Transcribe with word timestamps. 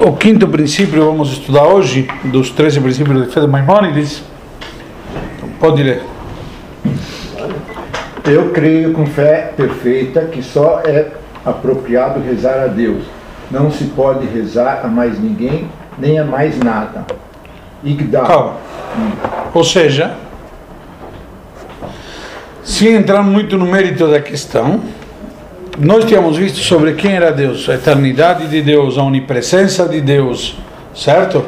O 0.00 0.12
quinto 0.12 0.48
princípio 0.48 1.04
vamos 1.06 1.30
estudar 1.30 1.68
hoje, 1.68 2.08
dos 2.24 2.50
13 2.50 2.80
princípios 2.80 3.24
de 3.24 3.32
fé 3.32 3.40
de 3.40 3.46
Maimônides. 3.46 4.24
Pode 5.60 5.84
ler. 5.84 6.02
Eu 8.24 8.50
creio 8.50 8.92
com 8.92 9.06
fé 9.06 9.52
perfeita 9.56 10.22
que 10.22 10.42
só 10.42 10.80
é 10.84 11.12
apropriado 11.44 12.20
rezar 12.20 12.64
a 12.64 12.66
Deus. 12.66 13.04
Não 13.50 13.70
se 13.70 13.84
pode 13.84 14.26
rezar 14.26 14.80
a 14.84 14.88
mais 14.88 15.20
ninguém, 15.20 15.70
nem 15.96 16.18
a 16.18 16.24
mais 16.24 16.58
nada. 16.58 17.06
Igdal. 17.84 18.26
Calma. 18.26 18.56
Ou 19.54 19.62
seja, 19.62 20.16
sem 22.64 22.94
entrar 22.94 23.22
muito 23.22 23.56
no 23.56 23.66
mérito 23.66 24.08
da 24.08 24.20
questão, 24.20 24.80
nós 25.78 26.04
tínhamos 26.04 26.36
visto 26.36 26.58
sobre 26.58 26.92
quem 26.94 27.12
era 27.12 27.32
Deus, 27.32 27.68
a 27.68 27.74
eternidade 27.74 28.46
de 28.46 28.62
Deus, 28.62 28.96
a 28.96 29.02
onipresença 29.02 29.88
de 29.88 30.00
Deus, 30.00 30.56
certo? 30.94 31.44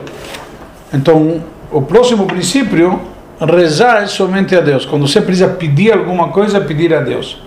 Então, 0.92 1.44
o 1.70 1.82
próximo 1.82 2.26
princípio, 2.26 3.00
rezar 3.40 4.02
é 4.02 4.06
somente 4.06 4.56
a 4.56 4.60
Deus. 4.60 4.84
Quando 4.84 5.06
você 5.06 5.20
precisa 5.20 5.48
pedir 5.48 5.92
alguma 5.92 6.28
coisa, 6.28 6.60
pedir 6.60 6.92
a 6.92 7.00
Deus. 7.00 7.40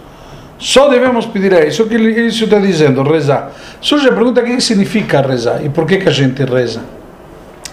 Só 0.58 0.90
devemos 0.90 1.26
pedir 1.26 1.54
a 1.54 1.66
isso 1.66 1.86
que 1.86 1.96
isso 1.96 2.44
está 2.44 2.60
dizendo, 2.60 3.02
rezar. 3.04 3.52
Surge 3.82 4.08
a 4.08 4.12
pergunta: 4.12 4.42
o 4.42 4.44
que 4.44 4.60
significa 4.62 5.22
rezar 5.22 5.64
e 5.64 5.70
por 5.70 5.86
que, 5.86 5.98
que 5.98 6.08
a 6.08 6.12
gente 6.12 6.44
reza? 6.44 6.82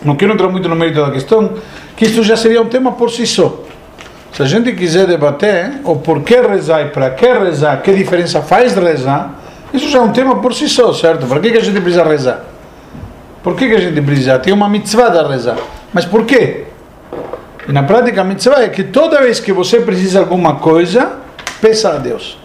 Não 0.04 0.14
quero 0.14 0.32
entrar 0.32 0.48
muito 0.48 0.68
no 0.68 0.76
mérito 0.76 1.00
da 1.00 1.10
questão, 1.10 1.54
que 1.96 2.04
isso 2.04 2.22
já 2.22 2.36
seria 2.36 2.62
um 2.62 2.66
tema 2.66 2.92
por 2.92 3.10
si 3.10 3.26
só. 3.26 3.65
Se 4.36 4.42
a 4.42 4.44
gente 4.44 4.70
quiser 4.72 5.06
debater 5.06 5.80
o 5.82 5.96
porquê 5.96 6.42
rezar 6.42 6.82
e 6.82 6.90
para 6.90 7.08
que 7.08 7.26
rezar, 7.26 7.80
que 7.80 7.90
diferença 7.94 8.42
faz 8.42 8.74
rezar, 8.74 9.30
isso 9.72 9.88
já 9.88 9.96
é 9.96 10.02
um 10.02 10.12
tema 10.12 10.42
por 10.42 10.52
si 10.52 10.68
só, 10.68 10.92
certo? 10.92 11.26
Para 11.26 11.40
que, 11.40 11.48
a 11.56 11.60
gente 11.62 11.80
precisa 11.80 12.04
rezar? 12.04 12.44
Por 13.42 13.56
que, 13.56 13.64
a 13.64 13.80
gente 13.80 13.98
precisa? 14.02 14.38
Tem 14.38 14.52
uma 14.52 14.68
mitzvah 14.68 15.08
de 15.08 15.26
rezar. 15.26 15.56
Mas 15.90 16.04
por 16.04 16.26
quê? 16.26 16.64
E 17.66 17.72
na 17.72 17.84
prática, 17.84 18.20
a 18.20 18.24
mitzvah 18.24 18.62
é 18.62 18.68
que 18.68 18.84
toda 18.84 19.22
vez 19.22 19.40
que 19.40 19.54
você 19.54 19.80
precisa 19.80 20.18
de 20.18 20.24
alguma 20.24 20.56
coisa, 20.56 21.12
peça 21.58 21.94
a 21.94 21.96
Deus. 21.96 22.38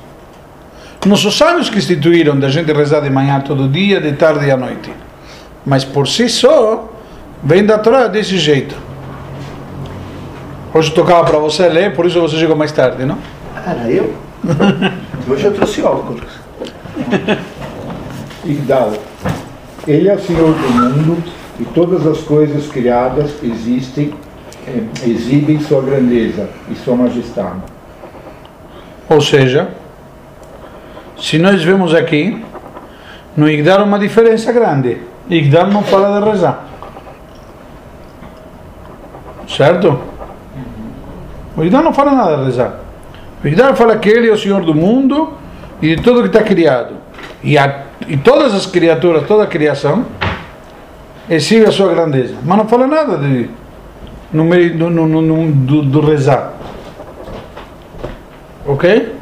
Nossos 1.06 1.38
sábios 1.38 1.70
que 1.70 1.78
instituíram 1.78 2.40
da 2.40 2.48
gente 2.48 2.72
rezar 2.72 3.02
de 3.02 3.10
manhã 3.10 3.42
todo 3.42 3.68
dia, 3.68 4.00
de 4.00 4.14
tarde 4.14 4.46
e 4.46 4.52
à 4.52 4.56
noite. 4.56 4.94
Mas 5.66 5.84
por 5.84 6.08
si 6.08 6.30
só, 6.30 6.90
vem 7.44 7.66
da 7.66 7.78
Torá 7.78 8.08
desse 8.08 8.38
jeito. 8.38 8.91
Hoje 10.74 10.92
tocava 10.92 11.26
para 11.26 11.38
você 11.38 11.68
ler, 11.68 11.94
por 11.94 12.06
isso 12.06 12.22
você 12.22 12.38
chegou 12.38 12.56
mais 12.56 12.72
tarde, 12.72 13.04
não? 13.04 13.18
Era 13.68 13.92
eu? 13.92 14.14
Hoje 15.30 15.46
eu 15.46 15.54
trouxe 15.54 15.82
óculos. 15.82 16.24
Igdal. 18.46 18.94
Ele 19.86 20.08
é 20.08 20.16
o 20.16 20.20
Senhor 20.20 20.54
do 20.54 20.70
mundo 20.70 21.24
e 21.60 21.66
todas 21.66 22.08
as 22.08 22.20
coisas 22.20 22.68
criadas 22.68 23.32
existem, 23.44 24.14
eh, 24.66 24.84
exibem 25.06 25.60
sua 25.60 25.82
grandeza 25.82 26.50
e 26.70 26.76
sua 26.76 26.96
majestade. 26.96 27.60
Ou 29.10 29.20
seja, 29.20 29.72
se 31.20 31.38
nós 31.38 31.62
vemos 31.62 31.94
aqui, 31.94 32.42
no 33.36 33.50
Igdal 33.50 33.84
uma 33.84 34.00
diferença 34.00 34.54
grande. 34.54 35.00
Igdal 35.30 35.68
não 35.68 35.84
fala 35.84 36.18
de 36.22 36.30
rezar. 36.30 36.66
Certo? 39.48 40.11
O 41.56 41.64
Igdal 41.64 41.84
não 41.84 41.94
fala 41.94 42.14
nada 42.14 42.38
de 42.38 42.46
rezar. 42.46 42.80
O 43.44 43.48
Igdal 43.48 43.76
fala 43.76 43.98
que 43.98 44.10
ele 44.10 44.30
é 44.30 44.32
o 44.32 44.38
Senhor 44.38 44.64
do 44.64 44.74
mundo 44.74 45.34
e 45.82 45.96
de 45.96 46.02
tudo 46.02 46.22
que 46.22 46.28
está 46.28 46.44
criado. 46.44 46.96
E, 47.44 47.58
a, 47.58 47.86
e 48.08 48.18
todas 48.18 48.54
as 48.54 48.66
criaturas, 48.66 49.26
toda 49.28 49.44
a 49.44 49.48
criação, 49.48 50.06
exhibe 51.30 51.66
a 51.66 51.72
sua 51.72 51.94
grandeza. 51.94 52.36
Mas 52.44 52.58
não 52.58 52.68
fala 52.68 52.88
nada 52.88 53.18
de, 53.18 53.50
no 54.32 54.46
meio 54.46 54.78
do, 54.78 54.90
no, 54.90 55.08
no, 55.22 55.52
do, 55.52 55.82
do 55.82 56.02
rezar. 56.02 56.54
Ok? 58.66 59.16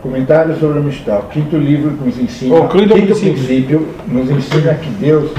Comentário 0.00 0.56
sobre 0.58 0.78
o 0.78 0.82
Mishnah. 0.82 1.18
O 1.18 1.22
quinto 1.24 1.56
livro 1.56 1.90
nos 1.90 2.18
ensina, 2.18 2.54
O 2.56 2.68
quinto 2.68 2.94
quinto 2.94 3.06
princípio. 3.06 3.32
princípio 3.32 3.94
nos 4.06 4.30
ensina 4.30 4.74
que 4.74 4.90
Deus 4.90 5.30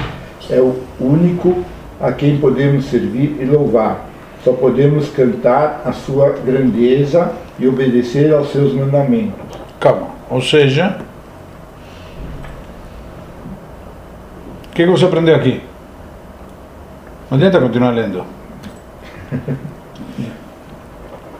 é 0.50 0.60
o 0.60 0.76
único 1.00 1.64
a 2.00 2.12
quem 2.12 2.38
podemos 2.38 2.84
servir 2.86 3.36
e 3.40 3.44
louvar. 3.44 4.06
Só 4.46 4.52
podemos 4.52 5.08
cantar 5.08 5.82
a 5.84 5.90
sua 5.92 6.30
grandeza 6.30 7.32
e 7.58 7.66
obedecer 7.66 8.32
aos 8.32 8.52
seus 8.52 8.72
mandamentos. 8.72 9.34
Calma. 9.80 10.10
Ou 10.30 10.40
seja, 10.40 10.98
o 14.66 14.68
que, 14.72 14.84
que 14.84 14.88
você 14.88 15.04
aprendeu 15.04 15.34
aqui? 15.34 15.60
Não 17.28 17.36
adianta 17.38 17.60
continuar 17.60 17.90
lendo. 17.90 18.22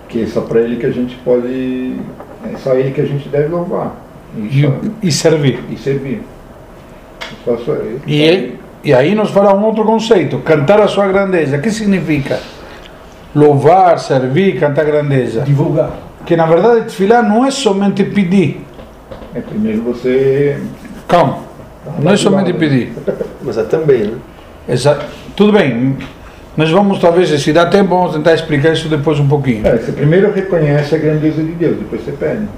Que 0.08 0.22
é 0.22 0.26
só 0.26 0.40
para 0.40 0.60
ele 0.60 0.76
que 0.76 0.86
a 0.86 0.90
gente 0.90 1.14
pode. 1.24 1.96
É 2.52 2.56
só 2.58 2.74
ele 2.74 2.90
que 2.92 3.00
a 3.00 3.04
gente 3.04 3.28
deve 3.28 3.48
louvar. 3.48 3.94
E, 4.36 4.40
E, 4.46 4.62
só- 4.62 4.72
e 5.02 5.12
servir. 5.12 5.60
e 5.68 5.76
servir. 5.76 6.22
Só, 7.44 7.56
só, 7.58 7.74
E, 8.06 8.54
e 8.84 8.94
aí 8.94 9.14
nos 9.16 9.30
fala 9.30 9.52
um 9.54 9.64
outro 9.64 9.84
conceito: 9.84 10.38
cantar 10.38 10.80
a 10.80 10.86
sua 10.88 11.06
grandeza. 11.08 11.56
O 11.56 11.60
que 11.60 11.70
significa? 11.72 12.38
Louvar, 13.36 13.98
servir, 13.98 14.58
cantar 14.58 14.86
grandeza. 14.86 15.42
Divulgar. 15.42 15.90
Que 16.24 16.34
na 16.34 16.46
verdade 16.46 16.84
tefilá 16.84 17.22
não 17.22 17.44
é 17.44 17.50
somente 17.50 18.02
pedir. 18.02 18.64
é 19.34 19.40
primeiro 19.40 19.82
você. 19.82 20.58
Calma. 21.06 21.40
Não 22.00 22.12
é 22.12 22.16
somente 22.16 22.52
pedir. 22.54 22.94
Mas 23.42 23.58
é 23.58 23.64
também, 23.64 24.04
né? 24.04 24.14
Exa 24.66 24.98
tudo 25.36 25.52
bem. 25.52 25.96
Nós 26.56 26.70
vamos, 26.70 26.98
talvez, 26.98 27.28
se 27.28 27.52
dá 27.52 27.66
tempo, 27.66 27.90
vamos 27.90 28.14
tentar 28.14 28.32
explicar 28.32 28.72
isso 28.72 28.88
depois 28.88 29.20
um 29.20 29.28
pouquinho. 29.28 29.66
É, 29.66 29.76
você 29.76 29.92
primeiro 29.92 30.32
reconhece 30.32 30.94
a 30.94 30.98
grandeza 30.98 31.42
de 31.42 31.52
Deus, 31.52 31.76
depois 31.76 32.02
você 32.02 32.12
pede. 32.12 32.48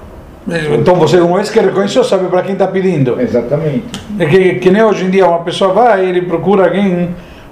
Então 0.73 0.95
você, 0.95 1.19
uma 1.19 1.35
vez 1.35 1.49
que 1.49 1.59
reconheceu, 1.59 2.03
sabe 2.03 2.27
para 2.27 2.41
quem 2.41 2.53
está 2.53 2.65
pedindo. 2.65 3.19
Exatamente. 3.19 3.83
É 4.17 4.25
que, 4.25 4.55
que 4.55 4.71
nem 4.71 4.81
hoje 4.81 5.05
em 5.05 5.09
dia 5.09 5.27
uma 5.27 5.39
pessoa 5.39 5.73
vai 5.73 6.05
e 6.05 6.09
ele 6.09 6.21
procura 6.21 6.65
alguém, 6.65 7.09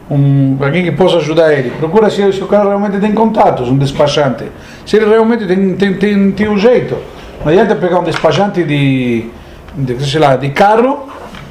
um, 0.10 0.58
alguém 0.62 0.84
que 0.84 0.92
possa 0.92 1.18
ajudar 1.18 1.54
ele. 1.54 1.72
Procura 1.72 2.10
se, 2.10 2.32
se 2.32 2.44
o 2.44 2.48
cara 2.48 2.66
realmente 2.66 3.00
tem 3.00 3.14
contatos, 3.14 3.70
um 3.70 3.78
despachante. 3.78 4.46
Se 4.86 4.98
ele 4.98 5.06
realmente 5.06 5.46
tem, 5.46 5.76
tem, 5.76 5.94
tem, 5.94 6.32
tem 6.32 6.50
um 6.50 6.58
jeito. 6.58 6.98
Não 7.44 7.52
adianta 7.52 7.76
pegar 7.76 8.00
um 8.00 8.04
despachante 8.04 8.64
de, 8.64 9.26
de, 9.76 10.10
sei 10.10 10.20
lá, 10.20 10.36
de 10.36 10.50
carro 10.50 11.08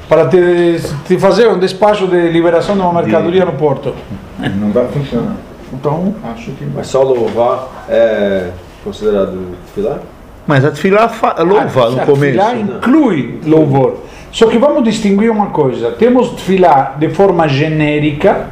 para 0.09 0.27
te, 0.27 0.81
te 1.05 1.17
fazer 1.17 1.47
um 1.47 1.59
despacho 1.59 2.07
de 2.07 2.29
liberação 2.29 2.75
de 2.75 2.81
uma 2.81 3.01
mercadoria 3.01 3.45
no 3.45 3.53
porto. 3.53 3.93
Não 4.39 4.71
vai 4.71 4.87
funcionar. 4.87 5.35
Então, 5.73 6.15
Acho 6.33 6.51
que 6.51 6.63
vai. 6.65 6.75
Mas 6.77 6.87
só 6.87 7.03
louvar 7.03 7.85
é 7.89 8.51
considerado 8.83 9.55
filar? 9.75 9.99
Mas 10.45 10.63
a 10.63 10.71
tefilá 10.71 11.11
louva 11.39 11.89
no 11.89 12.01
a 12.01 12.05
começo. 12.05 12.39
tefilá 12.39 12.55
inclui 12.55 13.41
louvor. 13.45 13.97
Só 14.37 14.45
que 14.45 14.59
vamos 14.59 14.83
distinguir 14.83 15.31
uma 15.31 15.47
coisa. 15.47 15.89
Temos 15.93 16.29
tefilá 16.29 16.93
de 16.95 17.09
forma 17.09 17.47
genérica, 17.47 18.49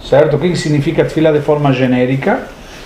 certo? 0.00 0.36
O 0.36 0.38
que 0.38 0.54
significa 0.54 1.02
tefilá 1.02 1.32
de 1.32 1.40
forma 1.40 1.72
genérica? 1.72 2.42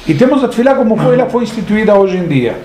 E 0.08 0.14
temos 0.14 0.42
a 0.42 0.48
tefilá 0.48 0.74
como 0.74 0.96
foi, 0.96 1.12
ela 1.12 1.28
foi 1.28 1.42
instituída 1.42 1.94
hoje 1.94 2.16
em 2.16 2.26
dia. 2.26 2.56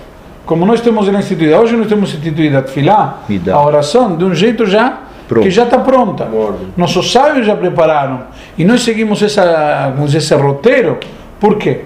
Como 0.46 0.64
nós 0.64 0.80
temos 0.80 1.06
ela 1.06 1.18
instituída, 1.18 1.60
hoje 1.60 1.76
nós 1.76 1.88
temos 1.88 2.08
instituída 2.08 2.60
a 2.60 2.62
tefilá, 2.62 3.18
a 3.52 3.62
oração, 3.62 4.16
de 4.16 4.24
um 4.24 4.34
jeito 4.34 4.64
já 4.64 5.00
Pronto. 5.28 5.44
que 5.44 5.50
já 5.50 5.64
está 5.64 5.78
pronta. 5.78 6.26
Nossos 6.74 7.12
sábios 7.12 7.46
já 7.46 7.54
prepararam. 7.54 8.22
E 8.56 8.64
nós 8.64 8.80
seguimos 8.80 9.22
essa, 9.22 9.92
esse 10.16 10.34
roteiro. 10.36 10.96
Por 11.38 11.58
quê? 11.58 11.82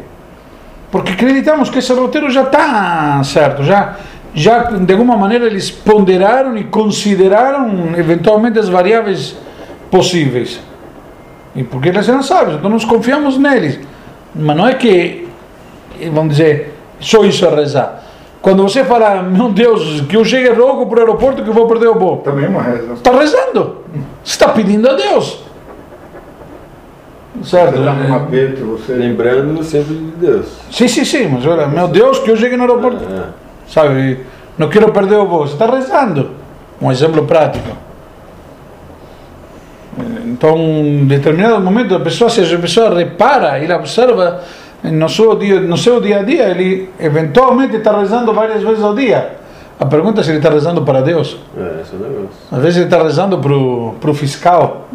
Porque 0.93 1.11
acreditamos 1.15 1.71
que 1.71 1.81
esse 1.81 1.93
roteiro 1.93 2.31
já 2.31 2.43
está 2.43 3.21
certo. 3.25 3.65
Já, 3.65 3.97
já, 4.35 4.63
de 4.63 4.93
alguma 4.93 5.17
maneira, 5.17 5.47
eles 5.47 5.71
ponderaram 5.71 6.57
e 6.57 6.65
consideraram 6.65 7.97
eventualmente 7.97 8.59
as 8.59 8.69
variáveis 8.69 9.37
possíveis. 9.91 10.61
E 11.55 11.63
porque 11.63 11.91
eles 11.91 12.09
eram 12.09 12.23
sábios, 12.23 12.57
então 12.57 12.71
nós 12.71 12.85
confiamos 12.85 13.37
neles. 13.37 13.79
Mas 14.35 14.57
não 14.57 14.67
é 14.67 14.75
que, 14.75 15.29
vamos 16.13 16.37
dizer, 16.37 16.75
só 16.99 17.25
isso 17.25 17.45
é 17.45 17.55
rezar. 17.55 18.03
Quando 18.41 18.63
você 18.63 18.83
fala, 18.85 19.23
meu 19.23 19.51
Deus, 19.51 20.01
que 20.01 20.17
eu 20.17 20.25
chegue 20.25 20.49
logo 20.49 20.87
para 20.87 20.99
o 20.99 21.01
aeroporto 21.01 21.45
que 21.45 21.49
eu 21.49 21.55
vou 21.55 21.69
perder 21.69 21.89
o 21.89 21.95
voo. 21.95 22.17
Também 22.19 22.47
é 22.47 22.49
uma 22.49 22.63
reza. 22.63 22.95
Está 22.95 23.13
rezando. 23.13 23.83
Você 24.25 24.33
está 24.33 24.49
pedindo 24.49 24.89
a 24.89 24.95
Deus. 24.95 25.45
Certo? 27.45 27.73
Você 27.73 27.79
está 27.79 27.93
num 27.93 28.15
aperto, 28.15 28.65
você. 28.65 28.95
Lembrando 28.95 29.63
sempre 29.63 29.95
de 29.95 30.27
Deus. 30.27 30.47
Sim, 30.71 30.89
sim, 30.89 31.05
sim, 31.05 31.29
mas 31.29 31.47
olha, 31.47 31.69
meu 31.69 31.87
Deus, 31.87 32.19
que 32.19 32.31
eu 32.31 32.37
chegue 32.37 32.57
no 32.57 32.65
aeroporto. 32.65 33.05
É. 33.05 33.43
Sabe? 33.69 34.21
Não 34.59 34.69
quero 34.69 34.93
perder 34.93 35.17
o. 35.17 35.27
Você 35.27 35.55
está 35.55 35.67
rezando. 35.67 36.31
Um 36.81 36.91
exemplo 36.91 37.25
prático. 37.25 37.77
Então, 40.27 40.57
em 40.57 41.07
determinado 41.07 41.61
momento, 41.61 41.95
a 41.95 42.01
pessoa, 42.01 42.31
se 42.31 42.41
a 42.41 42.59
pessoa 42.59 42.95
repara, 42.95 43.59
ele 43.59 43.73
observa 43.73 44.43
no 44.83 45.09
seu 45.09 45.37
dia, 45.37 45.61
no 45.61 45.77
seu 45.77 46.01
dia 46.01 46.21
a 46.21 46.23
dia, 46.23 46.49
ele 46.49 46.91
eventualmente 46.99 47.77
está 47.77 47.97
rezando 47.97 48.33
várias 48.33 48.63
vezes 48.63 48.83
ao 48.83 48.95
dia. 48.95 49.37
A 49.79 49.87
pergunta 49.87 50.21
é 50.21 50.25
se 50.25 50.31
ele 50.31 50.39
está 50.39 50.51
rezando 50.51 50.83
para 50.83 51.03
Deus. 51.03 51.37
É, 51.57 51.61
é 51.61 51.97
o. 51.97 52.29
Às 52.51 52.63
vezes 52.63 52.77
ele 52.77 52.87
está 52.87 53.03
rezando 53.03 53.39
pro, 53.39 53.95
pro 54.01 54.15
fiscal. 54.15 54.89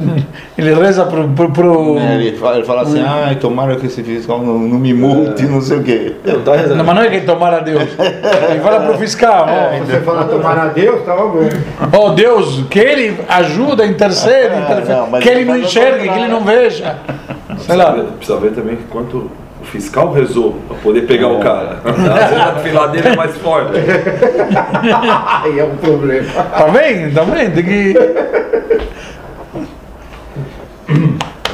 Ele 0.56 0.74
reza 0.74 1.04
pro. 1.06 1.28
pro, 1.28 1.50
pro... 1.50 1.98
É, 1.98 2.14
ele, 2.16 2.36
fala, 2.36 2.56
ele 2.56 2.64
fala 2.64 2.82
assim, 2.82 3.02
ai, 3.02 3.36
tomara 3.36 3.76
que 3.76 3.86
esse 3.86 4.02
fiscal 4.02 4.38
não, 4.38 4.58
não 4.58 4.78
me 4.78 4.92
multe, 4.92 5.44
não 5.44 5.60
sei 5.60 5.78
o 5.78 5.82
quê. 5.82 6.16
Não, 6.24 6.42
tá 6.42 6.56
rezando. 6.56 6.76
Não, 6.76 6.84
mas 6.84 6.94
não 6.94 7.02
é 7.02 7.08
que 7.08 7.20
tomar 7.22 7.54
a 7.54 7.60
Deus. 7.60 7.82
Ele 8.50 8.60
fala 8.60 8.80
pro 8.80 8.98
fiscal. 8.98 9.46
ó. 9.48 9.78
Você 9.78 10.00
fala 10.00 10.24
tomar 10.24 10.58
a 10.58 10.66
Deus, 10.66 11.02
tá 11.04 11.16
bom. 11.16 11.38
Oh 11.98 12.10
Deus, 12.10 12.64
que 12.68 12.78
ele 12.78 13.18
ajuda, 13.28 13.86
intercede, 13.86 14.54
Ah, 14.60 14.72
interfere, 14.72 14.98
não, 14.98 15.10
mas 15.10 15.22
que 15.22 15.28
ele 15.30 15.40
ele 15.40 15.50
não 15.50 15.58
enxergue, 15.58 16.08
que 16.08 16.18
ele 16.18 16.28
não 16.28 16.44
veja. 16.44 16.96
Sei 17.06 17.54
Precisa 17.54 17.76
lá. 17.76 17.90
ver, 17.92 18.02
precisa 18.04 18.38
ver 18.38 18.50
também 18.52 18.76
que 18.76 18.84
quanto 18.84 19.30
o 19.60 19.64
fiscal 19.64 20.12
rezou 20.12 20.56
para 20.66 20.76
poder 20.78 21.02
pegar 21.02 21.28
o 21.28 21.38
cara. 21.40 21.80
Às 21.84 22.30
vezes 22.30 22.46
a 22.46 22.54
fila 22.60 22.88
dele 22.88 23.08
é 23.08 23.16
mais 23.16 23.36
forte. 23.36 23.72
Aí 25.44 25.58
é 25.58 25.64
um 25.64 25.76
problema. 25.76 26.28
Tá 26.32 26.68
bem? 26.68 27.10
Tá 27.10 27.24
bem? 27.24 27.50
Tem 27.50 27.64
que. 27.64 27.94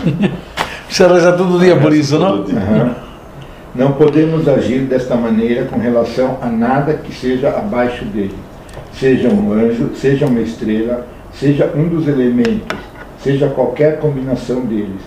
Precisa 0.86 1.12
rezar 1.12 1.32
todo 1.32 1.58
dia 1.58 1.76
por 1.76 1.92
isso, 1.92 2.18
não? 2.18 2.44
Aham. 2.44 2.94
Não 3.74 3.92
podemos 3.92 4.48
agir 4.48 4.80
desta 4.82 5.16
maneira 5.16 5.64
com 5.66 5.78
relação 5.78 6.38
a 6.40 6.46
nada 6.46 6.94
que 6.94 7.12
seja 7.12 7.50
abaixo 7.50 8.04
dele. 8.06 8.34
Seja 8.92 9.28
um 9.28 9.52
anjo, 9.52 9.90
seja 9.94 10.26
uma 10.26 10.40
estrela, 10.40 11.06
seja 11.34 11.70
um 11.76 11.86
dos 11.88 12.08
elementos, 12.08 12.78
seja 13.20 13.48
qualquer 13.48 13.98
combinação 13.98 14.60
deles. 14.60 15.02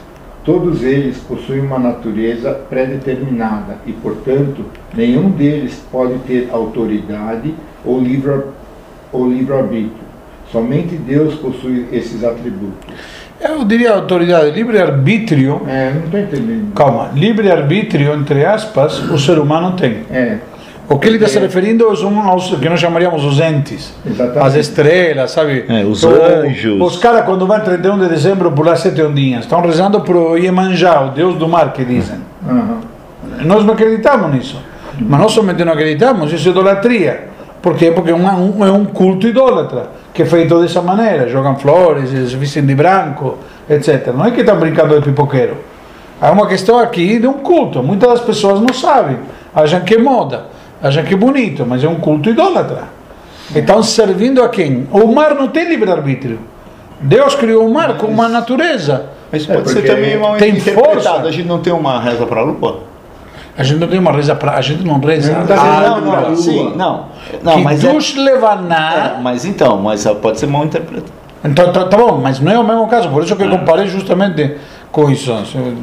Todos 0.46 0.84
eles 0.84 1.18
possuem 1.18 1.62
uma 1.62 1.80
natureza 1.80 2.52
pré-determinada 2.70 3.78
e, 3.88 3.92
portanto, 3.92 4.64
nenhum 4.96 5.30
deles 5.32 5.82
pode 5.92 6.14
ter 6.20 6.50
autoridade 6.52 7.54
ou 7.84 8.00
livre- 8.00 8.44
ou 9.12 9.28
livre-arbítrio. 9.28 10.10
Somente 10.52 10.96
Deus 10.96 11.36
possui 11.36 11.88
esses 11.92 12.24
atributos. 12.24 12.96
Eu 13.42 13.64
diria 13.64 13.94
autoridade, 13.94 14.52
livre-arbítrio. 14.52 15.62
É, 15.68 15.92
não 15.94 16.04
estou 16.06 16.20
entendendo. 16.20 16.74
Calma, 16.74 17.10
livre-arbítrio, 17.16 18.14
entre 18.14 18.46
aspas, 18.46 19.00
o 19.00 19.18
ser 19.18 19.40
humano 19.40 19.74
tem. 19.78 20.00
É, 20.12 20.38
O 20.90 20.98
que 21.00 21.08
ele 21.08 21.16
está 21.18 21.28
se 21.30 21.40
referindo 21.40 21.96
são 21.96 22.20
aos 22.28 22.54
que 22.56 22.68
nós 22.68 22.80
chamaríamos 22.80 23.24
os 23.24 23.40
entes. 23.40 23.94
exatamente. 24.06 24.40
As 24.46 24.56
estrelas, 24.56 25.32
sabe? 25.32 25.64
É, 25.70 25.84
os 25.86 26.04
O- 26.04 26.10
anjos. 26.10 26.82
Os 26.82 26.98
caras, 26.98 27.24
quando 27.26 27.46
vão 27.48 27.60
31 27.60 27.98
de 28.00 28.10
dezembro 28.10 28.52
pular 28.52 28.76
sete 28.76 29.02
ondinhas, 29.02 29.44
estão 29.46 29.62
rezando 29.62 30.02
para 30.02 30.18
o 30.18 30.38
Iemanjá, 30.38 31.02
o 31.02 31.12
deus 31.12 31.36
do 31.36 31.48
mar, 31.48 31.72
que 31.74 31.86
dizem. 31.86 32.18
Aham. 32.48 32.80
Nós 33.46 33.64
não 33.64 33.74
acreditamos 33.74 34.34
nisso. 34.34 34.62
Mas 35.00 35.20
não 35.20 35.30
somente 35.30 35.64
não 35.64 35.72
acreditamos, 35.72 36.34
isso 36.34 36.48
é 36.50 36.52
idolatria. 36.52 37.29
Por 37.62 37.76
quê? 37.76 37.92
Porque 37.92 38.12
é 38.12 38.16
um, 38.16 38.66
é 38.66 38.72
um 38.72 38.86
culto 38.86 39.28
idólatra, 39.28 39.90
que 40.14 40.22
é 40.22 40.26
feito 40.26 40.60
dessa 40.62 40.82
maneira. 40.82 41.28
Jogam 41.28 41.58
flores, 41.58 42.10
se 42.10 42.36
vestem 42.36 42.66
de 42.66 42.74
branco, 42.74 43.38
etc. 43.70 44.08
Não 44.16 44.26
é 44.26 44.32
que 44.32 44.42
estão 44.42 44.58
brincando 44.58 44.96
de 44.96 45.06
pipoqueiro. 45.06 45.58
É 46.22 46.30
uma 46.30 46.48
questão 46.48 46.80
aqui 46.80 47.20
de 47.20 47.28
um 47.28 47.34
culto. 47.34 47.84
Muitas 47.84 48.10
das 48.10 48.22
pessoas 48.22 48.60
não 48.62 48.74
sabem. 48.74 49.18
Acham 49.54 49.82
que 49.82 49.96
é 49.96 49.98
moda, 49.98 50.46
acham 50.82 51.04
que 51.04 51.14
é 51.14 51.18
bonito, 51.18 51.66
mas 51.66 51.84
é 51.84 51.88
um 51.88 51.96
culto 51.96 52.30
idólatra. 52.30 52.84
Estão 53.54 53.82
servindo 53.82 54.44
a 54.44 54.50
quem? 54.50 54.88
O 54.92 55.08
mar 55.08 55.34
não 55.34 55.48
tem 55.48 55.68
livre-arbítrio. 55.68 56.40
Deus 57.02 57.36
criou 57.36 57.66
o 57.66 57.74
mar 57.74 57.98
com 57.98 58.08
uma 58.08 58.28
natureza. 58.28 59.08
Mas 59.32 59.50
É, 59.50 59.54
pode 59.54 59.70
ser 59.70 59.76
porque 59.76 59.88
também 59.88 60.18
mal 60.18 60.38
tem 60.38 60.60
força. 60.60 61.14
A 61.14 61.32
gente 61.32 61.48
não 61.48 61.60
tem 61.60 61.74
uma 61.74 62.00
reza 62.00 62.26
para 62.26 62.42
a 62.42 62.44
lua? 62.44 62.89
A 63.58 63.64
gente 63.64 63.80
não 63.80 63.88
tem 63.88 64.00
uma 64.00 64.12
reza 64.12 64.34
para. 64.36 64.54
A 64.54 64.62
gente 64.62 64.84
não 64.86 65.00
reza. 65.00 65.34
Não 65.38 65.46
tá 65.46 65.56
Ah, 65.56 65.82
não, 65.90 66.02
não, 66.02 66.28
lua. 66.30 66.36
sim, 66.36 66.74
não. 66.76 67.06
Não, 67.44 67.58
que 67.58 67.64
mas 67.64 67.84
é, 67.84 67.92
Deus 67.92 68.16
levaná. 68.16 69.16
é, 69.18 69.22
mas 69.22 69.44
então, 69.46 69.78
mas 69.78 70.06
pode 70.22 70.40
ser 70.40 70.48
mal 70.48 70.64
interpretado. 70.66 71.12
Então, 71.44 71.72
tá, 71.72 71.86
tá 71.86 71.98
bom, 71.98 72.20
mas 72.22 72.40
não 72.40 72.52
é 72.52 72.60
o 72.60 72.64
mesmo 72.66 72.88
caso, 72.88 73.08
por 73.10 73.24
isso 73.24 73.34
que 73.36 73.44
eu 73.44 73.50
comparei 73.50 73.88
justamente 73.88 74.56
com 74.92 75.10
isso. 75.10 75.34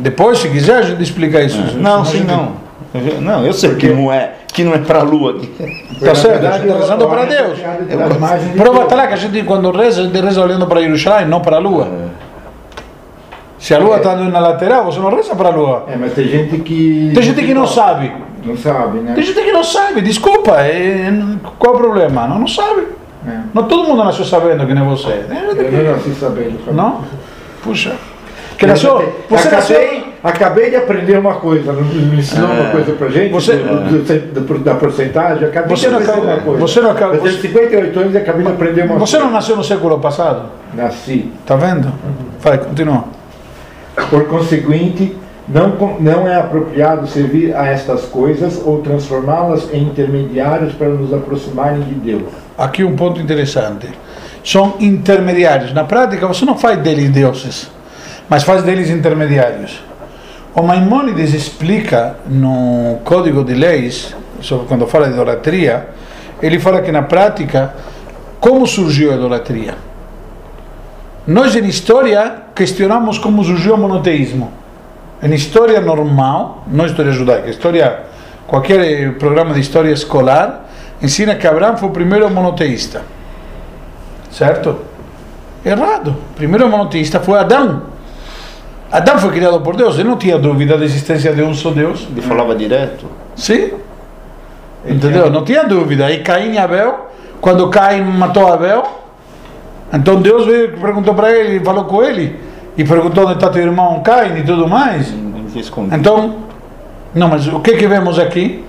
Depois, 0.01 0.39
se 0.39 0.49
quiser, 0.51 0.77
a 0.79 0.83
gente 0.83 1.03
explica 1.03 1.41
isso. 1.43 1.59
Não, 1.59 1.69
Senão 1.69 2.01
a 2.03 2.05
sim, 2.05 2.19
gente- 2.19 2.27
não. 2.27 2.67
Não, 3.21 3.45
eu 3.45 3.53
sei 3.53 3.75
que 3.75 3.89
não 3.89 4.11
é, 4.13 4.33
que 4.49 4.65
não 4.65 4.73
é 4.75 4.79
para 4.79 5.01
a 5.01 5.03
lua. 5.03 5.39
Tá 6.01 6.15
certo, 6.15 6.47
a 6.47 6.53
gente 6.53 6.67
está 6.67 6.79
rezando 6.79 7.07
para 7.09 7.25
Deus. 7.27 7.59
As 7.59 8.17
imagens 8.17 8.53
de 8.53 8.57
Prova 8.57 8.73
Deus. 8.79 8.85
está 8.85 8.97
lá 8.97 9.07
que 9.07 9.13
a 9.15 9.17
gente, 9.17 9.43
quando 9.45 9.71
reza, 9.71 10.01
a 10.01 10.05
gente 10.05 10.19
reza 10.21 10.43
olhando 10.43 10.67
para 10.67 10.81
Jerusalém, 10.81 11.27
não 11.27 11.41
para 11.41 11.57
a 11.57 11.59
lua. 11.61 11.89
Se 13.59 13.75
a 13.75 13.79
lua 13.79 13.97
está 13.97 14.15
na 14.17 14.39
lateral, 14.39 14.85
você 14.85 14.99
não 15.01 15.09
reza 15.11 15.35
para 15.35 15.49
a 15.49 15.53
lua. 15.53 15.85
É, 15.89 15.97
mas 15.97 16.13
tem 16.13 16.27
gente 16.29 16.59
que. 16.59 17.11
Tem 17.15 17.23
gente 17.23 17.43
que 17.43 17.55
não 17.55 17.67
sabe. 17.67 18.13
Não 18.45 18.57
sabe, 18.57 18.99
né? 18.99 19.13
Tem 19.15 19.25
gente 19.25 19.41
que 19.43 19.53
não 19.53 19.65
sabe, 19.65 20.01
desculpa. 20.03 20.53
é- 20.61 21.11
qual 21.59 21.75
é 21.75 21.77
o 21.77 21.81
problema? 21.81 22.27
Não, 22.29 22.39
não 22.41 22.47
sabe. 22.49 22.83
É. 23.27 23.39
Não 23.53 23.65
todo 23.65 23.89
mundo 23.89 24.05
nasceu 24.05 24.25
sabendo 24.25 24.65
que 24.67 24.73
nem 24.75 24.85
você. 24.85 25.09
Eu 25.29 25.57
que- 25.57 25.71
não 25.71 25.93
nasci 25.93 26.11
sabendo. 26.15 26.59
Não? 26.73 27.01
Puxa. 27.63 27.93
Que 28.57 28.67
nasceu, 28.67 29.13
você 29.29 29.51
nasceu. 29.51 29.77
acabei, 29.77 30.15
acabei 30.23 30.71
de 30.71 30.77
aprender 30.77 31.19
uma 31.19 31.35
coisa, 31.35 31.73
me 31.75 32.19
ensinou 32.19 32.49
uma 32.49 32.71
coisa 32.71 32.93
pra 32.93 33.09
gente, 33.11 33.31
Você- 33.33 33.57
do- 33.57 34.41
do- 34.41 34.59
da 34.61 34.75
porcentagem, 34.77 35.47
acabei 35.49 35.77
Você 35.77 35.89
de 35.91 35.95
aprender 35.95 36.13
acaba- 36.13 36.27
uma 36.33 36.41
coisa. 36.41 36.61
você 36.61 36.81
não 36.81 36.95
tenho 36.95 37.21
você- 37.21 37.41
58 37.43 38.01
anos 38.01 38.15
e 38.15 38.17
acabei 38.17 38.43
de 38.47 38.53
aprender 38.53 38.83
uma 38.85 38.99
Você 38.99 39.17
coisa. 39.17 39.27
não 39.27 39.33
nasceu 39.33 39.57
no 39.57 39.65
século 39.65 39.99
passado? 39.99 40.45
Nasci. 40.73 41.31
Tá 41.45 41.55
vendo? 41.57 41.93
Vai, 42.41 42.57
continua. 42.57 43.05
Por 44.11 44.27
conseguinte, 44.27 45.17
não, 45.49 45.99
não 46.01 46.29
é 46.29 46.37
apropriado 46.37 47.07
servir 47.07 47.55
a 47.55 47.67
estas 47.67 48.03
coisas 48.03 48.61
ou 48.65 48.83
transformá-las 48.83 49.73
em 49.73 49.83
intermediários 49.83 50.75
para 50.75 50.89
nos 50.89 51.15
aproximarem 51.15 51.81
de 51.81 51.95
Deus. 51.95 52.33
Aqui 52.59 52.83
um 52.83 52.97
ponto 52.97 53.21
interessante. 53.21 53.89
São 54.45 54.75
intermediários. 54.81 55.73
Na 55.73 55.85
prática, 55.85 56.27
você 56.27 56.45
não 56.45 56.57
faz 56.57 56.79
deles 56.79 57.11
deuses, 57.11 57.71
mas 58.29 58.43
faz 58.43 58.63
deles 58.63 58.91
intermediários. 58.91 59.83
O 60.55 60.63
Maimônides 60.63 61.35
explica 61.35 62.17
no 62.27 62.99
Código 63.05 63.45
de 63.45 63.55
Leis, 63.55 64.15
sobre 64.41 64.67
quando 64.67 64.87
fala 64.87 65.07
de 65.07 65.13
idolatria, 65.13 65.89
ele 66.43 66.59
fala 66.59 66.81
que 66.81 66.91
na 66.91 67.03
prática, 67.03 67.75
como 68.41 68.67
surgiu 68.67 69.13
a 69.13 69.17
idolatria? 69.17 69.75
Nós, 71.27 71.55
em 71.57 71.67
história, 71.67 72.46
questionamos 72.57 73.19
como 73.19 73.45
surgiu 73.45 73.75
o 73.75 73.79
monoteísmo. 73.79 74.51
Em 75.23 75.33
história 75.35 75.81
normal, 75.81 76.65
não 76.67 76.87
história 76.87 77.13
judaica, 77.13 77.49
história, 77.51 78.01
qualquer 78.47 78.81
eh, 78.81 79.11
programa 79.11 79.55
de 79.55 79.61
história 79.61 79.91
escolar, 79.91 80.67
ensina 81.03 81.35
que 81.35 81.47
Abraão 81.47 81.77
foi 81.77 81.89
o 81.89 81.93
primeiro 81.93 82.29
monoteísta. 82.31 83.03
Certo? 84.31 84.79
Errado. 85.65 86.17
O 86.33 86.35
primeiro 86.35 86.69
monoteísta 86.69 87.21
foi 87.21 87.39
Adão. 87.39 87.83
Adão 88.91 89.19
foi 89.19 89.33
criado 89.33 89.61
por 89.61 89.77
Deus, 89.77 89.99
ele 89.99 90.09
não 90.09 90.17
tinha 90.17 90.39
dúvida 90.39 90.79
da 90.79 90.85
existência 90.85 91.33
de 91.33 91.43
um 91.43 91.53
só 91.53 91.71
Deus. 91.71 92.07
Ele 92.11 92.23
falava 92.23 92.55
direto. 92.55 93.07
Sim. 93.35 93.73
Entendeu? 94.87 95.31
Não 95.31 95.45
tinha 95.45 95.65
dúvida. 95.65 96.11
E 96.11 96.23
Caim 96.23 96.53
e 96.53 96.59
Abel, 96.59 97.11
quando 97.41 97.69
Caim 97.69 98.03
matou 98.03 98.47
Abel, 98.47 98.85
então 99.93 100.21
Deus 100.21 100.47
veio 100.47 100.65
e 100.65 100.69
perguntou 100.69 101.15
para 101.15 101.33
ele, 101.33 101.65
falou 101.65 101.85
com 101.85 102.03
ele, 102.03 102.46
e 102.77 102.85
perguntou 102.85 103.25
onde 103.25 103.35
está 103.35 103.49
teu 103.49 103.63
irmão 103.63 104.01
Caim 104.03 104.39
e 104.39 104.43
tudo 104.43 104.69
mais. 104.69 105.13
Então, 105.93 106.37
não, 107.15 107.29
mas 107.29 107.47
o 107.47 107.61
que 107.61 107.77
que 107.77 107.87
vemos 107.87 108.19
aqui? 108.19 108.65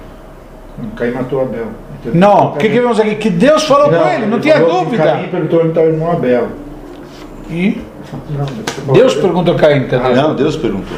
Caim 0.96 1.12
matou 1.12 1.42
Abel. 1.42 1.68
Não, 2.14 2.54
o 2.54 2.58
que 2.58 2.70
que 2.70 2.80
vemos 2.80 3.00
aqui? 3.00 3.16
Que 3.16 3.30
Deus 3.30 3.64
falou 3.66 3.90
com 3.90 4.08
ele, 4.08 4.26
não 4.28 4.40
tinha 4.40 4.60
dúvida. 4.60 5.04
Caim 5.04 5.28
perguntou 5.28 5.60
onde 5.60 5.70
está 5.70 5.82
o 5.82 5.86
irmão 5.86 6.12
Abel. 6.12 6.48
E 7.50 7.82
Não, 8.86 8.94
Deus 8.94 9.16
perguntou 9.16 9.56
a 9.56 9.58
Caim, 9.58 9.88
cadê? 9.88 10.16
Não, 10.16 10.36
Deus 10.36 10.56
perguntou. 10.56 10.98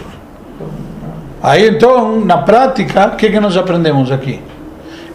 Aí 1.41 1.69
então, 1.69 2.19
na 2.19 2.39
prática, 2.39 3.07
o 3.07 3.15
que 3.15 3.29
que 3.29 3.39
nós 3.39 3.55
aprendemos 3.55 4.11
aqui? 4.11 4.41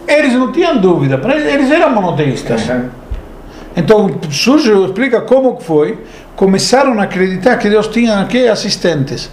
Eles 0.07 0.33
não 0.33 0.51
tinham 0.51 0.77
dúvida, 0.77 1.19
eles, 1.33 1.71
eram 1.71 1.91
monoteístas. 1.91 2.69
Aham. 2.69 2.89
Então 3.75 4.09
surge, 4.31 4.71
explica 4.85 5.21
como 5.21 5.59
foi, 5.59 5.99
começaram 6.35 6.99
a 6.99 7.03
acreditar 7.03 7.57
que 7.57 7.69
Deus 7.69 7.87
tinha 7.87 8.19
aqui 8.19 8.47
assistentes. 8.47 9.29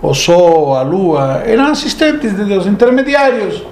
O 0.00 0.14
sol, 0.14 0.74
a 0.74 0.82
lua, 0.82 1.42
eram 1.46 1.66
assistentes 1.68 2.34
de 2.34 2.44
Deus, 2.44 2.66
intermediários. 2.66 3.62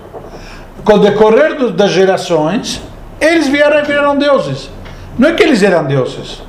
Com 0.85 0.95
o 0.95 0.99
decorrer 0.99 1.57
do- 1.57 1.71
das 1.73 1.91
gerações, 1.91 2.81
eles 3.21 3.49
vieram 3.49 3.81
e 3.81 3.83
viraram 3.83 4.17
deuses. 4.17 4.71
Não 5.19 5.29
é 5.29 5.33
que 5.33 5.43
eles 5.43 5.63
eram 5.63 5.85
deuses. 5.85 6.43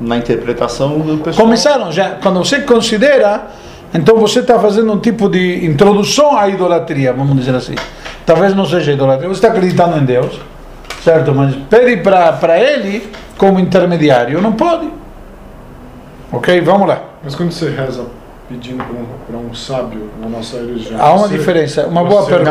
Na 0.00 0.16
interpretação 0.16 0.98
do 0.98 1.18
pessoal. 1.18 1.44
Começaram 1.46 1.92
já, 1.92 2.10
quando 2.22 2.38
você 2.38 2.60
considera, 2.62 3.48
então 3.92 4.16
você 4.16 4.40
está 4.40 4.58
fazendo 4.58 4.92
um 4.92 4.98
tipo 4.98 5.28
de 5.28 5.64
introdução 5.64 6.36
à 6.36 6.48
idolatria, 6.48 7.12
vamos 7.12 7.36
dizer 7.36 7.54
assim. 7.54 7.74
Talvez 8.26 8.54
não 8.56 8.64
seja 8.66 8.92
idolatria, 8.92 9.28
você 9.28 9.34
está 9.38 9.48
acreditando 9.48 9.98
em 9.98 10.04
Deus, 10.04 10.40
certo? 11.04 11.34
Mas 11.34 11.54
pede 11.70 11.98
para 11.98 12.58
ele 12.58 13.06
como 13.36 13.60
intermediário, 13.60 14.40
não 14.40 14.52
pode. 14.52 14.88
Ok, 16.32 16.60
vamos 16.62 16.88
lá. 16.88 17.02
Mas 17.22 17.34
quando 17.34 17.52
você 17.52 17.70
reza 17.70 18.04
pedindo 18.48 18.82
para 18.84 19.36
um, 19.38 19.50
um 19.50 19.54
sábio 19.54 20.10
na 20.20 20.28
nossa 20.28 20.56
religião. 20.58 21.00
Há 21.00 21.12
uma 21.14 21.28
Você- 21.28 21.38
diferença, 21.38 21.86
uma 21.86 22.04
boa 22.04 22.26
pergunta. 22.26 22.50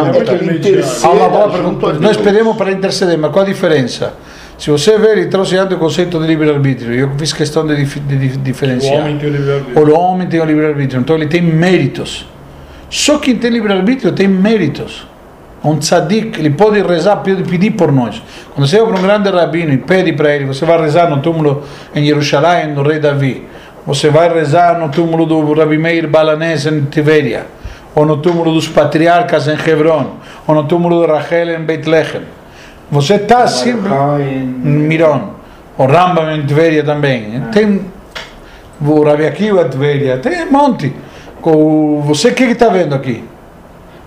Há 1.03 1.09
uma 1.11 1.29
boa 1.29 1.49
pergunta. 1.49 1.93
Nós 1.93 2.17
pedimos 2.17 2.55
para 2.55 2.71
interceder, 2.71 3.17
mas 3.17 3.31
qual 3.31 3.43
a 3.43 3.47
diferença? 3.47 4.13
Se 4.57 4.69
você 4.71 4.97
vê, 4.97 5.11
ele 5.13 5.25
trouxe 5.27 5.57
antes 5.57 5.75
o 5.75 5.79
conceito 5.79 6.19
de 6.19 6.25
livre-arbítrio. 6.27 6.93
Eu 6.93 7.11
fiz 7.17 7.33
questão 7.33 7.65
de, 7.65 7.75
dif- 7.75 7.99
de 7.99 8.15
dif- 8.17 8.35
O 8.35 8.39
diferenciar. 8.39 9.01
homem 9.01 9.17
tem 9.17 9.29
o 9.29 9.31
livre-arbítrio. 9.31 9.87
O 9.87 9.99
homem 9.99 10.27
tem 10.27 10.39
o 10.41 10.45
livre-arbítrio, 10.45 10.99
então 11.01 11.15
ele 11.15 11.27
tem 11.27 11.41
méritos. 11.41 12.27
Só 12.89 13.17
quem 13.17 13.35
tem 13.35 13.49
livre-arbítrio 13.51 14.11
tem 14.11 14.27
méritos. 14.27 15.07
Um 15.63 15.77
tzadik, 15.77 16.37
ele 16.39 16.49
pode 16.49 16.81
rezar, 16.81 17.17
pode 17.17 17.43
pedir 17.43 17.71
por 17.71 17.91
nós. 17.91 18.21
Quando 18.53 18.67
você 18.67 18.77
vai 18.79 18.87
para 18.87 18.99
um 18.99 19.01
grande 19.01 19.29
rabino 19.29 19.71
e 19.71 19.77
pede 19.77 20.11
para 20.11 20.35
ele, 20.35 20.45
você 20.45 20.65
vai 20.65 20.79
rezar 20.81 21.09
no 21.09 21.21
túmulo 21.21 21.63
em 21.95 22.05
Jerusalém, 22.05 22.67
no 22.73 22.83
rei 22.83 22.99
Davi. 22.99 23.47
Você 23.85 24.09
vai 24.09 24.33
rezar 24.33 24.77
no 24.77 24.89
túmulo 24.89 25.25
do 25.25 25.53
Rabi 25.53 25.77
Meir 25.77 26.07
Balanés 26.07 26.65
em 26.65 26.85
Tiberia. 26.85 27.45
Ou 27.95 28.05
no 28.05 28.17
túmulo 28.17 28.53
dos 28.53 28.67
patriarcas 28.67 29.47
em 29.47 29.53
Hebron. 29.53 30.17
Ou 30.47 30.55
no 30.55 30.65
túmulo 30.65 31.05
de 31.05 31.11
Rachel 31.11 31.49
em 31.55 31.63
Bethlehem. 31.63 32.23
Você 32.91 33.15
está 33.15 33.47
sempre... 33.47 33.91
em 34.21 34.45
Miron, 34.45 35.29
o 35.77 35.85
Rambam 35.85 36.35
em 36.35 36.45
Tveria 36.45 36.83
também. 36.83 37.41
Tem 37.51 37.85
o 38.81 39.03
Rabi 39.03 39.25
Akiva 39.25 39.61
em 39.61 39.69
Tveria, 39.69 40.17
tem 40.17 40.43
um 40.43 40.51
monte. 40.51 40.93
Você 42.05 42.29
o 42.29 42.33
que 42.33 42.43
está 42.43 42.69
vendo 42.69 42.93
aqui? 42.93 43.23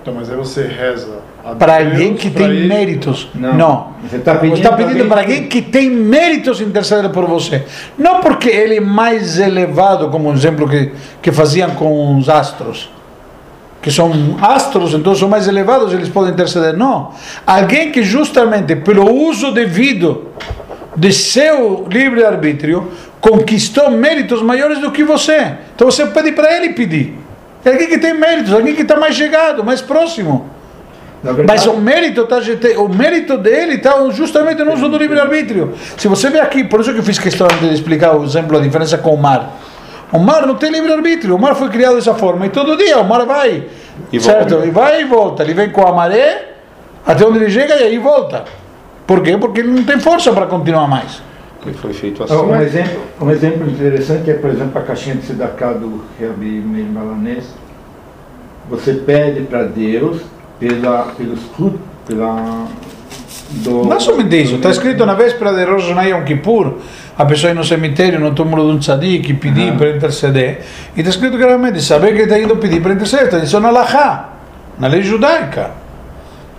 Então, 0.01 0.15
mas 0.15 0.31
aí 0.31 0.37
você 0.37 0.67
reza 0.67 1.26
Para 1.55 1.79
alguém 1.79 2.15
que 2.15 2.29
tem 2.29 2.67
méritos. 2.67 3.29
Não. 3.35 3.55
Não. 3.55 3.89
Você 4.03 4.17
está 4.17 4.33
Você 4.33 4.41
pedindo, 4.41 4.57
está 4.57 4.73
pedindo 4.73 5.05
para 5.07 5.21
alguém 5.21 5.47
que 5.47 5.63
tem 5.63 5.89
méritos 5.89 6.61
interceder 6.61 7.11
por 7.11 7.25
você. 7.27 7.65
Não 7.97 8.21
porque 8.21 8.49
ele 8.49 8.77
é 8.77 8.81
mais 8.81 9.39
elevado, 9.39 10.09
como 10.09 10.29
um 10.29 10.35
exemplo 10.35 10.69
que, 10.69 10.91
que 11.23 11.31
faziam 11.31 11.71
com 11.71 12.19
os 12.19 12.29
astros. 12.29 12.91
Que 13.81 13.93
são 13.93 14.37
astros, 14.43 14.95
então 14.95 15.15
são 15.15 15.29
mais 15.29 15.47
elevados, 15.47 15.93
eles 15.93 16.09
podem 16.09 16.33
interceder. 16.33 16.77
Não. 16.77 17.13
Alguém 17.47 17.93
que 17.93 18.03
justamente 18.03 18.75
pelo 18.75 19.09
uso 19.09 19.53
devido 19.53 20.33
de 20.97 21.13
seu 21.13 21.87
livre-arbítrio 21.89 22.91
conquistou 23.21 23.91
méritos 23.91 24.43
maiores 24.43 24.81
do 24.81 24.91
que 24.91 25.05
você. 25.05 25.55
Então 25.75 25.89
você 25.89 26.07
pede 26.07 26.33
para 26.33 26.57
ele 26.57 26.71
pedir. 26.71 27.17
É 27.65 27.71
alguém 27.71 27.89
que 27.89 27.99
tem 27.99 28.15
méritos, 28.15 28.53
alguém 28.53 28.75
que 28.75 28.83
está 28.83 28.97
mais 28.97 29.15
chegado, 29.15 29.63
mais 29.65 29.81
próximo. 29.81 30.56
Verdade, 31.33 31.47
Mas 31.49 31.67
o 31.67 31.77
mérito, 31.79 32.25
tá, 32.27 32.39
o 32.79 32.89
mérito 32.89 33.39
dele 33.39 33.75
está 33.75 34.09
justamente 34.11 34.63
no 34.63 34.73
uso 34.75 34.89
do 34.89 34.97
livre-arbítrio. 34.97 35.75
Se 35.97 36.09
você 36.09 36.31
vê 36.31 36.41
aqui, 36.41 36.65
por 36.65 36.81
isso 36.81 36.93
que 36.93 36.99
eu 36.99 37.03
fiz 37.03 37.19
questão 37.19 37.47
de 37.61 37.73
explicar 37.73 38.17
o 38.17 38.25
exemplo, 38.25 38.57
a 38.57 38.61
diferença 38.61 38.99
com 38.99 39.15
o 39.15 39.19
mar. 39.19 39.57
O 40.13 40.19
mar 40.19 40.47
não 40.47 40.55
tem 40.55 40.71
livre-arbítrio, 40.71 41.35
o 41.35 41.39
mar 41.39 41.55
foi 41.55 41.69
criado 41.69 41.97
dessa 41.97 42.15
forma. 42.15 42.47
E 42.47 42.49
todo 42.51 42.77
dia 42.77 42.99
o 42.99 43.05
mar 43.05 43.25
vai, 43.27 43.65
E 44.13 44.21
certo? 44.21 44.51
volta. 44.51 44.67
E 44.67 44.71
vai 44.71 45.01
e 45.03 45.05
volta. 45.05 45.43
Ele 45.43 45.55
vem 45.55 45.71
com 45.71 45.87
a 45.87 45.93
maré 45.93 46.53
até 47.05 47.25
onde 47.27 47.39
ele 47.39 47.51
chega 47.51 47.75
e 47.77 47.83
aí 47.83 47.99
volta. 47.99 48.45
Por 49.07 49.23
quê? 49.23 49.37
Porque 49.39 49.61
ele 49.61 49.71
não 49.71 49.85
tem 49.85 49.99
força 50.01 50.33
para 50.33 50.47
continuar 50.47 50.89
mais. 50.89 51.23
Que 51.61 51.73
foi 51.73 51.93
feito 51.93 52.23
assim. 52.23 52.35
um, 52.35 52.61
exemplo, 52.61 53.01
um 53.21 53.31
exemplo 53.31 53.69
interessante 53.69 54.31
é, 54.31 54.35
por 54.35 54.51
exemplo, 54.51 54.79
a 54.79 54.83
caixinha 54.83 55.17
de 55.17 55.27
Siddhartha 55.27 55.75
do 55.75 56.05
Rabi 56.21 56.61
Meir 56.61 56.87
Balanês. 56.87 57.47
Você 58.71 58.95
pede 58.95 59.43
para 59.43 59.65
Deus 59.65 60.23
pela, 60.59 61.13
pelos 61.17 61.41
frutos, 61.55 61.81
pela... 62.07 62.67
Do, 63.49 63.83
está 64.57 64.71
escrito 64.71 65.07
na 65.07 65.15
véspera 65.15 65.53
de 65.53 65.65
Rosh 65.65 65.91
Yom 65.91 66.25
Kippur, 66.25 66.79
a 67.17 67.25
pessoa 67.25 67.53
ir 67.53 67.55
no 67.55 67.63
cemitério, 67.63 68.19
no 68.19 68.35
túmulo 68.35 68.67
de 68.67 68.73
um 68.73 68.79
tzadik, 68.79 69.35
pedir 69.35 69.73
para 69.75 69.91
interceder. 69.91 70.65
E 70.97 71.01
está 71.01 71.11
escrito 71.11 71.39
claramente, 71.39 71.81
saber 71.81 72.17
que 72.17 72.23
está 72.23 72.39
indo 72.41 72.57
pedir 72.57 72.83
para 72.83 72.95
interceder, 72.95 73.27
está 73.27 73.39
isso 73.39 73.61
na 73.61 73.71
Lahá, 73.71 74.31
na 74.79 74.89
lei 74.89 75.03
judaica. 75.03 75.86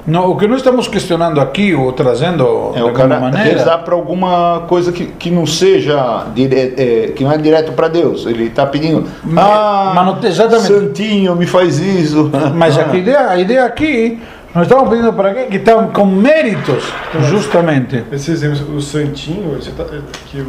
Não, 0.07 0.31
o 0.31 0.37
que 0.37 0.47
nós 0.47 0.59
estamos 0.59 0.87
questionando 0.87 1.41
aqui, 1.41 1.75
ou 1.75 1.91
trazendo 1.91 2.43
É 2.73 2.77
de 2.77 2.81
o 2.81 2.87
alguma 2.87 2.91
cara 2.93 3.19
maneira... 3.19 3.57
rezar 3.59 3.79
para 3.79 3.93
alguma 3.93 4.63
coisa 4.65 4.91
que, 4.93 5.05
que 5.07 5.29
não 5.29 5.45
seja 5.45 6.25
dire, 6.33 6.73
é, 6.77 7.11
que 7.13 7.25
não 7.25 7.31
é 7.33 7.37
direto 7.37 7.73
para 7.73 7.89
Deus. 7.89 8.25
Ele 8.25 8.45
está 8.45 8.65
pedindo, 8.65 9.05
ah, 9.35 9.91
mas 9.93 10.05
não- 10.05 10.23
exatamente. 10.29 10.67
Santinho, 10.67 11.35
me 11.35 11.45
faz 11.45 11.77
isso. 11.79 12.31
Mas 12.55 12.77
Ah. 12.77 12.87
a 12.89 12.95
ideia, 12.95 13.29
a 13.29 13.37
ideia 13.37 13.65
aqui, 13.65 14.17
nós 14.55 14.63
estamos 14.65 14.89
pedindo 14.89 15.11
para 15.11 15.27
alguém 15.29 15.49
que 15.49 15.57
está 15.57 15.75
com 15.87 16.05
méritos, 16.05 16.85
justamente. 17.29 18.01
Esse 18.11 18.31
exemplo, 18.31 18.75
o 18.77 18.81
santinho, 18.81 19.57
você 19.59 19.71
tá, 19.71 19.83
que 20.27 20.43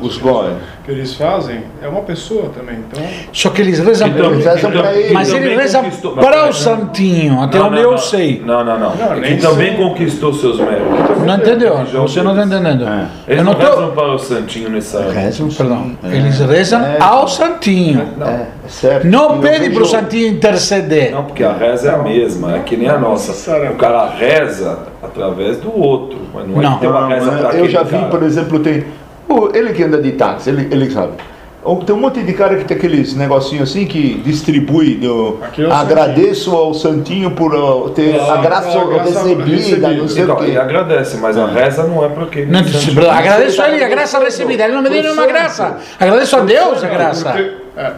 Os 0.00 0.18
boys. 0.18 0.54
que 0.84 0.90
eles 0.90 1.14
fazem, 1.14 1.64
é 1.82 1.88
uma 1.88 2.02
pessoa 2.02 2.50
também. 2.54 2.76
Então, 2.88 3.02
Só 3.32 3.50
que 3.50 3.60
eles 3.62 3.78
rezam 3.78 4.08
Então, 4.08 4.32
Eles 4.32 4.44
rezam 4.44 4.70
pra 4.70 4.94
ele. 4.94 5.12
Mas 5.12 5.32
ele 5.32 5.54
reza 5.56 5.82
para 6.14 6.48
o 6.48 6.52
santinho, 6.52 7.40
até 7.42 7.58
Não, 7.58 7.66
onde 7.66 7.76
não, 7.76 7.82
eu 7.82 7.90
não. 7.92 7.98
sei. 7.98 8.42
Não, 8.44 8.64
não, 8.64 8.78
não. 8.78 8.94
Não, 8.94 9.12
É 9.14 9.20
que 9.20 9.36
também 9.38 9.76
sei. 9.76 9.84
conquistou 9.84 10.32
seus 10.32 10.58
méritos. 10.58 11.24
Não 11.26 11.34
entendeu? 11.36 11.76
Você 11.84 12.22
não 12.22 12.32
está 12.32 12.44
entendendo. 12.46 12.84
É. 12.86 13.06
Eles 13.28 13.38
Eu 13.38 13.44
não 13.44 13.52
não 13.52 13.60
tô... 13.60 13.66
rezam 13.66 13.90
para 13.92 14.12
o 14.14 14.18
santinho 14.18 14.70
nessa 14.70 15.10
Rezam, 15.10 15.48
Perdão. 15.48 15.96
É. 16.04 16.16
Eles 16.16 16.38
rezam 16.40 16.80
É. 16.82 16.96
ao 17.00 17.26
santinho. 17.28 18.08
É, 18.20 18.24
é 18.30 18.46
certo. 18.68 19.06
Não 19.06 19.40
pede 19.40 19.70
para 19.70 19.82
o 19.82 19.86
santinho 19.86 20.28
interceder. 20.28 21.10
Não, 21.12 21.24
porque 21.24 21.44
a 21.44 21.52
reza 21.52 21.90
é 21.90 21.94
a 21.94 21.98
mesma, 21.98 22.56
é 22.56 22.58
que 22.60 22.76
nem 22.76 22.88
a 22.88 22.98
nossa. 22.98 23.32
O 23.70 23.74
cara 23.76 24.08
reza 24.10 24.78
através 25.02 25.58
do 25.58 25.76
outro, 25.76 26.18
mas 26.32 26.46
não 26.48 26.60
é 26.60 26.62
Não. 26.64 26.74
que 26.74 26.80
tem 26.80 26.88
uma 26.88 27.08
reza 27.08 27.30
para 27.32 27.54
eu 27.54 27.68
já 27.68 27.82
vi, 27.82 27.98
por 28.10 28.22
exemplo, 28.22 28.58
tem. 28.60 28.84
O- 29.32 29.50
ele 29.56 29.72
que 29.72 29.82
anda 29.82 30.00
de 30.00 30.12
táxi, 30.12 30.50
ele, 30.50 30.68
ele 30.70 30.90
sabe. 30.90 31.12
Tem 31.86 31.94
um 31.94 32.00
monte 32.00 32.20
de 32.24 32.32
cara 32.32 32.56
que 32.56 32.64
tem 32.64 32.76
aqueles 32.76 33.14
negocinhos 33.14 33.70
assim 33.70 33.86
que 33.86 34.14
distribui. 34.24 34.96
Do, 34.96 35.38
é 35.56 35.70
agradeço 35.70 36.50
ao 36.56 36.74
Santinho 36.74 37.30
por 37.30 37.54
uh, 37.54 37.88
ter 37.90 38.18
Ah, 38.18 38.34
a 38.34 38.36
graça 38.42 38.80
a 38.80 38.84
graça 38.84 39.04
recebida, 39.22 39.44
recebida. 39.56 39.88
não 39.92 40.08
sei 40.08 40.24
Então, 40.24 40.36
o 40.38 40.42
ele 40.42 40.52
quê. 40.52 40.58
agradece, 40.58 41.18
mas 41.18 41.38
a 41.38 41.46
reza 41.46 41.84
não 41.84 42.04
é 42.04 42.08
para 42.08 42.24
aquele 42.24 42.50
Não, 42.50 42.64
santinho. 42.64 43.08
agradeço 43.08 43.62
a 43.62 43.70
ele 43.70 43.84
a 43.84 43.88
graça 43.88 44.18
recebida. 44.18 44.64
Ele 44.64 44.72
não 44.74 44.82
me 44.82 44.90
deu 44.90 45.02
nenhuma 45.04 45.24
graça. 45.26 45.76
Agradeço 46.00 46.36
a 46.36 46.40
Deus 46.40 46.82
a 46.82 46.88
graça. 46.88 47.30
Porque- 47.30 47.50
é, 47.76 47.92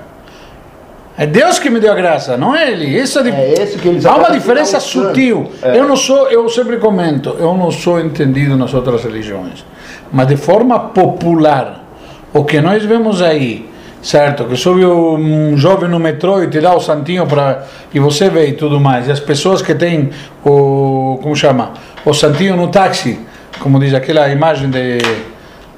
É 1.17 1.27
Deus 1.27 1.61
que 1.61 1.71
me 1.71 1.79
deu 1.79 1.93
a 1.93 1.95
graça, 1.95 2.37
não 2.37 2.55
é 2.57 2.71
ele. 2.73 2.87
Isso 2.87 3.21
é 3.21 3.23
dif- 3.23 3.37
É 3.37 3.67
que 3.81 3.89
eles 3.89 4.05
Há 4.05 4.17
uma 4.17 4.29
de 4.33 4.39
diferença 4.39 4.81
sutil. 4.81 5.51
É. 5.63 5.79
Eu 5.79 5.87
não 5.87 5.97
sou, 5.97 6.29
eu 6.29 6.49
sempre 6.49 6.77
comento, 6.79 7.37
eu 7.39 7.55
não 7.57 7.71
sou 7.71 8.01
entendido 8.01 8.57
nas 8.57 8.75
outras 8.75 9.05
religiões, 9.05 9.65
mas 10.13 10.27
de 10.27 10.37
forma 10.37 10.79
popular, 10.79 11.85
o 12.33 12.45
que 12.45 12.61
nós 12.61 12.85
vemos 12.85 13.23
aí, 13.23 13.71
certo? 14.03 14.45
Que 14.45 14.57
sobe 14.57 14.85
um 14.85 15.57
jovem 15.57 15.89
no 15.89 16.01
metrô 16.01 16.43
e 16.43 16.49
te 16.49 16.61
dá 16.61 16.75
o 16.75 16.81
santinho 16.81 17.27
para 17.27 17.65
e 17.93 18.01
você 18.01 18.29
vê 18.29 18.49
e 18.49 18.53
tudo 18.55 18.81
mais. 18.81 19.07
E 19.07 19.13
as 19.13 19.21
pessoas 19.21 19.63
que 19.63 19.73
têm 19.73 20.11
o 20.45 21.21
como 21.23 21.37
chama, 21.37 21.75
o 22.05 22.13
santinho 22.13 22.57
no 22.57 22.67
táxi, 22.69 23.21
como 23.61 23.79
diz 23.79 23.95
aquela 23.95 24.29
imagem 24.31 24.69
de 24.69 24.99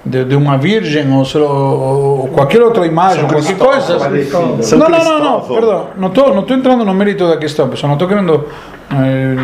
de, 0.07 0.25
de 0.25 0.37
uma 0.37 0.57
virgem 0.57 1.13
ou, 1.13 1.25
se- 1.25 1.37
ou- 1.39 2.21
ou 2.23 2.29
qualquer 2.29 2.63
outra 2.63 2.87
imagem, 2.87 3.27
qualquer 3.27 3.57
coisa. 3.57 3.99
Parecida. 3.99 4.77
Não, 4.77 4.89
não, 4.89 5.19
não, 5.25 5.41
perdão, 5.41 5.87
não 5.97 6.09
estou 6.09 6.35
não 6.35 6.43
tô 6.43 6.55
entrando 6.55 6.85
no 6.85 6.95
mérito 6.95 7.27
da 7.29 7.37
questão, 7.37 7.69
pessoal, 7.69 7.89
não 7.89 7.95
estou 7.97 8.07
querendo, 8.09 8.45
eh, 8.91 9.35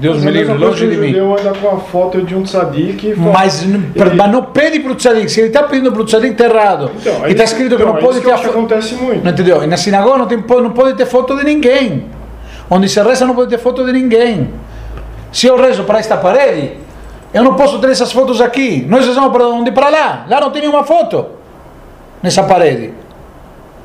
Deus 0.00 0.16
mas 0.16 0.24
me 0.24 0.30
livre, 0.32 0.54
longe 0.58 0.86
de 0.88 0.96
mim. 0.96 1.06
judeu 1.08 1.32
anda 1.38 1.52
com 1.60 1.68
a 1.68 1.78
foto 1.78 2.20
de 2.22 2.34
um 2.34 2.42
tzadik 2.42 3.14
Mas, 3.16 3.64
per- 3.94 4.14
mas 4.16 4.30
não 4.32 4.42
pede 4.44 4.80
para 4.80 4.92
o 4.92 4.94
tzadik, 4.96 5.28
se 5.30 5.40
ele 5.40 5.48
está 5.48 5.62
pedindo 5.62 5.92
para 5.92 6.02
o 6.02 6.04
tzadik, 6.04 6.32
está 6.32 6.44
errado. 6.46 6.90
Então, 7.00 7.26
e 7.26 7.30
está 7.32 7.44
escrito 7.44 7.76
que 7.76 7.82
então, 7.82 7.94
não 7.94 8.00
pode 8.02 8.20
ter 8.20 8.28
eu 8.28 8.34
a 8.34 8.38
foto. 8.38 8.50
acontece 8.50 8.94
muito. 8.96 9.24
Não 9.24 9.30
entendeu? 9.30 9.62
E 9.62 9.66
na 9.66 9.76
sinagoga 9.76 10.18
não, 10.18 10.26
tem, 10.26 10.38
não 10.38 10.70
pode 10.70 10.94
ter 10.96 11.06
foto 11.06 11.36
de 11.36 11.44
ninguém. 11.44 12.06
Onde 12.68 12.88
se 12.88 13.00
reza 13.00 13.24
não 13.24 13.34
pode 13.34 13.50
ter 13.50 13.58
foto 13.58 13.84
de 13.84 13.92
ninguém. 13.92 14.50
Se 15.32 15.46
eu 15.46 15.56
rezo 15.56 15.84
para 15.84 15.98
esta 16.00 16.16
parede, 16.16 16.72
eu 17.32 17.44
não 17.44 17.54
posso 17.54 17.78
ter 17.78 17.90
essas 17.90 18.10
fotos 18.12 18.40
aqui. 18.40 18.84
Nós 18.88 19.06
rezamos 19.06 19.30
para 19.32 19.46
onde? 19.48 19.70
Para 19.70 19.88
lá. 19.88 20.24
Lá 20.28 20.40
não 20.40 20.50
tem 20.50 20.62
nenhuma 20.62 20.84
foto 20.84 21.26
nessa 22.22 22.42
parede. 22.42 22.92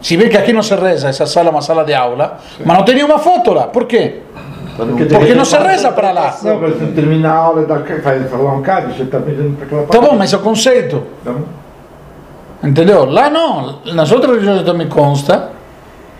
Se 0.01 0.17
vê 0.17 0.27
que 0.29 0.37
aqui 0.37 0.51
não 0.51 0.61
se 0.61 0.75
reza, 0.75 1.07
essa 1.09 1.25
sala 1.25 1.47
é 1.47 1.51
uma 1.51 1.61
sala 1.61 1.83
de 1.85 1.93
aula, 1.93 2.39
mas 2.65 2.77
não 2.77 2.83
tem 2.83 2.95
nenhuma 2.95 3.19
foto 3.19 3.53
lá. 3.53 3.67
Por 3.67 3.85
quê? 3.85 4.19
Porque, 4.75 5.05
Porque 5.05 5.33
não 5.35 5.45
se 5.45 5.55
reza 5.57 5.91
para 5.91 6.11
lá. 6.11 6.35
Não, 6.43 6.59
quando 6.59 6.77
você 6.79 6.91
termina 6.93 7.29
a 7.31 7.35
aula, 7.37 7.65
dá, 7.65 7.79
faz 8.01 8.29
falar 8.29 8.53
um 8.53 8.61
cádio, 8.61 8.93
você 8.95 9.03
está 9.03 9.19
pedindo 9.19 9.55
para 9.55 9.65
aquela 9.65 9.83
Tá 9.83 10.01
bom, 10.01 10.15
mas 10.17 10.33
é 10.33 10.37
o 10.37 10.39
conceito. 10.39 11.03
Então, 11.21 11.43
Entendeu? 12.63 13.05
Lá 13.05 13.29
não. 13.29 13.79
Nas 13.93 14.11
outras 14.11 14.31
religiões 14.31 14.63
também 14.63 14.87
consta. 14.87 15.49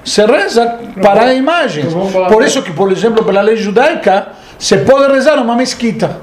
Se 0.04 0.26
reza 0.26 0.80
para 1.02 1.34
imagens. 1.34 1.88
então 1.88 1.98
vamos 2.00 2.14
falar- 2.14 2.28
Por 2.28 2.44
isso 2.44 2.62
que, 2.62 2.72
por 2.74 2.92
exemplo, 2.92 3.24
pela 3.24 3.42
lei 3.42 3.56
judaica, 3.56 4.28
se 4.60 4.78
pode 4.80 5.12
rezar 5.12 5.38
numa 5.38 5.56
mesquita. 5.56 6.18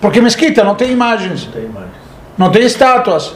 Porque 0.00 0.20
mesquita 0.20 0.64
não 0.64 0.74
tem 0.74 0.90
imagens. 0.90 1.48
Não 2.38 2.50
tem 2.50 2.62
estátuas. 2.64 3.34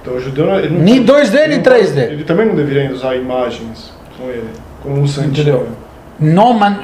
Então 0.00 0.14
o 0.14 0.20
judeu 0.20 0.46
não 0.46 0.60
Nem 0.80 1.04
2D, 1.04 1.34
ele 1.34 1.48
nem 1.48 1.58
não 1.58 1.64
3D. 1.64 1.98
Ele 1.98 2.24
também 2.24 2.46
não 2.46 2.54
deveria 2.54 2.90
usar 2.92 3.16
imagens 3.16 3.92
com 4.16 4.28
ele, 4.28 4.48
como 4.82 5.00
um 5.00 5.06
santinho. 5.06 5.32
Entendeu? 5.32 5.68
Não, 6.20 6.52
man, 6.52 6.80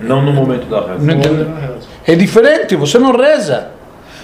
Não 0.00 0.22
no 0.22 0.32
momento 0.32 0.66
da 0.66 0.80
reza. 0.80 0.98
Não 0.98 1.16
reza. 1.20 1.86
É 2.06 2.14
diferente, 2.14 2.76
você 2.76 2.98
não 2.98 3.16
reza. 3.16 3.68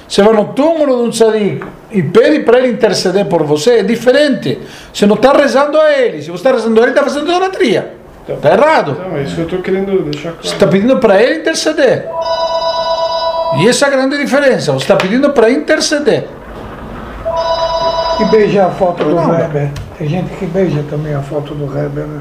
Você 0.08 0.22
vai 0.22 0.34
no 0.34 0.46
túmulo 0.52 0.96
de 0.96 1.02
um 1.08 1.10
tzadik 1.10 1.64
e 1.90 2.02
pede 2.02 2.40
para 2.40 2.58
ele 2.58 2.68
interceder 2.68 3.24
por 3.26 3.44
você, 3.44 3.78
é 3.78 3.82
diferente. 3.82 4.58
Você 4.92 5.06
não 5.06 5.14
está 5.14 5.32
rezando 5.32 5.78
a 5.78 5.90
ele. 5.90 6.20
Se 6.20 6.30
você 6.30 6.36
está 6.36 6.52
rezando 6.52 6.80
a 6.80 6.82
ele, 6.82 6.92
está 6.92 7.02
fazendo 7.02 7.30
idolatria. 7.30 7.94
Está 8.28 8.52
errado. 8.52 8.96
Então, 9.00 9.16
é 9.16 9.22
isso 9.22 9.34
que 9.34 9.40
eu 9.40 9.44
estou 9.44 9.60
querendo 9.60 10.02
deixar 10.04 10.30
Você 10.30 10.34
claro. 10.34 10.54
está 10.54 10.66
pedindo 10.66 10.98
para 10.98 11.22
ele 11.22 11.40
interceder. 11.40 12.08
E 13.58 13.68
essa 13.68 13.84
é 13.86 13.88
a 13.88 13.90
grande 13.90 14.18
diferença. 14.18 14.72
Você 14.72 14.84
está 14.84 14.96
pedindo 14.96 15.30
para 15.30 15.50
interceder. 15.50 16.28
E 18.20 18.24
beijar 18.26 18.66
a 18.66 18.70
foto 18.70 19.04
do 19.04 19.14
Não. 19.14 19.30
Weber. 19.30 19.70
Tem 19.98 20.08
gente 20.08 20.30
que 20.36 20.46
beija 20.46 20.84
também 20.88 21.14
a 21.14 21.20
foto 21.20 21.54
do 21.54 21.66
Weber, 21.66 22.04
né? 22.06 22.20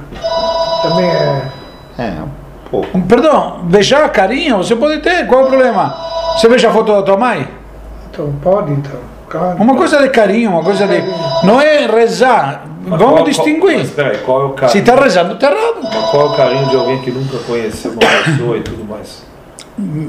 Também 0.81 1.05
é. 1.09 1.41
É, 1.97 2.11
um 2.23 2.69
pouco. 2.69 3.01
Perdão, 3.03 3.59
beijar 3.63 4.09
carinho, 4.09 4.57
você 4.57 4.75
pode 4.75 4.99
ter. 5.01 5.27
Qual 5.27 5.41
é 5.41 5.43
o 5.43 5.47
problema? 5.47 5.95
Você 6.37 6.47
beija 6.47 6.69
a 6.69 6.71
foto 6.71 6.91
da 6.91 7.03
tua 7.03 7.17
mãe? 7.17 7.47
Então, 8.09 8.33
pode 8.41 8.71
então. 8.71 8.99
Claro. 9.29 9.57
Uma 9.61 9.75
coisa 9.75 10.01
de 10.01 10.09
carinho, 10.09 10.51
uma 10.51 10.63
coisa 10.63 10.85
de. 10.87 11.01
Não 11.45 11.61
é 11.61 11.85
rezar. 11.85 12.65
Mas 12.85 12.99
Vamos 12.99 13.15
qual- 13.15 13.23
distinguir. 13.25 13.77
Mas 13.77 13.91
peraí, 13.91 14.17
qual 14.19 14.41
é 14.41 14.45
o 14.45 14.49
Se 14.49 14.55
carinho? 14.55 14.79
está 14.79 14.95
rezando, 14.95 15.33
está 15.35 15.51
errado. 15.51 15.79
Mas 15.83 16.09
qual 16.09 16.25
é 16.25 16.29
o 16.29 16.35
carinho 16.35 16.65
de 16.67 16.75
alguém 16.75 16.97
que 17.01 17.11
nunca 17.11 17.37
conheceu 17.45 17.91
uma 17.91 17.99
pessoa 17.99 18.57
e 18.57 18.61
tudo 18.61 18.83
mais? 18.89 19.23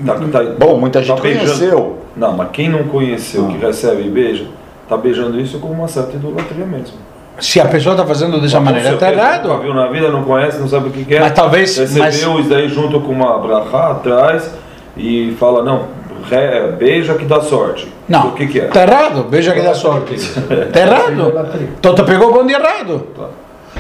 Tá, 0.07 0.15
tá- 0.31 0.45
Bom, 0.59 0.79
muita 0.79 1.03
gente 1.03 1.21
beijando- 1.21 1.47
conheceu. 1.47 1.99
Não, 2.17 2.33
mas 2.37 2.49
quem 2.53 2.69
não 2.69 2.85
conheceu, 2.85 3.47
que 3.49 3.57
recebe 3.59 4.03
e 4.07 4.11
beija, 4.11 4.45
tá 4.89 4.97
beijando 4.97 5.41
isso 5.41 5.59
com 5.59 5.69
uma 5.69 5.89
certa 5.89 6.17
idolatria 6.17 6.67
mesmo. 6.67 6.97
Se 7.41 7.59
a 7.61 7.65
pessoa 7.65 7.95
está 7.95 8.07
fazendo 8.07 8.39
dessa 8.41 8.59
Com 8.59 8.65
maneira, 8.65 8.93
está 8.93 9.11
Nunca 9.11 9.19
errado. 9.23 9.59
viu 9.63 9.73
na 9.75 9.87
vida, 9.89 10.11
não 10.11 10.23
conhece, 10.23 10.59
não 10.59 10.69
sabe 10.69 10.89
o 10.89 10.93
que 10.93 11.05
que 11.05 11.15
é. 11.15 11.21
Mas 11.21 11.33
talvez- 11.33 11.77
Recebeu 11.79 12.03
mas- 12.05 12.17
isso 12.41 12.49
daí 12.51 12.69
junto 12.69 13.01
com 13.01 13.13
uma 13.13 13.39
brachá 13.39 13.91
atrás 13.93 14.55
e 14.97 15.35
fala, 15.41 15.65
não, 15.65 15.87
re- 16.29 16.73
beija 16.79 17.15
que 17.15 17.25
dá 17.25 17.41
sorte. 17.41 17.89
Não, 18.07 18.29
O 18.29 18.33
que 18.33 18.47
que 18.47 18.61
é? 18.61 18.65
está 18.67 18.83
errado. 18.83 19.25
Beija 19.25 19.53
que 19.55 19.61
dá 19.63 19.73
sorte. 19.75 20.15
Está 20.15 20.81
errado. 20.81 21.33
Então 21.81 21.95
te 21.95 22.03
pegou 22.03 22.29
o 22.29 22.33
bonde 22.35 22.53
errado. 22.53 23.07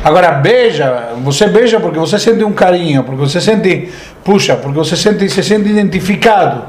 Agora 0.04 0.32
beija, 0.32 1.10
você 1.22 1.46
beija 1.46 1.78
porque 1.78 1.98
você 1.98 2.18
sente 2.18 2.42
um 2.42 2.52
carinho, 2.52 3.04
porque 3.04 3.20
você 3.20 3.40
sente, 3.40 3.88
puxa, 4.24 4.56
porque 4.56 4.76
você 4.78 4.96
sente, 4.96 5.28
se 5.28 5.42
sente 5.44 5.68
identificado, 5.68 6.62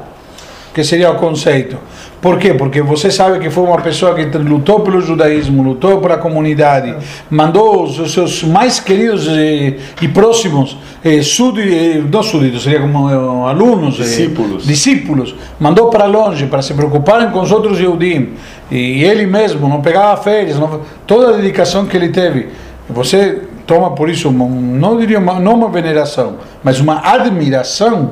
que 0.72 0.84
seria 0.84 1.10
o 1.10 1.16
conceito. 1.16 1.76
Por 2.20 2.38
quê? 2.38 2.54
Porque 2.54 2.80
você 2.80 3.10
sabe 3.10 3.38
que 3.38 3.50
foi 3.50 3.64
uma 3.64 3.80
pessoa 3.80 4.14
que 4.14 4.24
lutou 4.38 4.80
pelo 4.80 5.00
judaísmo, 5.00 5.62
lutou 5.62 6.00
pela 6.00 6.16
comunidade, 6.16 6.94
mandou 7.28 7.82
os 7.84 8.12
seus 8.12 8.42
mais 8.44 8.78
queridos 8.80 9.26
eh, 9.28 9.74
e 10.00 10.08
próximos 10.08 10.76
eh, 11.04 11.20
súditos, 11.20 11.72
eh, 11.72 12.02
não 12.10 12.22
súditos, 12.22 12.62
seria 12.62 12.80
como 12.80 13.10
eh, 13.10 13.50
alunos, 13.50 13.98
eh, 14.00 14.04
Discípulos. 14.04 14.64
discípulos, 14.66 15.34
mandou 15.60 15.90
para 15.90 16.06
longe 16.06 16.46
para 16.46 16.62
se 16.62 16.72
preocuparem 16.72 17.30
com 17.30 17.40
os 17.40 17.50
outros 17.52 17.78
Yehudim. 17.80 18.30
E 18.70 19.04
ele 19.04 19.26
mesmo 19.26 19.68
não 19.68 19.82
pegava 19.82 20.16
férias, 20.22 20.58
não- 20.58 20.80
toda 21.06 21.30
a 21.30 21.32
dedicação 21.36 21.84
que 21.84 21.96
ele 21.96 22.08
teve. 22.08 22.48
Você 22.88 23.42
toma 23.66 23.92
por 23.94 24.08
isso, 24.10 24.28
uma- 24.28 24.46
não 24.46 24.98
diria 24.98 25.18
uma, 25.18 25.40
não 25.40 25.54
uma 25.54 25.68
veneração, 25.68 26.36
mas 26.62 26.80
uma 26.80 27.00
admiração. 27.02 28.10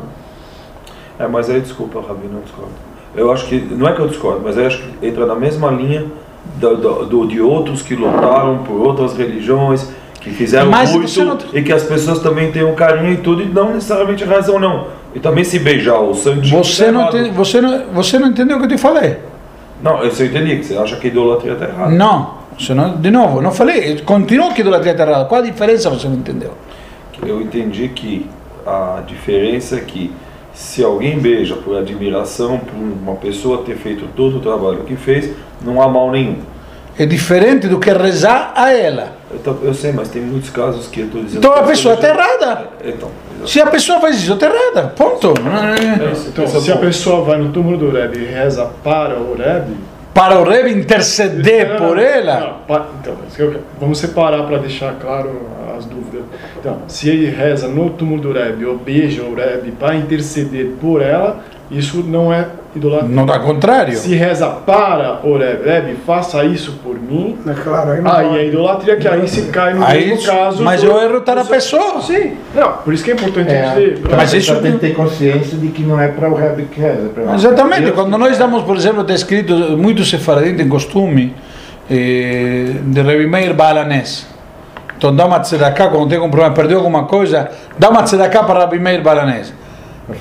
É, 1.19 1.27
mas 1.27 1.51
aí, 1.51 1.61
desculpa, 1.61 2.01
Rabi, 2.01 2.27
não 2.33 2.41
discordo. 2.41 2.71
Eu 3.15 3.31
acho 3.31 3.47
que, 3.47 3.57
não 3.61 3.87
é 3.87 3.93
que 3.93 4.01
eu 4.01 4.09
discordo, 4.09 4.41
mas 4.43 4.57
eu 4.57 4.67
acho 4.67 4.79
que 4.83 5.07
entra 5.07 5.27
na 5.27 5.35
mesma 5.35 5.71
linha 5.71 6.07
do, 6.57 6.77
do- 6.77 7.05
do- 7.07 7.27
de 7.27 7.41
outros 7.41 7.83
que 7.83 7.95
lutaram 7.95 8.59
por 8.65 8.81
outras 8.81 9.15
religiões, 9.15 9.87
que 10.21 10.31
fizeram 10.31 10.71
Mas 10.71 10.91
muito 10.93 11.09
você 11.11 11.23
não- 11.25 11.37
e 11.53 11.63
que 11.63 11.73
as 11.73 11.83
pessoas 11.83 12.21
também 12.21 12.51
têm 12.51 12.65
um 12.65 12.75
carinho 12.75 13.13
e 13.13 13.17
tudo, 13.19 13.43
e 13.43 13.47
não 13.47 13.75
necessariamente 13.75 14.25
razão, 14.25 14.59
não. 14.59 14.87
E 15.15 15.21
também 15.21 15.45
se 15.45 15.59
beijar 15.59 16.01
o 16.01 16.15
santinho. 16.15 16.65
Você 16.65 16.87
tá 16.87 16.93
não, 16.93 17.11
te, 17.11 17.31
você, 17.31 17.61
não, 17.61 17.85
você 17.93 18.19
não 18.19 18.29
entendeu 18.29 18.57
o 18.57 18.61
que 18.61 18.65
eu 18.67 18.71
te 18.71 18.79
falei. 18.79 19.19
Não, 19.83 20.03
eu 20.03 20.09
entendi 20.09 20.57
que 20.57 20.65
você 20.65 20.77
acha 20.79 20.97
que 20.97 21.09
a 21.09 21.11
idolatria 21.11 21.53
está 21.53 21.67
errada. 21.67 21.91
Não, 21.91 22.35
você 22.59 22.75
não, 22.75 22.97
de 22.97 23.11
novo, 23.11 23.41
não 23.41 23.51
falei, 23.53 24.01
continua 24.01 24.53
que 24.53 24.61
idolatria 24.61 24.93
está 24.93 25.05
errada. 25.05 25.25
Qual 25.27 25.41
a 25.41 25.45
diferença 25.45 25.89
você 25.91 26.07
não 26.09 26.17
entendeu? 26.17 26.53
Eu 27.25 27.41
entendi 27.41 27.89
que 27.89 28.27
a 28.67 29.03
diferença 29.07 29.77
é 29.77 29.81
que 29.81 30.13
se 30.53 30.83
alguém 30.85 31.19
beija 31.19 31.55
por 31.57 31.77
admiração 31.77 32.59
por 32.59 32.75
uma 32.77 33.15
pessoa 33.17 33.63
ter 33.65 33.77
feito 33.77 34.07
todo 34.17 34.37
o 34.39 34.41
trabalho 34.41 34.79
que 34.85 34.97
fez, 34.97 35.31
não 35.65 35.81
há 35.81 35.89
mal 35.89 36.11
nenhum. 36.11 36.37
É 36.99 37.07
diferente 37.07 37.69
do 37.69 37.79
que 37.79 37.91
rezar 37.91 38.53
a 38.55 38.71
ela. 38.71 39.17
Eu, 39.31 39.39
tô- 39.39 39.57
eu 39.65 39.73
sei, 39.73 39.93
mas 39.93 40.09
tem 40.09 40.21
muitos 40.21 40.51
casos 40.51 40.89
que 40.89 41.01
eu 41.01 41.07
estou 41.07 41.23
dizendo. 41.23 41.39
Então 41.39 41.55
a 41.55 41.63
pessoa 41.63 41.95
está 41.95 42.09
errada. 42.09 42.69
É, 42.85 42.91
Então. 42.91 43.09
Se 43.47 43.61
a 43.61 43.67
pessoa 43.67 43.99
faz 43.99 44.17
isso, 44.23 44.35
está 44.35 44.47
errada. 44.47 44.89
Ponto. 44.95 45.29
É 45.29 46.29
Então, 46.29 46.47
se 46.47 46.71
a 46.71 46.77
pessoa 46.77 47.25
vai 47.25 47.39
no 47.39 47.51
túmulo 47.51 47.77
do 47.79 47.91
Rebbe 47.91 48.19
e 48.19 48.25
reza 48.27 48.71
para 48.85 49.19
o 49.19 49.35
Rebbe, 49.35 49.75
Para 50.15 50.41
o 50.41 50.45
Rebbe 50.45 50.71
interceder 50.71 51.71
Não, 51.71 51.77
por 51.89 51.99
ela. 51.99 52.65
não, 52.69 52.87
então, 53.01 53.17
vamos 53.81 53.99
separar 53.99 54.43
para 54.45 54.59
deixar 54.59 54.95
claro 54.95 55.41
as 55.77 55.87
dúvidas. 55.87 56.23
Então, 56.59 56.83
se 56.87 57.09
ele 57.09 57.31
reza 57.31 57.67
no 57.67 57.91
túmulo 57.91 58.21
do 58.21 58.33
Rebbe 58.33 58.67
ou 58.67 58.77
beija 58.77 59.23
o 59.23 59.35
Rebbe 59.35 59.73
para 59.73 59.97
interceder 59.97 60.73
por 60.81 61.01
ela, 61.01 61.41
isso 61.71 62.03
não 62.03 62.33
é 62.33 62.47
idolatria. 62.75 63.09
Não 63.15 63.27
dá 63.27 63.39
contrário. 63.39 63.97
Se 63.97 64.15
reza 64.15 64.49
para 64.49 65.21
o 65.25 65.37
Rebbe, 65.37 65.65
Rebbe, 65.69 65.97
faça 66.07 66.45
isso 66.45 66.79
por 66.83 66.99
mim, 66.99 67.37
É 67.47 67.53
claro, 67.53 67.91
aí 67.93 68.01
não 68.01 68.11
aí 68.13 68.39
é 68.39 68.47
idolatria 68.49 68.97
que 68.97 69.07
aí 69.09 69.27
se 69.29 69.43
cai 69.47 69.75
no 69.75 69.85
Aí, 69.85 70.09
mesmo 70.09 70.27
caso. 70.33 70.63
mas 70.63 70.83
o 70.83 70.87
erro 70.99 71.19
está 71.19 71.35
na 71.35 71.45
pessoa. 71.45 72.01
Sim, 72.01 72.35
não, 72.55 72.73
por 72.75 72.93
isso 72.95 73.05
que 73.05 73.11
é 73.11 73.15
importante 73.15 73.51
É, 73.51 73.69
dizer. 73.69 74.03
Mas 74.17 74.33
isso- 74.33 74.55
tem 74.61 74.73
que 74.73 74.79
ter 74.79 74.95
consciência 74.95 75.59
de 75.59 75.69
que 75.69 75.83
não 75.83 76.01
é 76.01 76.09
para 76.09 76.29
o 76.31 76.35
Rebbe 76.35 76.65
que 76.65 76.81
reza. 76.81 77.11
é 77.17 77.35
Exatamente, 77.35 77.83
Deus 77.83 77.95
quando 77.95 78.17
nós 78.17 78.39
damos, 78.39 78.63
por 78.65 78.77
exemplo, 78.77 79.03
está 79.03 79.15
escrito, 79.15 79.55
muitos 79.77 80.09
sefaradim 80.09 80.55
têm 80.57 80.69
costume 80.69 81.35
eh, 81.91 82.73
de 82.85 83.03
Rebbe 83.03 83.27
Meir 83.27 83.55
Balanés. 83.55 84.27
Então 84.97 85.15
dá 85.15 85.27
uma 85.27 85.41
tzedakah, 85.41 85.89
quando 85.89 86.09
tem 86.09 86.19
um 86.21 86.31
problema, 86.31 86.55
perdeu 86.55 86.79
alguma 86.79 87.05
coisa, 87.07 87.51
dá 87.79 87.91
uma 87.91 88.03
tzedakah 88.05 88.45
para 88.45 88.61
Rebbe 88.61 88.79
Meir 88.79 89.03
Balanés. 89.03 89.53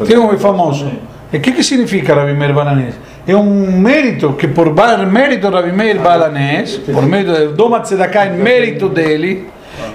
Tem 0.08 0.18
um 0.18 0.38
famoso. 0.38 0.92
E 1.34 1.38
o 1.38 1.39
que, 1.39 1.52
que 1.54 1.63
significa 1.63 2.13
Rabi 2.13 2.34
Meir 2.34 2.54
Balanés? 2.54 2.96
É 3.26 3.36
um 3.36 3.72
mérito 3.72 4.34
que 4.34 4.48
por 4.48 4.74
mérito 5.06 5.50
de 5.50 5.56
Rabi 5.56 5.72
Meir 5.72 6.00
Balanés, 6.00 6.78
por 6.78 7.06
mérito 7.06 7.63
uma 7.63 7.80
tzedakah 7.80 8.28
em 8.28 8.38
mérito 8.38 8.89
dele, 8.89 9.48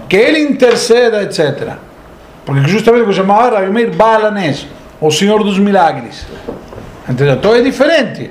que 0.09 0.17
ele 0.17 0.39
interceda, 0.41 1.23
etc. 1.23 1.75
Porque 2.45 2.67
justamente 2.69 3.03
o 3.03 3.09
que 3.09 3.13
chamava 3.13 3.59
Rabi 3.59 3.71
Meir 3.71 3.95
Balanés, 3.95 4.67
o 5.01 5.11
Senhor 5.11 5.43
dos 5.45 5.59
Milagres. 5.59 6.27
Entendeu? 7.09 7.35
Então 7.35 7.55
é 7.55 7.61
diferente. 7.61 8.31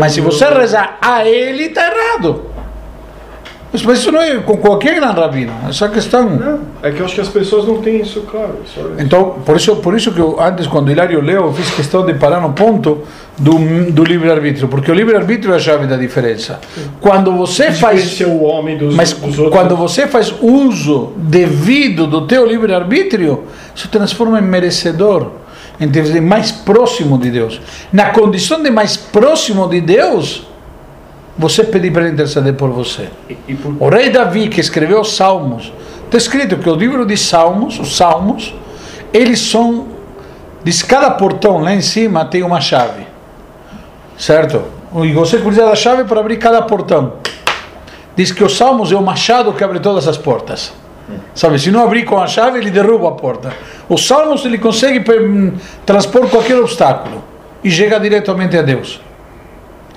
Mas 0.00 0.12
se 0.12 0.20
você 0.20 0.46
rezar 0.46 0.98
a 1.00 1.24
ele, 1.24 1.64
está 1.64 1.82
errado. 1.86 2.57
Mas 3.70 3.82
mas 3.82 3.98
isso 3.98 4.10
não 4.10 4.20
é 4.22 4.36
com 4.38 4.56
qualquer 4.56 4.94
grande 4.94 5.20
rabino. 5.20 5.52
Essa 5.68 5.88
questão. 5.90 6.28
Não, 6.30 6.60
é 6.82 6.90
que 6.90 7.00
eu 7.00 7.04
acho 7.04 7.14
que 7.14 7.20
as 7.20 7.28
pessoas 7.28 7.66
não 7.66 7.82
têm 7.82 8.00
isso 8.00 8.22
claro. 8.22 8.54
Isso. 8.64 8.80
Então, 8.98 9.36
por 9.44 9.56
isso, 9.56 9.76
por 9.76 9.94
isso 9.94 10.10
que 10.10 10.18
eu, 10.18 10.40
antes, 10.40 10.66
quando 10.66 10.90
Hilário 10.90 11.20
leu, 11.20 11.44
eu 11.46 11.52
fiz 11.52 11.70
questão 11.72 12.04
de 12.06 12.14
parar 12.14 12.40
no 12.40 12.54
ponto 12.54 13.02
do, 13.36 13.90
do 13.92 14.04
livre-arbítrio, 14.04 14.68
porque 14.68 14.90
o 14.90 14.94
livre-arbítrio 14.94 15.52
é 15.52 15.56
a 15.56 15.60
chave 15.60 15.86
da 15.86 15.96
diferença. 15.98 16.58
Quando 16.98 17.30
você 17.36 17.70
faz. 17.70 18.18
O 18.22 18.42
homem 18.44 18.78
dos, 18.78 18.94
Mas 18.94 19.12
dos 19.12 19.38
outros. 19.38 19.50
quando 19.50 19.76
você 19.76 20.06
faz 20.06 20.32
uso 20.40 21.12
devido 21.16 22.06
do 22.06 22.26
teu 22.26 22.46
livre-arbítrio, 22.46 23.44
isso 23.74 23.86
transforma 23.88 24.38
em 24.38 24.42
merecedor, 24.42 25.26
em 25.78 25.88
ter- 25.90 26.16
em 26.16 26.20
mais 26.22 26.50
próximo 26.50 27.18
de 27.18 27.30
Deus. 27.30 27.60
Na 27.92 28.06
condição 28.10 28.62
de 28.62 28.70
mais 28.70 28.96
próximo 28.96 29.68
de 29.68 29.80
Deus, 29.82 30.47
você 31.38 31.62
pedir 31.62 31.92
para 31.92 32.02
ele 32.02 32.12
interceder 32.12 32.54
por 32.54 32.70
você. 32.70 33.08
O 33.78 33.88
rei 33.88 34.10
Davi, 34.10 34.48
que 34.48 34.60
escreveu 34.60 35.00
os 35.00 35.14
Salmos, 35.16 35.72
está 36.04 36.16
escrito 36.18 36.56
que 36.56 36.68
o 36.68 36.74
livro 36.74 37.06
de 37.06 37.16
Salmos, 37.16 37.78
os 37.78 37.96
Salmos, 37.96 38.54
eles 39.12 39.38
são, 39.40 39.86
diz 40.64 40.82
cada 40.82 41.10
portão 41.12 41.58
lá 41.58 41.72
em 41.72 41.80
cima 41.80 42.24
tem 42.24 42.42
uma 42.42 42.60
chave, 42.60 43.06
certo? 44.16 44.62
E 45.02 45.12
você 45.12 45.38
precisa 45.38 45.66
da 45.66 45.74
chave 45.76 46.04
para 46.04 46.20
abrir 46.20 46.38
cada 46.38 46.62
portão. 46.62 47.14
Diz 48.16 48.32
que 48.32 48.42
os 48.42 48.56
Salmos 48.56 48.90
é 48.90 48.96
o 48.96 49.02
machado 49.02 49.52
que 49.52 49.62
abre 49.62 49.78
todas 49.78 50.08
as 50.08 50.16
portas. 50.16 50.72
Sabe, 51.34 51.58
se 51.58 51.70
não 51.70 51.82
abrir 51.84 52.04
com 52.04 52.18
a 52.18 52.26
chave, 52.26 52.58
ele 52.58 52.70
derruba 52.70 53.08
a 53.08 53.12
porta. 53.12 53.52
Os 53.88 54.06
Salmos 54.06 54.44
ele 54.44 54.58
consegue 54.58 55.00
per- 55.00 55.52
transpor 55.86 56.28
qualquer 56.28 56.58
obstáculo 56.58 57.22
e 57.62 57.70
chega 57.70 57.98
diretamente 57.98 58.56
a 58.58 58.62
Deus. 58.62 59.00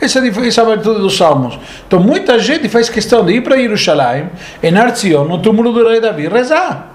Essa 0.01 0.17
é 0.17 0.21
a 0.21 0.25
dif- 0.25 0.47
essa 0.47 0.61
é 0.63 0.77
dos 0.77 1.15
salmos. 1.15 1.59
Então 1.87 1.99
muita 1.99 2.39
gente 2.39 2.67
faz 2.67 2.89
questão 2.89 3.23
de 3.23 3.33
ir 3.33 3.41
para 3.41 3.55
Jerusalém, 3.55 4.29
em 4.63 4.75
Arzion, 4.75 5.25
no 5.25 5.37
túmulo 5.39 5.71
do 5.71 5.87
rei 5.87 5.99
Davi, 6.01 6.27
rezar. 6.27 6.87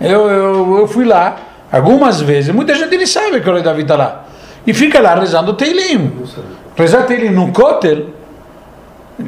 Eu, 0.00 0.28
eu, 0.28 0.78
eu 0.80 0.88
fui 0.88 1.04
lá 1.04 1.36
algumas 1.72 2.20
vezes, 2.20 2.54
muita 2.54 2.74
gente 2.74 2.96
nem 2.96 3.06
sabe 3.06 3.40
que 3.40 3.48
o 3.48 3.52
rei 3.54 3.62
Davi 3.62 3.82
está 3.82 3.96
lá. 3.96 4.24
E 4.66 4.74
fica 4.74 5.00
lá 5.00 5.14
rezando 5.14 5.54
Teilim. 5.54 6.12
Rezar 6.76 7.04
Teilim 7.04 7.30
no 7.30 7.52
Kotel 7.52 8.06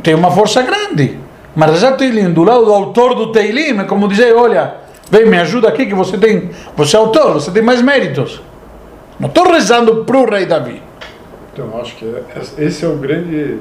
tem 0.02 0.14
uma 0.14 0.30
força 0.30 0.62
grande. 0.62 1.18
Mas 1.54 1.70
rezar 1.70 1.92
Teilim 1.92 2.32
do 2.32 2.42
lado 2.42 2.64
do 2.64 2.72
autor 2.72 3.14
do 3.14 3.32
Teilim 3.32 3.78
é 3.78 3.84
como 3.84 4.08
dizer, 4.08 4.34
olha, 4.34 4.74
vem 5.10 5.26
me 5.26 5.38
ajuda 5.38 5.68
aqui 5.68 5.86
que 5.86 5.94
você 5.94 6.18
tem, 6.18 6.50
você 6.76 6.96
é 6.96 6.98
autor, 6.98 7.34
você 7.34 7.50
tem 7.52 7.62
mais 7.62 7.80
méritos. 7.80 8.42
Não 9.18 9.28
estou 9.28 9.50
rezando 9.50 10.04
para 10.04 10.16
o 10.18 10.28
rei 10.28 10.44
Davi. 10.44 10.82
Então, 11.58 11.70
eu 11.74 11.80
acho 11.80 11.96
que 11.96 12.04
é- 12.04 12.64
esse 12.64 12.84
é 12.84 12.88
o 12.88 12.96
grande. 12.96 13.58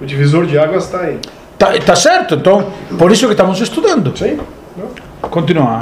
O 0.00 0.06
divisor 0.06 0.46
de 0.46 0.58
águas 0.58 0.84
está 0.84 1.00
aí. 1.00 1.18
Tá, 1.58 1.78
tá 1.78 1.94
certo, 1.94 2.36
então, 2.36 2.72
por 2.98 3.12
isso 3.12 3.26
que 3.26 3.32
estamos 3.32 3.60
estudando. 3.60 4.16
Sim. 4.16 4.38
Continua. 5.20 5.80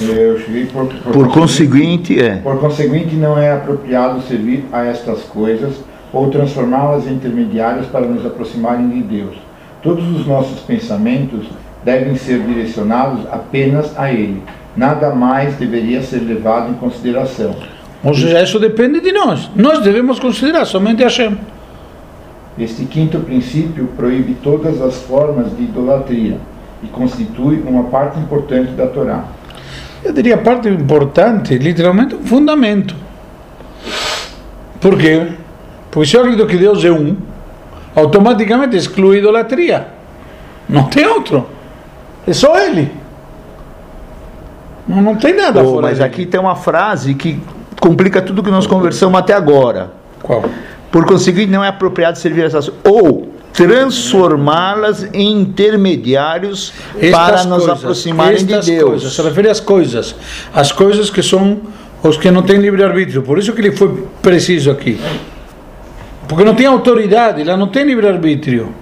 Eu 0.00 0.38
cheguei 0.40 0.66
por, 0.66 0.86
Por 0.86 1.32
conseguinte, 1.32 2.20
é. 2.20 2.36
Por 2.36 2.58
conseguinte, 2.60 3.14
não 3.14 3.38
é 3.38 3.52
apropriado 3.52 4.20
servir 4.22 4.66
a 4.70 4.84
estas 4.84 5.22
coisas 5.22 5.76
ou 6.12 6.28
transformá-las 6.28 7.06
em 7.06 7.14
intermediárias 7.14 7.86
para 7.86 8.06
nos 8.06 8.26
aproximarem 8.26 8.90
de 8.90 9.02
Deus. 9.02 9.36
Todos 9.82 10.06
os 10.14 10.26
nossos 10.26 10.60
pensamentos 10.60 11.46
devem 11.82 12.16
ser 12.16 12.40
direcionados 12.40 13.24
apenas 13.32 13.98
a 13.98 14.12
Ele. 14.12 14.42
Nada 14.76 15.14
mais 15.14 15.54
deveria 15.56 16.02
ser 16.02 16.20
levado 16.20 16.70
em 16.70 16.74
consideração. 16.74 17.54
Ou 18.02 18.14
seja, 18.14 18.42
isso 18.42 18.58
depende 18.58 19.00
de 19.00 19.12
nós. 19.12 19.50
Nós 19.54 19.80
devemos 19.80 20.18
considerar 20.18 20.64
somente 20.64 21.02
Hashem. 21.02 21.36
Este 22.58 22.84
quinto 22.84 23.20
princípio 23.20 23.88
proíbe 23.96 24.36
todas 24.42 24.80
as 24.82 24.96
formas 25.02 25.56
de 25.56 25.64
idolatria 25.64 26.38
e 26.82 26.86
constitui 26.88 27.62
uma 27.66 27.84
parte 27.84 28.18
importante 28.18 28.72
da 28.72 28.86
Torá. 28.86 29.24
Eu 30.04 30.12
diria 30.12 30.36
parte 30.36 30.68
importante, 30.68 31.56
literalmente 31.56 32.14
um 32.14 32.24
fundamento. 32.24 32.94
Por 34.80 34.98
quê? 34.98 35.28
Porque 35.90 36.08
se 36.08 36.16
eu 36.16 36.22
acredito 36.22 36.46
que 36.46 36.56
Deus 36.56 36.84
é 36.84 36.90
um, 36.90 37.16
automaticamente 37.94 38.76
exclui 38.76 39.16
a 39.16 39.18
idolatria. 39.20 39.86
Não 40.68 40.84
tem 40.84 41.06
outro. 41.06 41.46
É 42.26 42.32
só 42.32 42.58
Ele. 42.58 42.90
Não, 44.86 45.00
não 45.00 45.16
tem 45.16 45.34
nada 45.34 45.62
fora 45.62 45.82
mas 45.82 46.00
aqui 46.00 46.26
tem 46.26 46.40
uma 46.40 46.56
frase 46.56 47.14
que 47.14 47.40
complica 47.80 48.20
tudo 48.20 48.42
que 48.42 48.50
nós 48.50 48.66
conversamos 48.66 49.18
até 49.18 49.32
agora. 49.32 49.92
Qual? 50.22 50.44
Por 50.90 51.06
conseguinte, 51.06 51.50
não 51.50 51.64
é 51.64 51.68
apropriado 51.68 52.18
servir 52.18 52.44
essas 52.44 52.70
ou 52.84 53.32
transformá-las 53.52 55.08
em 55.12 55.40
intermediários 55.40 56.72
para 57.10 57.34
Estas 57.34 57.46
nos 57.46 57.64
coisas, 57.64 57.78
aproximarem 57.78 58.44
de 58.44 58.60
Deus. 58.60 58.90
Coisas, 58.90 59.12
se 59.12 59.22
refere 59.22 59.48
às 59.48 59.60
coisas, 59.60 60.14
as 60.54 60.72
coisas 60.72 61.10
que 61.10 61.22
são 61.22 61.60
os 62.02 62.16
que 62.16 62.30
não 62.30 62.42
têm 62.42 62.58
livre-arbítrio. 62.58 63.22
Por 63.22 63.38
isso 63.38 63.52
que 63.52 63.60
ele 63.60 63.72
foi 63.72 64.06
preciso 64.20 64.70
aqui. 64.70 65.00
Porque 66.26 66.44
não 66.44 66.54
tem 66.54 66.66
autoridade, 66.66 67.42
ela 67.42 67.56
não 67.56 67.68
tem 67.68 67.84
livre-arbítrio. 67.84 68.74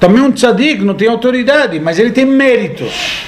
Também 0.00 0.22
um 0.22 0.30
tzadik 0.30 0.82
não 0.84 0.94
tem 0.94 1.08
autoridade, 1.08 1.78
mas 1.80 1.98
ele 1.98 2.10
tem 2.10 2.24
méritos. 2.24 3.27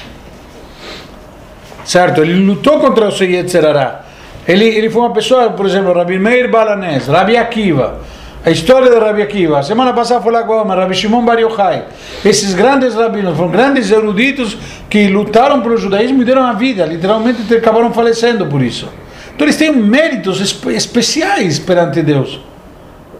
Certo? 1.90 2.22
Ele 2.22 2.34
lutou 2.34 2.78
contra 2.78 3.08
o 3.08 3.10
Seyed 3.10 3.50
Serará. 3.50 4.02
Ele, 4.46 4.64
ele 4.64 4.88
foi 4.88 5.02
uma 5.02 5.12
pessoa, 5.12 5.50
por 5.50 5.66
exemplo, 5.66 5.92
Rabi 5.92 6.20
Meir 6.20 6.48
Balanés, 6.48 7.08
Rabi 7.08 7.36
Akiva. 7.36 7.98
A 8.46 8.50
história 8.50 8.88
de 8.88 8.96
Rabi 8.96 9.22
Akiva. 9.22 9.60
Semana 9.64 9.92
passada 9.92 10.20
foi 10.20 10.32
lá 10.32 10.44
com 10.44 10.52
o 10.52 10.62
Rabi 10.68 10.94
Shimon 10.94 11.24
Bar 11.24 11.40
Yochai. 11.40 11.86
Esses 12.24 12.54
grandes 12.54 12.94
rabinos 12.94 13.36
foram 13.36 13.50
grandes 13.50 13.90
eruditos 13.90 14.56
que 14.88 15.08
lutaram 15.08 15.62
pelo 15.62 15.76
judaísmo 15.76 16.22
e 16.22 16.24
deram 16.24 16.44
a 16.44 16.52
vida. 16.52 16.86
Literalmente 16.86 17.52
acabaram 17.52 17.92
falecendo 17.92 18.46
por 18.46 18.62
isso. 18.62 18.88
Então 19.34 19.44
eles 19.44 19.56
têm 19.56 19.72
méritos 19.74 20.40
espe- 20.40 20.72
especiais 20.76 21.58
perante 21.58 22.02
Deus. 22.02 22.38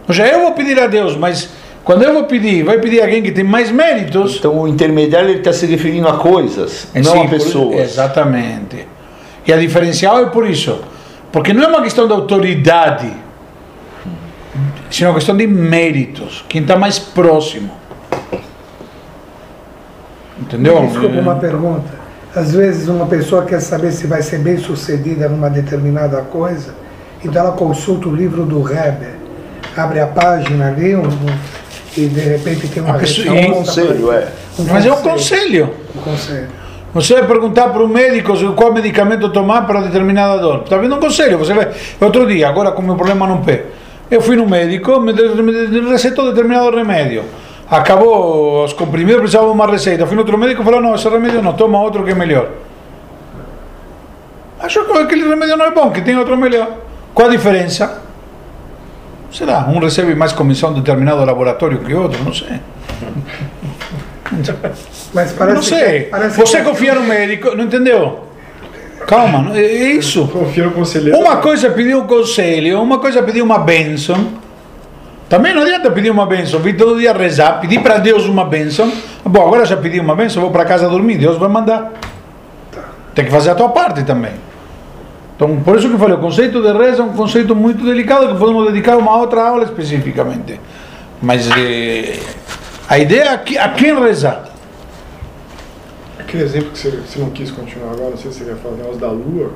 Ou 0.07 0.15
seja, 0.15 0.29
eu 0.31 0.41
vou 0.43 0.53
pedir 0.53 0.79
a 0.79 0.87
Deus, 0.87 1.17
mas 1.17 1.49
quando 1.83 2.03
eu 2.03 2.13
vou 2.13 2.25
pedir, 2.25 2.63
vai 2.63 2.79
pedir 2.79 3.01
alguém 3.01 3.21
que 3.23 3.31
tem 3.31 3.43
mais 3.43 3.71
méritos. 3.71 4.37
Então 4.37 4.59
o 4.59 4.67
intermediário 4.67 5.31
está 5.37 5.51
se 5.51 5.65
referindo 5.65 6.07
a 6.07 6.17
coisas, 6.17 6.87
É 6.93 7.01
não 7.01 7.11
sim, 7.11 7.17
a 7.19 7.21
por- 7.21 7.29
pessoas. 7.29 7.79
exatamente. 7.79 8.87
E 9.47 9.51
a 9.51 9.57
diferencial 9.57 10.19
é 10.19 10.25
por 10.27 10.47
isso. 10.49 10.79
Porque 11.31 11.53
não 11.53 11.63
é 11.63 11.67
uma 11.67 11.81
questão 11.81 12.05
de 12.07 12.13
autoridade, 12.13 13.11
sino 14.91 15.09
uma 15.09 15.15
questão 15.15 15.35
de 15.35 15.47
méritos. 15.47 16.43
Quem 16.47 16.61
está 16.61 16.75
mais 16.77 16.99
próximo. 16.99 17.71
Entendeu? 20.39 20.85
Desculpa 20.87 21.19
uma 21.19 21.35
pergunta. 21.35 22.01
Às 22.35 22.53
vezes 22.53 22.87
uma 22.87 23.05
pessoa 23.07 23.43
quer 23.45 23.59
saber 23.59 23.91
se 23.91 24.07
vai 24.07 24.21
ser 24.21 24.39
bem 24.39 24.57
sucedida 24.57 25.27
numa 25.27 25.49
determinada 25.49 26.21
coisa, 26.21 26.73
então 27.23 27.41
ela 27.41 27.51
consulta 27.51 28.07
o 28.07 28.15
livro 28.15 28.45
do 28.45 28.61
Heber, 28.69 29.15
abre 29.75 29.99
a 29.99 30.07
página 30.07 30.69
ali 30.69 30.95
um- 30.95 31.03
e 31.97 32.05
de 32.07 32.19
repente 32.19 32.67
tem 32.67 32.81
uma 32.83 32.93
pessoa- 32.95 33.27
É 33.27 33.31
um 33.31 33.35
resposta 33.35 33.81
conselho, 33.81 34.07
pra- 34.07 34.15
é. 34.17 34.27
um 34.59 34.63
Mas 34.65 34.85
é 34.85 34.91
um 34.93 35.01
conselho. 35.01 35.69
Um 35.95 35.99
conselho. 36.01 36.47
Você 36.93 37.13
vai 37.13 37.25
perguntar 37.25 37.69
para 37.69 37.83
o 37.83 37.87
médico 37.87 38.35
se- 38.35 38.45
qual 38.55 38.73
medicamento 38.73 39.29
tomar 39.29 39.65
para 39.65 39.81
determinada 39.81 40.37
dor. 40.41 40.61
Está 40.63 40.77
vendo 40.77 40.95
um 40.95 40.99
conselho? 40.99 41.37
Você 41.37 41.53
vai. 41.53 41.69
Outro 42.01 42.27
dia, 42.27 42.49
agora 42.49 42.71
com 42.71 42.81
o 42.81 42.85
meu 42.85 42.95
problema 42.95 43.25
no 43.27 43.37
pé, 43.39 43.63
eu 44.09 44.19
fui 44.21 44.35
no 44.35 44.45
médico, 44.47 44.99
me 44.99 45.13
receitou 45.89 46.29
determinado 46.33 46.75
remédio. 46.75 47.23
Acabou 47.69 48.65
os 48.65 48.73
comprimidos, 48.73 49.21
precisava 49.21 49.45
de 49.47 49.53
uma 49.53 49.65
receita. 49.67 50.05
Fui 50.05 50.15
no 50.15 50.21
outro 50.23 50.37
médico 50.37 50.61
e 50.61 50.65
falou: 50.65 50.81
não, 50.81 50.93
esse 50.95 51.07
remédio 51.07 51.41
não, 51.41 51.53
toma 51.53 51.81
outro 51.81 52.03
que 52.03 52.11
é 52.11 52.15
melhor. 52.15 52.49
Acho 54.59 54.85
que 54.85 54.97
aquele 54.97 55.27
remédio 55.27 55.55
não 55.57 55.65
é 55.65 55.71
bom, 55.71 55.89
que 55.91 56.01
tem 56.01 56.17
outro 56.17 56.37
melhor. 56.37 56.67
Qual 57.13 57.27
a 57.27 57.31
diferença? 57.31 58.01
Será? 59.31 59.65
Um 59.67 59.79
recebe 59.79 60.13
mais 60.15 60.31
comissão 60.33 60.73
de 60.73 60.81
determinado 60.81 61.23
laboratório 61.23 61.79
que 61.79 61.93
outro? 61.93 62.21
Não 62.23 62.33
sei. 62.33 62.59
Mas 65.13 65.31
parece 65.33 65.55
não 65.55 65.63
sei. 65.63 66.03
que- 66.03 66.27
Você 66.37 66.57
que- 66.57 66.63
confia 66.63 66.95
no 66.95 67.03
médico, 67.03 67.55
não 67.55 67.65
entendeu? 67.65 68.27
Calma, 69.07 69.57
é 69.57 69.61
isso. 69.93 70.27
Confia 70.27 70.65
no 70.65 70.71
conselheiro. 70.71 71.17
Uma 71.17 71.37
coisa 71.37 71.67
é 71.67 71.69
pedir 71.69 71.95
um 71.95 72.05
conselho, 72.05 72.81
uma 72.81 72.99
coisa 72.99 73.19
é 73.19 73.21
pedir 73.21 73.41
uma 73.41 73.57
bênção. 73.59 74.27
Também 75.27 75.53
não 75.53 75.61
adianta 75.61 75.89
pedir 75.89 76.09
uma 76.11 76.25
bênção, 76.25 76.59
vir 76.59 76.75
todo 76.75 76.99
dia 76.99 77.13
rezar, 77.13 77.59
pedir 77.61 77.81
para 77.81 77.97
Deus 77.97 78.25
uma 78.25 78.43
bênção. 78.45 78.91
Bom, 79.23 79.47
agora 79.47 79.65
já 79.65 79.77
pedi 79.77 79.99
uma 79.99 80.15
bênção, 80.15 80.41
vou 80.41 80.51
para 80.51 80.65
casa 80.65 80.87
dormir, 80.89 81.17
Deus 81.17 81.37
vai 81.37 81.47
mandar. 81.49 81.91
Tem 83.15 83.25
que 83.25 83.31
fazer 83.31 83.49
a 83.51 83.55
tua 83.55 83.69
parte 83.69 84.03
também. 84.03 84.33
Então, 85.41 85.59
por 85.63 85.75
isso 85.75 85.87
que 85.87 85.95
eu 85.95 85.97
falei, 85.97 86.15
o 86.15 86.19
conceito 86.19 86.61
de 86.61 86.71
reza 86.71 87.01
é 87.01 87.03
um 87.03 87.13
conceito 87.13 87.55
muito 87.55 87.83
delicado 87.83 88.27
que 88.27 88.35
podemos 88.39 88.67
dedicar 88.71 88.95
uma 88.97 89.17
outra 89.17 89.41
aula 89.41 89.63
especificamente. 89.63 90.59
Mas 91.19 91.49
eh, 91.57 92.19
a 92.87 92.99
ideia 92.99 93.29
é 93.31 93.37
que- 93.39 93.57
a 93.57 93.69
quem 93.69 93.99
rezar. 93.99 94.49
Aquele 96.19 96.43
exemplo 96.43 96.69
que 96.69 96.77
você, 96.77 96.91
você 96.91 97.17
não 97.19 97.31
quis 97.31 97.49
continuar 97.49 97.93
agora, 97.93 98.11
não 98.11 98.17
sei 98.17 98.31
se 98.31 98.37
você 98.37 98.45
quer 98.51 98.55
falar, 98.57 98.75
o 98.75 98.77
negócio 98.77 98.99
da 99.01 99.09
lua, 99.09 99.51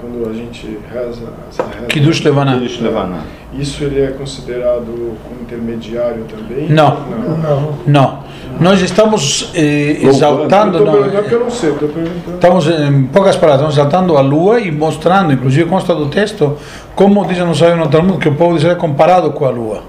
quando 0.00 0.28
a 0.28 0.32
gente 0.32 0.78
reza, 0.92 1.22
essa 1.50 1.62
reza 1.64 1.86
Kiddush 1.88 2.20
Levaná. 2.22 2.54
Eu 2.56 2.82
levar 2.82 3.06
nada. 3.08 3.22
isso 3.52 3.84
ele 3.84 4.00
é 4.02 4.08
considerado 4.08 4.86
como 5.24 5.40
intermediário 5.42 6.24
também? 6.24 6.68
Não. 6.68 7.00
Não. 7.08 7.38
Não. 7.38 7.78
Não. 7.86 8.30
Nós 8.58 8.80
estamos 8.82 9.50
eh, 9.54 9.98
Eu 10.02 10.10
exaltando. 10.10 10.78
tô 10.78 10.84
não, 10.84 10.94
eu 11.06 11.40
não 11.40 11.50
sei, 11.50 11.70
eu. 11.70 11.90
Estamos, 12.34 12.66
em 12.66 13.04
poucas 13.04 13.36
palavras, 13.36 13.70
estamos 13.70 13.74
exaltando 13.74 14.16
a 14.16 14.20
lua 14.20 14.60
e 14.60 14.70
mostrando, 14.72 15.32
inclusive 15.32 15.68
consta 15.68 15.94
do 15.94 16.06
texto, 16.08 16.56
como 16.94 17.24
dizem 17.26 17.46
nos 17.46 17.58
sábios 17.58 17.78
no 17.78 17.88
Talmud, 17.88 18.18
que 18.18 18.28
o 18.28 18.34
povo 18.34 18.52
de 18.52 18.58
Israel 18.58 18.76
é 18.76 18.78
comparado 18.78 19.30
com 19.30 19.44
a 19.46 19.50
lua. 19.50 19.82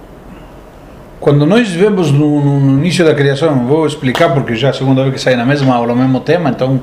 Quando 1.19 1.45
nós 1.45 1.69
vemos 1.69 2.11
no, 2.11 2.43
no- 2.43 2.59
no 2.59 2.79
início 2.79 3.03
da 3.05 3.13
criação, 3.13 3.65
vou 3.67 3.85
explicar 3.85 4.33
porque 4.33 4.55
já 4.55 4.67
é 4.67 4.71
a 4.71 4.73
segunda 4.73 5.01
vez 5.03 5.15
que 5.15 5.21
sai 5.21 5.35
na 5.35 5.45
mesma 5.45 5.75
aula, 5.75 5.93
o 5.93 5.95
mesmo 5.95 6.19
tema, 6.19 6.49
então. 6.49 6.79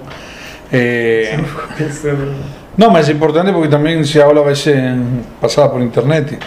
eh, 0.72 1.38
Pensando. 1.76 2.34
Não, 2.78 2.90
mas 2.90 3.08
é 3.08 3.12
importante 3.12 3.52
porque 3.52 3.68
também 3.68 4.02
se 4.04 4.20
a 4.20 4.24
aula 4.24 4.42
vai 4.42 4.54
ser 4.54 4.94
passada 5.40 5.68
por 5.68 5.82
internet. 5.82 6.38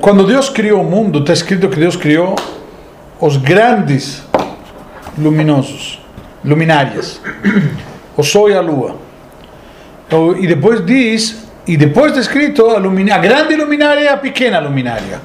Quando 0.00 0.26
Deus 0.26 0.48
criou 0.50 0.80
o 0.82 0.84
mundo, 0.84 1.20
está 1.20 1.32
escrito 1.32 1.68
que 1.68 1.78
Deus 1.78 1.96
criou 1.96 2.34
os 3.20 3.36
grandes 3.36 4.22
luminosos, 5.16 6.00
luminárias, 6.44 7.20
o 8.16 8.22
Sol 8.22 8.50
e 8.50 8.54
a 8.54 8.60
Lua. 8.60 8.96
Então, 10.06 10.36
E 10.36 10.46
depois 10.46 10.84
diz, 10.84 11.44
e 11.66 11.76
depois 11.76 12.08
está 12.08 12.20
escrito 12.20 12.64
a, 12.66 12.78
lumina- 12.78 13.14
a 13.14 13.18
grande 13.18 13.54
luminária 13.56 14.00
e 14.00 14.08
a 14.08 14.16
pequena 14.16 14.58
luminária. 14.58 15.20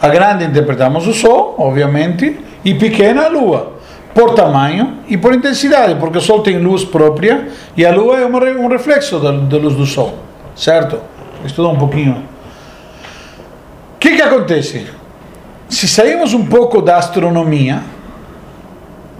A 0.00 0.08
grande 0.08 0.44
interpretamos 0.44 1.06
o 1.06 1.12
Sol, 1.12 1.54
obviamente, 1.58 2.38
e 2.64 2.74
pequena 2.74 3.24
a 3.24 3.28
Lua. 3.28 3.77
Por 4.14 4.34
tamanho 4.34 4.98
e 5.06 5.16
por 5.16 5.34
intensidade, 5.34 5.94
porque 5.96 6.18
o 6.18 6.20
Sol 6.20 6.40
tem 6.40 6.58
luz 6.58 6.84
própria 6.84 7.48
e 7.76 7.86
a 7.86 7.92
Lua 7.92 8.18
é 8.18 8.24
uma 8.24 8.38
um 8.38 8.68
reflexo 8.68 9.18
da, 9.18 9.30
da 9.30 9.56
luz 9.58 9.74
do 9.74 9.86
Sol, 9.86 10.18
certo? 10.56 10.98
Estudar 11.44 11.68
um 11.68 11.76
pouquinho. 11.76 12.24
O 13.94 13.98
que, 14.00 14.16
que 14.16 14.22
acontece? 14.22 14.86
Se 15.68 15.86
saímos 15.86 16.34
um 16.34 16.46
pouco 16.46 16.80
da 16.80 16.96
astronomia, 16.96 17.82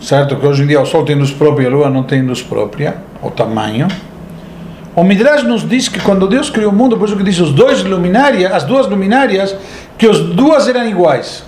certo? 0.01 0.37
Que 0.37 0.47
hoje 0.47 0.63
em 0.63 0.67
dia 0.67 0.81
o 0.81 0.87
Sol 0.87 1.05
tem 1.05 1.17
luz 1.17 1.31
própria 1.31 1.65
e 1.65 1.67
a 1.67 1.71
Lua 1.71 1.91
não 1.91 2.03
tem 2.03 2.23
luz 2.23 2.43
própria, 2.43 2.97
o 3.23 3.31
tamanho. 3.31 3.89
O 4.97 5.05
Midrash 5.05 5.45
nos 5.45 5.69
diz 5.69 5.89
que 5.89 6.01
quando 6.01 6.27
Deus 6.27 6.51
criou 6.51 6.73
o 6.73 6.75
mundo, 6.75 6.97
por 6.97 7.07
isso 7.07 7.17
que 7.17 7.23
diz 7.23 7.39
os 7.39 7.53
dois 7.53 7.85
luminárias, 7.85 8.53
as 8.53 8.65
duas 8.65 8.89
luminárias, 8.89 9.55
que 9.97 10.07
as 10.07 10.19
duas 10.19 10.67
eram 10.67 10.89
iguais. 10.89 11.45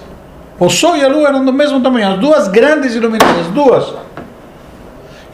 O 0.60 0.68
Sol 0.68 0.94
e 0.94 1.02
a 1.02 1.08
Lua 1.08 1.28
eram 1.28 1.42
do 1.42 1.54
mesmo 1.54 1.80
tamanho, 1.80 2.12
as 2.12 2.18
duas 2.18 2.46
grandes 2.46 2.94
luminárias, 2.94 3.46
duas. 3.46 3.94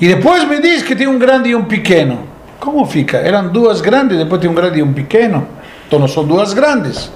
E 0.00 0.06
depois 0.06 0.44
me 0.44 0.60
diz 0.60 0.84
que 0.84 0.94
tem 0.94 1.08
um 1.08 1.18
grande 1.18 1.48
e 1.48 1.56
um 1.56 1.64
pequeno. 1.64 2.28
Como 2.60 2.86
fica? 2.86 3.16
Eram 3.16 3.48
duas 3.48 3.80
grandes, 3.80 4.16
depois 4.16 4.40
tem 4.40 4.48
um 4.48 4.54
grande 4.54 4.78
e 4.78 4.82
um 4.84 4.92
pequeno. 4.92 5.44
Então 5.84 5.98
não 5.98 6.06
são 6.06 6.24
duas 6.24 6.54
grandes. 6.54 7.10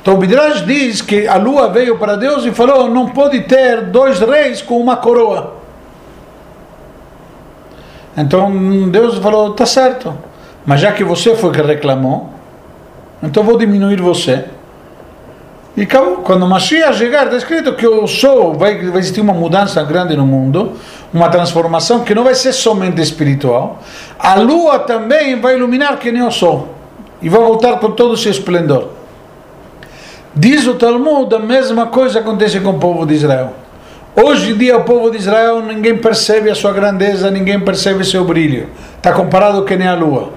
Então 0.00 0.14
o 0.14 0.18
Midrash 0.18 0.64
diz 0.64 1.02
que 1.02 1.26
a 1.26 1.36
lua 1.36 1.68
veio 1.68 1.98
para 1.98 2.14
Deus 2.14 2.44
e 2.44 2.52
falou: 2.52 2.88
não 2.88 3.08
pode 3.08 3.40
ter 3.42 3.82
dois 3.82 4.20
reis 4.20 4.62
com 4.62 4.78
uma 4.78 4.96
coroa. 4.96 5.54
Então 8.16 8.88
Deus 8.90 9.18
falou: 9.18 9.54
tá 9.54 9.66
certo, 9.66 10.16
mas 10.64 10.80
já 10.80 10.92
que 10.92 11.02
você 11.02 11.34
foi 11.34 11.50
que 11.50 11.62
reclamou, 11.62 12.30
então 13.20 13.42
vou 13.42 13.58
diminuir 13.58 14.00
você. 14.00 14.44
E 15.74 15.86
quando 15.86 16.46
Mashiach 16.46 16.98
chegar, 16.98 17.24
está 17.24 17.36
escrito 17.36 17.72
que 17.72 17.86
o 17.86 18.06
sol 18.06 18.52
vai, 18.52 18.78
vai 18.86 18.98
existir 18.98 19.22
uma 19.22 19.32
mudança 19.32 19.82
grande 19.82 20.14
no 20.14 20.26
mundo, 20.26 20.72
uma 21.14 21.30
transformação 21.30 22.00
que 22.00 22.14
não 22.14 22.24
vai 22.24 22.34
ser 22.34 22.52
somente 22.52 23.00
espiritual. 23.00 23.80
A 24.18 24.34
lua 24.34 24.80
também 24.80 25.40
vai 25.40 25.56
iluminar 25.56 25.98
que 25.98 26.12
nem 26.12 26.22
o 26.22 26.30
sol 26.30 26.68
e 27.22 27.28
vai 27.28 27.40
voltar 27.40 27.78
com 27.78 27.92
todo 27.92 28.12
o 28.12 28.16
seu 28.18 28.30
esplendor. 28.30 28.88
Diz 30.34 30.66
o 30.66 30.74
Talmud, 30.74 31.34
a 31.34 31.38
mesma 31.38 31.86
coisa 31.86 32.20
acontece 32.20 32.60
com 32.60 32.70
o 32.70 32.78
povo 32.78 33.06
de 33.06 33.14
Israel. 33.14 33.54
Hoje 34.14 34.52
em 34.52 34.56
dia, 34.58 34.76
o 34.76 34.84
povo 34.84 35.10
de 35.10 35.16
Israel, 35.16 35.62
ninguém 35.62 35.96
percebe 35.96 36.50
a 36.50 36.54
sua 36.54 36.72
grandeza, 36.72 37.30
ninguém 37.30 37.58
percebe 37.58 38.04
seu 38.04 38.24
brilho. 38.24 38.68
Está 38.98 39.10
comparado 39.10 39.64
que 39.64 39.74
nem 39.74 39.88
a 39.88 39.94
lua. 39.94 40.32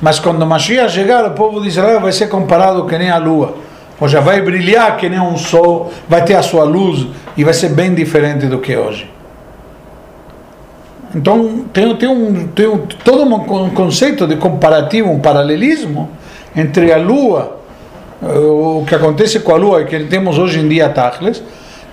Mas 0.00 0.18
quando 0.18 0.44
Mashiach 0.44 0.92
chegar, 0.92 1.24
o 1.24 1.30
povo 1.30 1.60
de 1.60 1.68
Israel 1.68 2.00
vai 2.00 2.10
ser 2.10 2.28
comparado 2.28 2.84
que 2.84 2.98
nem 2.98 3.10
a 3.10 3.18
lua. 3.18 3.61
Ou 4.02 4.08
já 4.08 4.18
vai 4.18 4.42
brilhar 4.42 4.96
que 4.96 5.08
nem 5.08 5.20
um 5.20 5.36
sol, 5.36 5.92
vai 6.08 6.24
ter 6.24 6.34
a 6.34 6.42
sua 6.42 6.64
luz 6.64 7.06
e 7.36 7.44
vai 7.44 7.54
ser 7.54 7.68
bem 7.68 7.94
diferente 7.94 8.46
do 8.46 8.58
que 8.58 8.76
hoje. 8.76 9.08
Então, 11.14 11.66
tem, 11.72 11.94
tem, 11.94 12.08
um, 12.08 12.48
tem 12.48 12.66
um, 12.66 12.78
todo 13.04 13.22
um 13.22 13.70
conceito 13.70 14.26
de 14.26 14.34
comparativo, 14.34 15.08
um 15.08 15.20
paralelismo 15.20 16.10
entre 16.56 16.92
a 16.92 16.96
lua 16.96 17.62
o 18.22 18.84
que 18.86 18.94
acontece 18.94 19.40
com 19.40 19.52
a 19.52 19.56
lua 19.56 19.84
que 19.84 19.98
temos 20.04 20.38
hoje 20.38 20.60
em 20.60 20.68
dia 20.68 20.88
Tachles, 20.88 21.42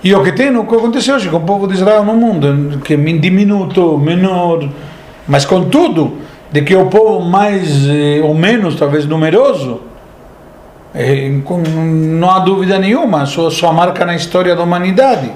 e 0.02 0.14
o 0.14 0.22
que 0.22 0.32
tem, 0.32 0.56
o 0.56 0.64
que 0.64 0.74
acontece 0.74 1.12
hoje 1.12 1.28
com 1.28 1.36
o 1.36 1.40
povo 1.40 1.66
de 1.66 1.74
Israel 1.74 2.04
no 2.04 2.14
mundo, 2.14 2.80
que 2.84 2.94
é 2.94 2.96
diminuto, 2.96 3.98
menor, 3.98 4.68
mas 5.28 5.44
contudo, 5.44 6.18
de 6.50 6.62
que 6.62 6.74
o 6.74 6.86
povo 6.86 7.20
mais 7.20 7.86
eh, 7.88 8.20
ou 8.22 8.34
menos, 8.34 8.76
talvez 8.76 9.06
numeroso, 9.06 9.80
eh, 9.80 9.89
não 10.92 12.30
há 12.30 12.40
dúvida 12.40 12.78
nenhuma, 12.78 13.24
sua, 13.26 13.50
sua 13.50 13.72
marca 13.72 14.04
na 14.04 14.14
história 14.14 14.56
da 14.56 14.62
humanidade. 14.62 15.30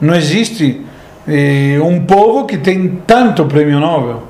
Não 0.00 0.14
existe 0.14 0.84
eh, 1.28 1.78
um 1.80 2.04
povo 2.04 2.46
que 2.46 2.58
tem 2.58 3.00
tanto 3.06 3.44
prêmio 3.44 3.78
Nobel. 3.78 4.24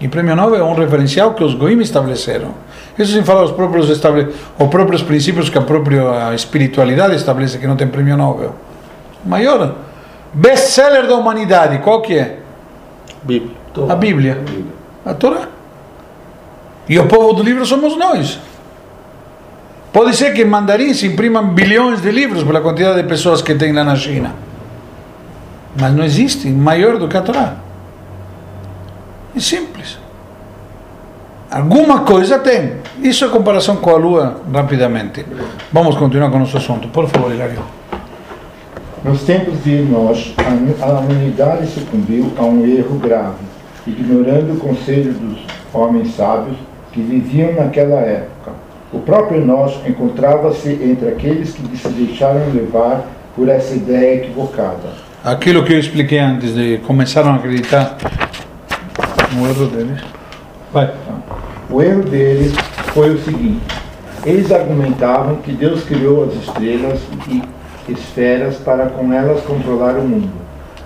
E 0.00 0.06
prêmio 0.06 0.36
Nobel 0.36 0.60
é 0.60 0.64
um 0.64 0.74
referencial 0.74 1.32
que 1.32 1.42
os 1.42 1.54
Goim 1.54 1.80
estabeleceram. 1.80 2.54
Isso 2.98 3.12
sem 3.12 3.24
falar 3.24 3.44
os 3.44 3.52
próprios, 3.52 3.88
estable... 3.88 4.28
os 4.58 4.68
próprios 4.68 5.02
princípios 5.02 5.48
que 5.48 5.56
a 5.56 5.62
própria 5.62 6.34
espiritualidade 6.34 7.14
estabelece, 7.14 7.58
que 7.58 7.66
não 7.66 7.76
tem 7.76 7.88
prêmio 7.88 8.16
Nobel. 8.16 8.54
O 9.24 9.28
maior 9.28 9.74
best-seller 10.34 11.06
da 11.06 11.16
humanidade, 11.16 11.78
qual 11.78 12.02
que 12.02 12.18
é? 12.18 12.38
Bíblia. 13.22 13.56
A 13.88 13.94
Bíblia. 13.94 14.38
A 15.04 15.14
Torá. 15.14 15.48
E 16.88 16.98
o 16.98 17.06
povo 17.06 17.32
do 17.32 17.42
livro 17.42 17.64
somos 17.64 17.96
nós. 17.96 18.38
Pode 19.98 20.14
ser 20.14 20.32
que 20.32 20.42
em 20.42 20.44
mandarim 20.44 20.94
se 20.94 21.08
imprimam 21.08 21.48
bilhões 21.48 22.00
de 22.00 22.12
livros 22.12 22.44
pela 22.44 22.60
quantidade 22.60 23.02
de 23.02 23.08
pessoas 23.08 23.42
que 23.42 23.52
tem 23.56 23.72
lá 23.72 23.82
na 23.82 23.96
China. 23.96 24.32
Mas 25.76 25.92
não 25.92 26.04
existe 26.04 26.48
maior 26.50 26.98
do 26.98 27.08
que 27.08 27.16
a 27.16 27.20
Torá. 27.20 27.56
É 29.34 29.40
simples. 29.40 29.98
Alguma 31.50 32.02
coisa 32.02 32.38
tem. 32.38 32.74
Isso 33.02 33.24
é 33.24 33.28
comparação 33.28 33.74
com 33.74 33.90
a 33.90 33.96
Lua, 33.96 34.40
rapidamente. 34.54 35.26
Vamos 35.72 35.96
continuar 35.96 36.30
com 36.30 36.36
o 36.36 36.40
nosso 36.40 36.58
assunto. 36.58 36.86
Por 36.86 37.08
favor, 37.08 37.32
Hilário. 37.32 37.60
Nos 39.02 39.22
tempos 39.22 39.64
de 39.64 39.78
Enoch, 39.78 40.32
a 40.80 40.86
humanidade 40.92 41.66
sucumbiu 41.66 42.32
a 42.38 42.44
um 42.44 42.64
erro 42.64 43.00
grave, 43.00 43.44
ignorando 43.84 44.52
o 44.52 44.60
conselho 44.60 45.12
dos 45.12 45.40
homens 45.74 46.14
sábios 46.14 46.56
que 46.92 47.00
viviam 47.00 47.52
naquela 47.54 47.96
época. 47.96 48.67
O 48.90 49.00
próprio 49.00 49.42
Enoch 49.42 49.80
encontrava-se 49.86 50.70
entre 50.70 51.08
aqueles 51.08 51.52
que 51.52 51.76
se 51.76 51.88
deixaram 51.88 52.50
levar 52.54 53.06
por 53.36 53.48
essa 53.48 53.74
ideia 53.74 54.16
equivocada. 54.16 55.08
Aquilo 55.22 55.62
que 55.64 55.74
eu 55.74 55.78
expliquei 55.78 56.18
antes, 56.18 56.54
de 56.54 56.78
começaram 56.86 57.32
a 57.32 57.34
acreditar 57.34 57.98
no 59.32 59.46
erro 59.46 59.66
deles. 59.66 60.00
Vai. 60.72 60.90
O 61.68 61.82
erro 61.82 62.02
deles 62.02 62.54
foi 62.94 63.10
o 63.10 63.22
seguinte: 63.22 63.60
eles 64.24 64.50
argumentavam 64.50 65.36
que 65.36 65.52
Deus 65.52 65.84
criou 65.84 66.24
as 66.24 66.34
estrelas 66.34 67.00
e 67.28 67.42
esferas 67.92 68.56
para 68.56 68.86
com 68.86 69.12
elas 69.12 69.42
controlar 69.42 69.98
o 69.98 70.02
mundo, 70.02 70.32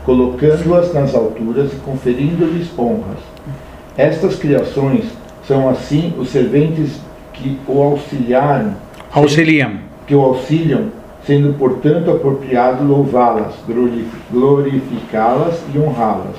colocando-as 0.05 0.93
nas 0.93 1.15
alturas 1.15 1.73
e 1.73 1.77
conferindo-lhes 1.77 2.69
honras. 2.77 3.19
Estas 3.97 4.35
criações 4.35 5.05
são 5.47 5.69
assim 5.69 6.15
os 6.19 6.31
serventes 6.31 7.01
que 7.43 7.59
o 7.67 7.83
auxiliaram, 7.83 8.75
auxiliam, 9.13 9.79
que 10.07 10.15
o 10.15 10.21
auxiliam, 10.21 10.87
sendo 11.27 11.55
portanto 11.59 12.11
apropriado 12.11 12.85
louvá-las, 12.85 13.55
glorificá-las 14.31 15.61
e 15.75 15.79
honrá-las. 15.79 16.37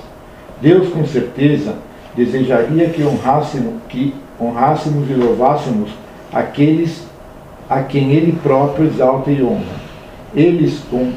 Deus 0.62 0.90
com 0.90 1.06
certeza 1.06 1.76
desejaria 2.16 2.90
que 2.90 3.04
honrássemos, 3.04 3.74
que 3.90 4.14
honrássemos 4.40 5.10
e 5.10 5.14
louvássemos 5.14 5.90
aqueles 6.32 7.06
a 7.70 7.82
quem 7.82 8.12
Ele 8.12 8.34
próprio 8.44 8.86
exalta 8.86 9.32
e 9.32 9.44
honra. 9.44 9.84
Eles, 10.36 10.80
com, 10.90 11.12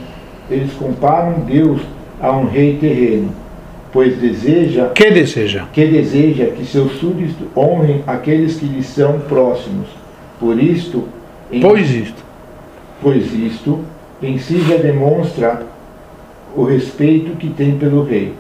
eles 0.51 0.73
comparam 0.75 1.41
Deus 1.41 1.81
a 2.21 2.33
um 2.33 2.47
rei 2.47 2.77
terreno, 2.79 3.31
pois 3.97 4.19
deseja 4.19 4.91
que 4.91 5.11
deseja 5.11 5.65
que 5.73 5.87
deseja 5.87 6.49
que 6.49 6.67
seus 6.67 7.01
súditos 7.01 7.35
honrem 7.57 8.05
aqueles 8.07 8.57
que 8.57 8.67
lhes 8.67 8.85
são 8.85 9.21
próximos. 9.21 9.87
Por 10.39 10.63
isto, 10.63 11.09
em, 11.51 11.63
pois 11.63 11.91
isto, 11.91 12.23
pois 13.01 13.33
isto 13.33 13.83
em 14.23 14.37
si 14.37 14.61
já 14.61 14.77
demonstra 14.77 15.63
o 16.55 16.65
respeito 16.65 17.39
que 17.39 17.49
tem 17.49 17.79
pelo 17.79 18.05
rei. 18.05 18.35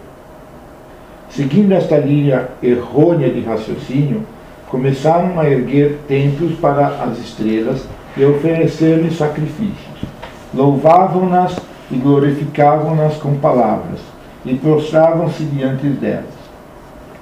Seguindo 1.30 1.72
esta 1.72 1.96
linha 1.96 2.48
errônea 2.62 3.30
de 3.30 3.40
raciocínio, 3.40 4.26
começaram 4.68 5.40
a 5.40 5.48
erguer 5.48 6.00
templos 6.06 6.52
para 6.58 6.86
as 7.02 7.18
estrelas 7.18 7.82
e 8.14 8.22
oferecer-lhes 8.26 9.16
sacrifícios. 9.16 10.04
Louvavam-nas 10.52 11.56
e 11.90 11.96
glorificavam-nas 11.96 13.16
com 13.16 13.38
palavras, 13.38 14.15
e 14.46 14.54
prostravam-se 14.54 15.44
diante 15.44 15.86
delas. 15.88 16.24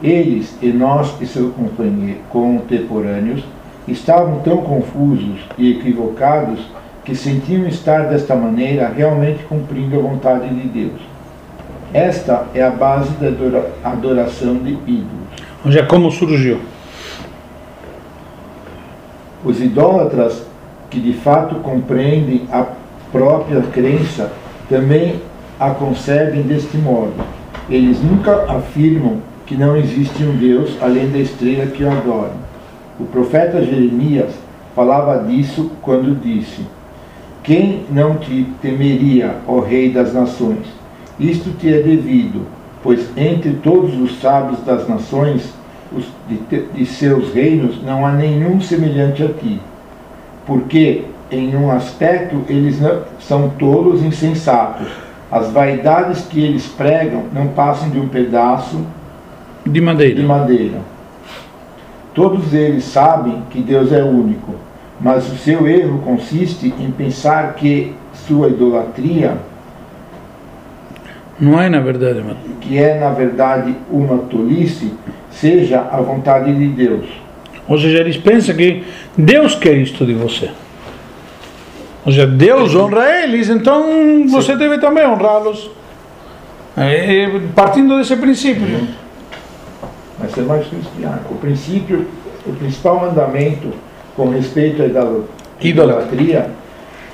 Eles 0.02 0.54
e 0.60 0.68
nós 0.68 1.14
e 1.20 1.26
seus 1.26 1.52
contemporâneos 2.30 3.42
estavam 3.88 4.40
tão 4.40 4.58
confusos 4.58 5.40
e 5.56 5.72
equivocados 5.72 6.60
que 7.04 7.14
sentiam 7.14 7.66
estar 7.66 8.08
desta 8.08 8.34
maneira 8.34 8.88
realmente 8.88 9.42
cumprindo 9.44 9.98
a 9.98 10.02
vontade 10.02 10.48
de 10.48 10.68
Deus. 10.68 11.00
Esta 11.92 12.46
é 12.54 12.62
a 12.62 12.70
base 12.70 13.10
da 13.12 13.28
adoração 13.88 14.56
de 14.56 14.72
ídolos. 14.72 15.24
Onde 15.64 15.78
é 15.78 15.82
como 15.82 16.10
surgiu? 16.10 16.60
Os 19.44 19.60
idólatras 19.60 20.44
que 20.90 20.98
de 21.00 21.12
fato 21.12 21.56
compreendem 21.56 22.46
a 22.50 22.66
própria 23.12 23.62
crença 23.62 24.32
também 24.68 25.20
a 25.58 25.70
concebem 25.70 26.42
deste 26.42 26.76
modo. 26.76 27.14
Eles 27.68 28.02
nunca 28.02 28.44
afirmam 28.52 29.18
que 29.46 29.56
não 29.56 29.76
existe 29.76 30.22
um 30.22 30.36
Deus 30.36 30.76
além 30.80 31.10
da 31.10 31.18
estrela 31.18 31.66
que 31.66 31.84
o 31.84 31.90
adoram. 31.90 32.44
O 32.98 33.04
profeta 33.04 33.64
Jeremias 33.64 34.30
falava 34.74 35.24
disso 35.24 35.70
quando 35.82 36.20
disse: 36.20 36.62
Quem 37.42 37.84
não 37.90 38.16
te 38.16 38.46
temeria, 38.60 39.36
ó 39.46 39.60
Rei 39.60 39.90
das 39.90 40.12
Nações? 40.12 40.66
Isto 41.18 41.50
te 41.58 41.72
é 41.72 41.80
devido, 41.80 42.46
pois 42.82 43.08
entre 43.16 43.52
todos 43.62 43.98
os 44.00 44.20
sábios 44.20 44.60
das 44.64 44.88
nações 44.88 45.52
os, 45.92 46.06
de, 46.28 46.62
de 46.74 46.86
seus 46.86 47.32
reinos 47.32 47.82
não 47.82 48.04
há 48.04 48.12
nenhum 48.12 48.60
semelhante 48.60 49.22
a 49.22 49.28
ti. 49.28 49.60
Porque, 50.46 51.04
em 51.30 51.56
um 51.56 51.70
aspecto, 51.70 52.42
eles 52.48 52.80
não, 52.80 53.02
são 53.20 53.48
tolos 53.50 54.02
insensatos. 54.02 54.88
As 55.34 55.50
vaidades 55.50 56.20
que 56.26 56.40
eles 56.40 56.64
pregam 56.68 57.24
não 57.32 57.48
passam 57.48 57.90
de 57.90 57.98
um 57.98 58.06
pedaço 58.08 58.86
de 59.66 59.80
madeira. 59.80 60.14
De 60.14 60.22
madeira. 60.22 60.78
Todos 62.14 62.54
eles 62.54 62.84
sabem 62.84 63.42
que 63.50 63.60
Deus 63.60 63.90
é 63.90 64.00
único, 64.00 64.54
mas 65.00 65.26
o 65.32 65.36
seu 65.36 65.66
erro 65.66 65.98
consiste 66.04 66.72
em 66.78 66.88
pensar 66.92 67.54
que 67.54 67.96
sua 68.12 68.46
idolatria 68.46 69.36
não 71.40 71.60
é 71.60 71.68
na 71.68 71.80
verdade, 71.80 72.22
que 72.60 72.78
é 72.78 72.96
na 73.00 73.10
verdade 73.10 73.74
uma 73.90 74.18
tolice, 74.18 74.92
seja 75.32 75.80
a 75.90 76.00
vontade 76.00 76.54
de 76.54 76.68
Deus. 76.68 77.06
Ou 77.66 77.76
seja, 77.76 77.98
eles 77.98 78.16
pensam 78.16 78.54
que 78.54 78.84
Deus 79.18 79.56
quer 79.56 79.74
isto 79.78 80.06
de 80.06 80.14
você. 80.14 80.50
Ou 82.04 82.12
seja, 82.12 82.26
Deus 82.26 82.74
honra 82.74 83.22
eles, 83.22 83.48
então 83.48 84.26
você 84.28 84.56
deve 84.56 84.78
também 84.78 85.06
honrá-los. 85.06 85.70
É, 86.76 87.28
partindo 87.54 87.96
desse 87.98 88.16
princípio. 88.16 88.88
Mas 90.18 90.32
ser 90.32 90.42
mais 90.42 90.66
cristiano. 90.66 91.20
O 91.30 91.36
princípio, 91.36 92.06
o 92.46 92.52
principal 92.52 93.00
mandamento 93.00 93.68
com 94.16 94.28
respeito 94.28 94.82
à 94.82 94.86
idolatria 95.60 96.50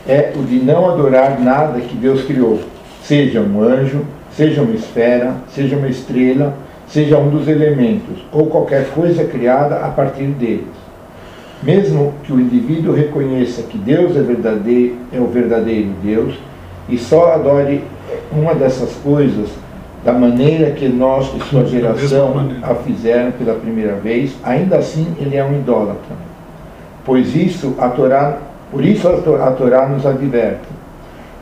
é 0.09 0.33
o 0.35 0.43
de 0.43 0.57
não 0.57 0.91
adorar 0.91 1.39
nada 1.39 1.81
que 1.81 1.95
Deus 1.95 2.25
criou, 2.25 2.61
seja 3.03 3.41
um 3.41 3.63
anjo, 3.63 4.05
seja 4.33 4.63
uma 4.63 4.75
esfera, 4.75 5.35
seja 5.49 5.77
uma 5.77 5.89
estrela, 5.89 6.57
seja 6.89 7.19
um 7.19 7.29
dos 7.31 7.47
elementos, 7.47 8.25
ou 8.33 8.47
qualquer 8.47 8.89
coisa 8.91 9.25
criada 9.25 9.77
a 9.77 9.89
partir 9.89 10.27
deles. 10.27 10.80
Mesmo 11.63 12.15
que 12.25 12.33
o 12.33 12.41
indivíduo 12.41 12.95
reconheça 12.95 13.63
que 13.63 13.77
Deus 13.77 14.17
é, 14.17 14.21
verdadeiro, 14.23 14.97
é 15.13 15.21
o 15.21 15.27
verdadeiro 15.27 15.91
Deus 16.03 16.35
e 16.89 16.97
só 16.97 17.35
adore 17.35 17.85
uma 18.33 18.55
dessas 18.55 18.95
coisas 19.05 19.51
da 20.03 20.13
maneira 20.13 20.71
que 20.71 20.89
nós 20.89 21.31
e 21.37 21.41
sua 21.51 21.67
geração 21.67 22.33
a 22.63 22.75
fizeram 22.77 23.33
pela 23.33 23.55
primeira 23.55 23.97
vez, 23.97 24.35
ainda 24.43 24.79
assim 24.79 25.07
ele 25.21 25.37
é 25.37 25.45
um 25.45 25.59
idólatra. 25.59 26.17
Pois 27.05 27.37
isso 27.37 27.75
a 27.79 27.89
Torá, 27.91 28.39
por 28.71 28.83
isso 28.83 29.07
a 29.07 29.21
To- 29.21 29.37
a 29.37 29.51
Torá 29.51 29.87
nos 29.87 30.07
adverte: 30.07 30.67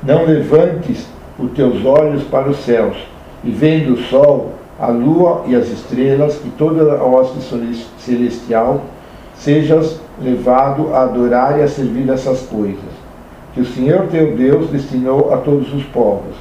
não 0.03 0.25
levantes 0.25 1.07
os 1.39 1.53
teus 1.53 1.85
olhos 1.85 2.25
para 2.25 2.49
os 2.51 2.57
céus 2.65 2.97
e 3.45 3.51
vendo 3.51 3.93
o 3.95 4.03
sol, 4.03 4.55
a 4.81 4.89
lua 4.89 5.45
e 5.47 5.55
as 5.55 5.69
estrelas 5.69 6.41
e 6.45 6.49
toda 6.51 6.95
a 6.95 7.05
hoste 7.05 7.41
celes- 7.41 7.87
celestial, 7.99 8.83
sejas 9.37 10.01
levado 10.21 10.95
a 10.95 11.03
adorar 11.03 11.59
e 11.59 11.63
a 11.63 11.69
servir 11.69 12.09
essas 12.11 12.43
coisas, 12.43 12.91
que 13.55 13.61
o 13.61 13.67
Senhor 13.67 14.07
teu 14.09 14.37
Deus 14.37 14.71
destinou 14.71 15.33
a 15.33 15.39
todos 15.39 15.73
os 15.73 15.85
povos. 15.85 16.35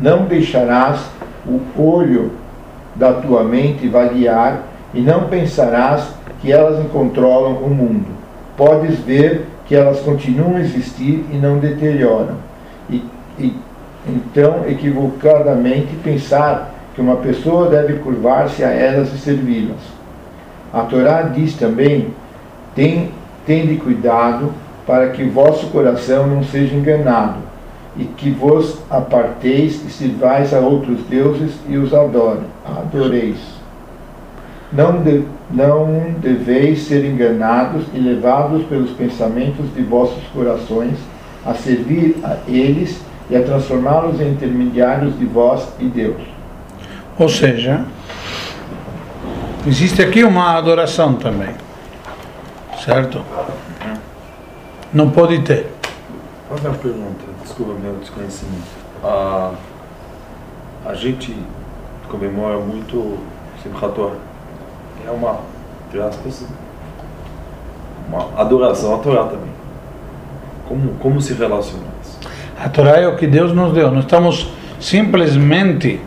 Não 0.00 0.24
deixarás 0.24 1.00
o 1.46 1.60
olho 1.80 2.32
da 2.94 3.12
tua 3.14 3.42
mente 3.42 3.88
vaguear 3.88 4.62
e 4.94 5.00
não 5.00 5.24
pensarás 5.24 6.14
que 6.40 6.52
elas 6.52 6.84
controlam 6.90 7.54
o 7.54 7.68
mundo. 7.68 8.06
Podes 8.56 8.98
ver 9.00 9.46
que 9.66 9.74
elas 9.74 10.00
continuam 10.00 10.56
a 10.56 10.60
existir 10.60 11.24
e 11.32 11.36
não 11.36 11.58
deterioram. 11.58 12.36
E, 12.90 13.02
e 13.38 13.56
então, 14.06 14.64
equivocadamente, 14.68 15.94
pensar 16.02 16.74
que 16.94 17.00
uma 17.00 17.16
pessoa 17.16 17.68
deve 17.68 17.94
curvar-se 17.94 18.64
a 18.64 18.70
elas 18.70 19.12
e 19.12 19.18
servi-las. 19.18 19.80
A 20.72 20.80
Torá 20.80 21.22
diz 21.22 21.54
também: 21.54 22.08
tem, 22.74 23.10
tende 23.46 23.76
cuidado 23.76 24.52
para 24.86 25.10
que 25.10 25.24
vosso 25.24 25.66
coração 25.68 26.26
não 26.26 26.42
seja 26.42 26.74
enganado, 26.74 27.38
e 27.96 28.04
que 28.04 28.30
vos 28.30 28.78
aparteis 28.90 29.84
e 29.84 29.90
sirvais 29.90 30.52
a 30.54 30.60
outros 30.60 31.00
deuses 31.08 31.52
e 31.68 31.76
os 31.76 31.92
adore, 31.92 32.40
adoreis. 32.64 33.36
Não, 34.72 35.02
de, 35.02 35.24
não 35.50 36.14
deveis 36.18 36.84
ser 36.84 37.04
enganados 37.04 37.84
e 37.92 37.98
levados 37.98 38.64
pelos 38.64 38.90
pensamentos 38.90 39.72
de 39.74 39.82
vossos 39.82 40.22
corações 40.32 40.96
a 41.44 41.52
servir 41.52 42.16
a 42.24 42.38
eles 42.48 43.00
e 43.28 43.36
a 43.36 43.42
transformá-los 43.42 44.20
em 44.20 44.30
intermediários 44.30 45.18
de 45.18 45.26
vós 45.26 45.68
e 45.78 45.84
Deus. 45.84 46.20
Ou 47.18 47.28
seja, 47.28 47.84
existe 49.66 50.00
aqui 50.00 50.24
uma 50.24 50.56
adoração 50.56 51.14
também. 51.14 51.50
Certo? 52.84 53.22
Não 54.92 55.10
pode 55.10 55.40
ter. 55.42 55.70
Fazer 56.48 56.66
uma 56.66 56.76
pergunta, 56.76 57.24
desculpa 57.42 57.74
meu 57.74 57.94
desconhecimento. 57.94 58.66
A, 59.04 59.52
a 60.84 60.94
gente 60.94 61.36
comemora 62.08 62.58
muito 62.58 63.18
Simchat 63.62 63.94
Torah. 63.94 64.16
É 65.06 65.10
uma, 65.10 65.38
entre 65.86 66.02
aspas, 66.02 66.44
uma 68.08 68.28
adoração 68.36 68.96
à 68.96 68.98
Torá 68.98 69.24
também. 69.24 69.52
Como, 70.68 70.94
como 70.94 71.20
se 71.20 71.34
relaciona 71.34 71.84
isso? 72.02 72.18
A 72.58 72.68
Torá 72.68 72.98
é 72.98 73.06
o 73.06 73.16
que 73.16 73.28
Deus 73.28 73.52
nos 73.52 73.72
deu. 73.72 73.90
Nós 73.92 74.04
estamos 74.04 74.48
simplesmente. 74.80 76.00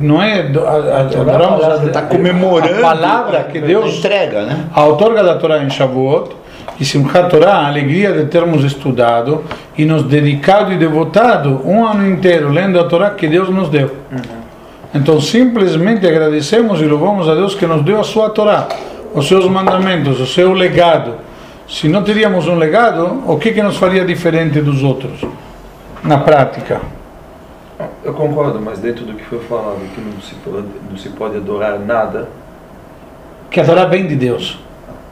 Não 0.00 0.22
é. 0.22 0.40
Adoramos 0.40 1.64
a, 1.64 1.86
Está 1.86 2.02
comemorando 2.02 2.78
a 2.78 2.80
palavra 2.80 3.44
que 3.44 3.60
Deus 3.60 3.98
entrega, 3.98 4.44
né? 4.44 4.66
a 4.72 4.84
outorga 4.84 5.22
da 5.22 5.36
Torá 5.36 5.62
em 5.62 5.70
Shavuot, 5.70 6.36
e 6.78 6.84
Simchat 6.84 7.30
Torá, 7.30 7.54
a 7.54 7.66
alegria 7.68 8.12
de 8.12 8.24
termos 8.26 8.64
estudado 8.64 9.44
e 9.76 9.84
nos 9.84 10.04
dedicado 10.04 10.72
e 10.72 10.76
devotado 10.76 11.62
um 11.64 11.86
ano 11.86 12.08
inteiro 12.08 12.50
lendo 12.50 12.78
a 12.78 12.84
Torá 12.84 13.10
que 13.10 13.26
Deus 13.26 13.48
nos 13.48 13.68
deu. 13.68 13.90
Então 14.94 15.20
simplesmente 15.20 16.06
agradecemos 16.06 16.80
e 16.80 16.84
louvamos 16.84 17.28
a 17.28 17.34
Deus 17.34 17.54
que 17.54 17.66
nos 17.66 17.82
deu 17.82 18.00
a 18.00 18.04
sua 18.04 18.30
Torá, 18.30 18.68
os 19.14 19.26
seus 19.26 19.46
mandamentos, 19.46 20.20
o 20.20 20.26
seu 20.26 20.52
legado. 20.52 21.14
Se 21.68 21.88
não 21.88 22.02
teríamos 22.02 22.46
um 22.46 22.56
legado, 22.56 23.22
o 23.26 23.38
que, 23.38 23.52
que 23.52 23.62
nos 23.62 23.76
faria 23.76 24.04
diferente 24.04 24.60
dos 24.60 24.82
outros? 24.82 25.24
Na 26.04 26.18
prática. 26.18 26.80
Eu 28.04 28.14
concordo, 28.14 28.60
mas 28.60 28.78
dentro 28.78 29.04
do 29.04 29.14
que 29.14 29.24
foi 29.24 29.38
falado, 29.40 29.78
que 29.94 30.00
não 30.00 30.20
se 30.20 30.34
pode, 30.36 30.66
não 30.90 30.96
se 30.96 31.08
pode 31.10 31.36
adorar 31.36 31.78
nada, 31.78 32.28
Que 33.50 33.60
a 33.60 33.64
Torá 33.64 33.84
vem 33.84 34.06
de 34.06 34.16
Deus. 34.16 34.58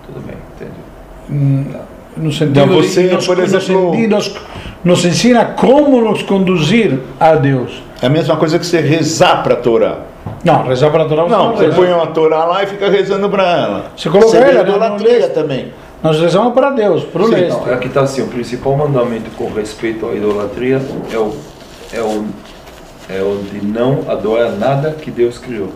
tudo 0.06 0.24
bem, 0.26 0.36
entendi. 0.56 1.76
no 2.16 2.32
sentido 2.32 2.60
Então, 2.60 2.74
você, 2.74 3.02
de 3.08 3.14
nos, 3.14 3.26
por 3.26 3.38
exemplo- 3.38 4.08
nos, 4.08 4.34
nos 4.82 5.04
ensina 5.04 5.44
como 5.44 6.00
nos 6.00 6.22
conduzir 6.22 6.98
a 7.18 7.34
Deus. 7.34 7.82
É 8.02 8.06
a 8.06 8.10
mesma 8.10 8.36
coisa 8.36 8.58
que 8.58 8.64
você 8.66 8.80
rezar 8.80 9.42
para 9.42 9.54
a 9.54 9.56
Torá. 9.58 9.98
Não, 10.42 10.64
rezar 10.64 10.90
para 10.90 11.04
a 11.04 11.06
Torá 11.08 11.24
você 11.24 11.30
Não, 11.30 11.48
não 11.50 11.56
você 11.56 11.68
põe 11.68 11.92
uma 11.92 12.06
Torá 12.08 12.44
lá 12.44 12.62
e 12.62 12.66
fica 12.66 12.88
rezando 12.88 13.28
para 13.28 13.42
ela. 13.44 13.84
Você 13.96 14.08
coloca 14.08 14.30
Seria 14.30 14.46
ela, 14.46 14.54
né, 14.54 14.62
no 14.64 14.70
idolatria 14.70 15.28
também. 15.28 15.72
Nós 16.02 16.18
rezamos 16.18 16.54
para 16.54 16.70
Deus, 16.70 17.04
para 17.04 17.22
o 17.22 17.26
Sim, 17.26 17.48
não, 17.48 17.64
aqui 17.74 17.88
está 17.88 18.00
assim, 18.00 18.22
o 18.22 18.26
principal 18.28 18.74
mandamento 18.74 19.30
com 19.36 19.52
respeito 19.52 20.06
à 20.08 20.14
idolatria 20.14 20.80
é 21.12 21.16
o, 21.18 21.36
é 21.92 22.00
o, 22.00 22.24
é 23.12 23.22
o 23.22 23.38
de 23.42 23.64
não 23.64 24.04
adorar 24.08 24.52
nada 24.52 24.92
que 24.92 25.10
Deus 25.10 25.38
criou. 25.38 25.70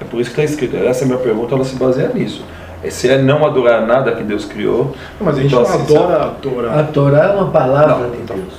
É 0.00 0.04
por 0.04 0.20
isso 0.20 0.30
que 0.32 0.40
está 0.40 0.44
escrito, 0.52 0.76
essa 0.76 1.02
é 1.02 1.04
a 1.04 1.08
minha 1.08 1.18
pergunta, 1.18 1.54
ela 1.54 1.64
se 1.64 1.74
baseia 1.76 2.10
nisso. 2.12 2.44
É 2.84 2.90
se 2.90 3.08
é 3.08 3.18
não 3.18 3.44
adorar 3.46 3.86
nada 3.86 4.12
que 4.12 4.22
Deus 4.22 4.44
criou. 4.44 4.94
Mas 5.20 5.38
a 5.38 5.40
gente 5.40 5.54
então, 5.54 5.62
não 5.62 5.68
assim, 5.74 5.96
adora 5.96 6.24
a 6.24 6.28
Torá. 6.28 6.80
A 6.80 6.82
Torá 6.84 7.24
é 7.24 7.28
uma 7.34 7.50
palavra 7.50 8.06
Não, 8.06 8.10
de 8.10 8.18
então. 8.18 8.36
Deus. 8.36 8.54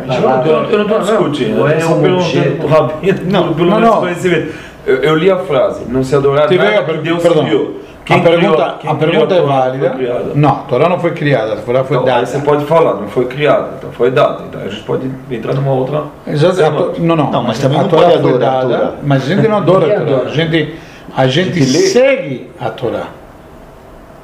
A 0.00 0.12
gente 0.12 0.22
não 0.22 0.32
adora. 0.32 0.68
eu 0.68 0.78
não 0.78 0.84
estou 0.86 1.00
discutindo, 1.00 1.56
não 1.56 1.68
eu 1.68 1.68
é 1.68 1.84
um 1.86 2.00
perguntando 2.00 2.16
objeto. 2.16 2.56
para 2.56 2.66
o 2.66 2.68
Rabino, 2.68 3.18
Não, 3.30 3.54
pelo 3.54 3.70
não, 3.70 3.80
não. 3.80 4.00
conhecimento. 4.00 4.54
Eu, 4.86 4.96
eu 4.96 5.14
li 5.16 5.30
a 5.30 5.38
frase, 5.38 5.84
não 5.86 6.02
se 6.02 6.14
adorar 6.16 6.50
nada 6.50 6.84
que 6.84 6.98
Deus 6.98 7.22
perdão. 7.22 7.44
criou. 7.44 7.80
A 8.16 8.18
pergunta, 8.20 8.54
criou- 8.56 8.78
quem 8.78 8.90
a 8.90 8.94
pergunta 8.94 9.34
é 9.34 9.40
válida. 9.42 9.96
Não, 10.34 10.48
a 10.50 10.52
Torá 10.68 10.88
não 10.88 10.98
foi 10.98 11.10
criada, 11.12 11.52
a 11.54 11.56
Torá 11.56 11.84
foi 11.84 11.96
Então, 11.96 12.06
dada. 12.06 12.20
aí 12.20 12.26
você 12.26 12.38
pode 12.38 12.64
falar, 12.64 12.94
não 12.94 13.08
foi 13.08 13.26
criada, 13.26 13.70
então 13.78 13.90
foi 13.92 14.10
dada. 14.10 14.44
Então 14.48 14.60
a 14.60 14.68
gente 14.68 14.82
pode 14.82 15.10
entrar 15.30 15.54
numa 15.54 15.72
outra. 15.72 16.04
Exato, 16.26 16.62
a 16.62 16.70
To- 16.70 16.94
não, 17.00 17.16
não, 17.16 17.30
Não, 17.30 17.42
mas 17.42 17.58
também 17.58 17.78
a 17.78 17.82
não 17.82 17.88
Torá 17.88 18.02
pode 18.10 18.18
foi 18.22 18.30
adorar 18.30 18.54
a 18.54 18.64
dada. 18.64 18.94
Mas 19.02 19.22
a 19.24 19.34
gente 19.34 19.48
não 19.48 19.56
adora 19.58 19.86
a 19.86 20.00
Torá, 20.04 20.22
a 20.26 20.28
gente, 20.30 20.74
a 21.16 21.26
gente 21.26 21.60
gente 21.62 21.72
lê. 21.72 21.78
segue 21.88 22.50
a 22.60 22.70
Torá. 22.70 23.04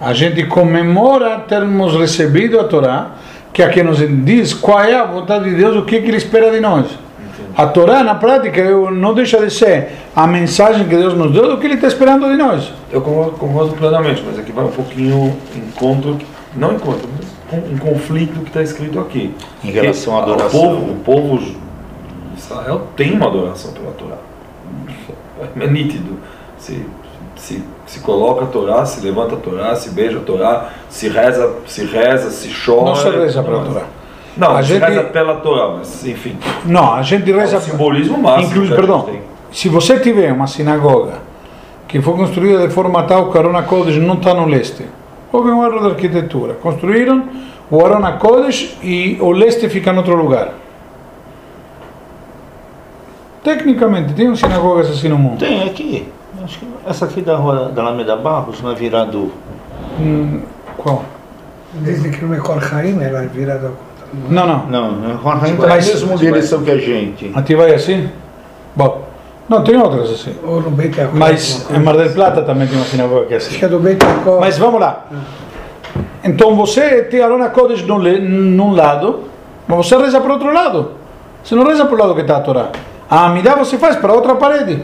A 0.00 0.12
gente 0.12 0.44
comemora 0.46 1.38
termos 1.48 1.94
recebido 1.96 2.60
a 2.60 2.64
Torá, 2.64 3.06
que 3.52 3.62
aqui 3.62 3.82
nos 3.82 3.98
diz 4.24 4.52
qual 4.52 4.80
é 4.80 4.94
a 4.94 5.04
vontade 5.04 5.44
de 5.44 5.54
Deus, 5.56 5.76
o 5.76 5.82
que, 5.82 6.00
que 6.00 6.08
Ele 6.08 6.16
espera 6.16 6.50
de 6.50 6.60
nós. 6.60 6.86
A 7.56 7.66
Torá, 7.66 8.02
na 8.02 8.14
prática, 8.16 8.60
eu- 8.60 8.90
não 8.90 9.14
deixa 9.14 9.38
de 9.38 9.50
ser 9.52 9.92
a 10.14 10.26
mensagem 10.26 10.88
que 10.88 10.96
Deus 10.96 11.14
nos 11.14 11.30
deu 11.32 11.48
do 11.48 11.58
que 11.58 11.66
Ele 11.66 11.74
está 11.74 11.86
esperando 11.86 12.26
de 12.28 12.36
nós. 12.36 12.72
Eu 12.90 13.00
concordo, 13.00 13.74
plenamente, 13.76 14.22
mas 14.26 14.38
aqui 14.38 14.50
vai 14.52 14.64
um 14.64 14.70
pouquinho 14.72 15.36
em 15.54 15.70
contra, 15.72 16.14
não 16.56 16.72
em 16.74 16.78
contra, 16.78 17.08
mas 17.16 17.28
com- 17.48 17.72
em 17.72 17.76
conflito 17.76 18.40
que 18.40 18.48
está 18.48 18.62
escrito 18.62 18.98
aqui. 18.98 19.32
Em 19.62 19.70
relação 19.70 20.18
à 20.18 20.22
adoração. 20.22 20.60
O 20.60 20.76
povo, 20.80 20.92
o 20.92 20.96
povo 20.96 21.38
de 21.38 21.56
Israel 22.36 22.82
tem 22.96 23.12
uma 23.12 23.26
adoração 23.26 23.72
pela 23.72 23.92
Torá. 23.92 24.16
É 25.60 25.66
nítido. 25.68 26.18
Se, 26.58 26.84
se, 27.36 27.62
se 27.86 28.00
coloca 28.00 28.44
a 28.44 28.48
Torá, 28.48 28.84
se 28.86 29.00
levanta 29.04 29.34
a 29.34 29.38
Torá, 29.38 29.74
se 29.76 29.90
beija 29.90 30.18
a 30.18 30.22
Torá, 30.22 30.70
se 30.88 31.08
reza, 31.08 31.52
se 31.66 31.84
reza, 31.84 32.30
se 32.30 32.48
chora. 32.64 32.84
Não 32.86 32.96
se 32.96 33.08
reza 33.10 33.42
pela 33.42 33.58
Não, 33.62 33.72
Torá. 33.72 33.86
Não, 34.36 34.56
A 34.56 34.62
gente- 34.62 34.82
reza 34.84 35.04
pela 35.04 35.36
Torá, 35.36 35.76
mas 35.78 36.04
enfim. 36.06 36.36
Não, 36.64 36.94
a 36.94 37.02
gente 37.02 37.30
É 37.30 37.36
reza. 37.36 37.58
o 37.58 37.60
simbolismo 37.60 38.18
máximo. 38.18 38.64
A 38.72 38.76
perdão, 38.76 39.08
se 39.52 39.68
você 39.68 39.98
tiver 40.00 40.32
uma 40.32 40.46
sinagoga 40.46 41.14
que 41.86 42.00
foi 42.00 42.14
construída 42.14 42.66
de 42.66 42.74
forma 42.74 43.02
tal 43.04 43.30
que 43.30 43.36
o 43.36 43.40
Arona 43.40 43.62
Kodesh 43.62 43.96
não 43.98 44.14
está 44.14 44.34
no 44.34 44.46
leste, 44.46 44.84
houve 45.32 45.50
um 45.50 45.64
erro 45.64 45.80
de 45.80 45.86
arquitetura. 45.86 46.54
Construíram 46.54 47.22
o 47.70 47.84
Arona 47.84 48.12
Kodesh 48.12 48.76
e 48.82 49.16
o 49.20 49.30
leste 49.30 49.68
fica 49.68 49.92
em 49.92 49.96
outro 49.96 50.16
lugar. 50.16 50.54
Tecnicamente, 53.42 54.14
tem 54.14 54.34
sinagogas 54.34 54.90
assim 54.90 55.08
no 55.08 55.18
mundo. 55.18 55.38
Tem 55.38 55.62
aqui. 55.68 56.08
Acho 56.42 56.58
que 56.58 56.66
essa 56.86 57.04
aqui 57.04 57.20
da 57.20 57.36
rua 57.36 57.68
da 57.74 57.82
Alameda 57.82 58.16
Barros, 58.16 58.60
não 58.62 58.72
é 58.72 58.74
virado. 58.74 59.30
Hum, 60.00 60.40
qual? 60.76 61.04
Dizem 61.74 62.10
que 62.10 62.24
no 62.24 62.34
Ecor 62.34 62.58
Haim 62.74 63.02
ela 63.02 63.22
é 63.22 63.26
virada 63.26 63.70
Não, 64.28 64.46
não. 64.46 64.66
Não, 64.66 65.10
é 65.12 65.32
a 65.32 65.36
mesma 65.36 65.66
Mas- 65.66 66.18
direção 66.18 66.62
que 66.62 66.70
a 66.70 66.78
gente. 66.78 67.32
A 67.34 67.42
ti 67.42 67.54
vai 67.54 67.74
assim? 67.74 68.08
Bom, 68.76 69.04
não, 69.48 69.62
tem 69.62 69.76
outras 69.76 70.10
assim. 70.10 70.34
Ou 70.42 70.60
no 70.60 70.70
Beit 70.70 70.96
Yaakov. 70.98 71.18
Mas 71.18 71.66
em 71.70 71.78
Mar 71.80 71.96
del 71.96 72.10
Plata 72.12 72.42
também 72.42 72.66
tem 72.66 72.76
uma 72.76 72.86
sinagoga 72.86 73.26
que 73.26 73.34
é 73.34 73.36
Acho 73.36 73.48
assim. 73.48 73.58
que 73.58 73.64
é 73.64 73.68
do 73.68 73.78
Beit 73.78 74.04
Yaakov. 74.04 74.40
Mas 74.40 74.58
vamos 74.58 74.80
lá. 74.80 75.06
Então 76.22 76.54
você 76.56 77.02
tem 77.02 77.20
Arona 77.22 77.50
Kodesh 77.50 77.82
num, 77.84 77.98
le- 77.98 78.18
num 78.20 78.72
lado, 78.74 79.24
mas 79.68 79.78
você 79.86 79.96
reza 79.96 80.20
para 80.20 80.32
outro 80.32 80.52
lado. 80.52 80.92
Você 81.42 81.54
não 81.54 81.64
reza 81.66 81.84
para 81.84 81.94
o 81.94 81.98
lado 81.98 82.14
que 82.14 82.22
está 82.22 82.36
a 82.38 82.40
Torá. 82.40 82.68
A 83.10 83.26
Amidá 83.26 83.54
você 83.54 83.76
faz 83.76 83.96
para 83.96 84.12
outra 84.12 84.34
parede. 84.34 84.82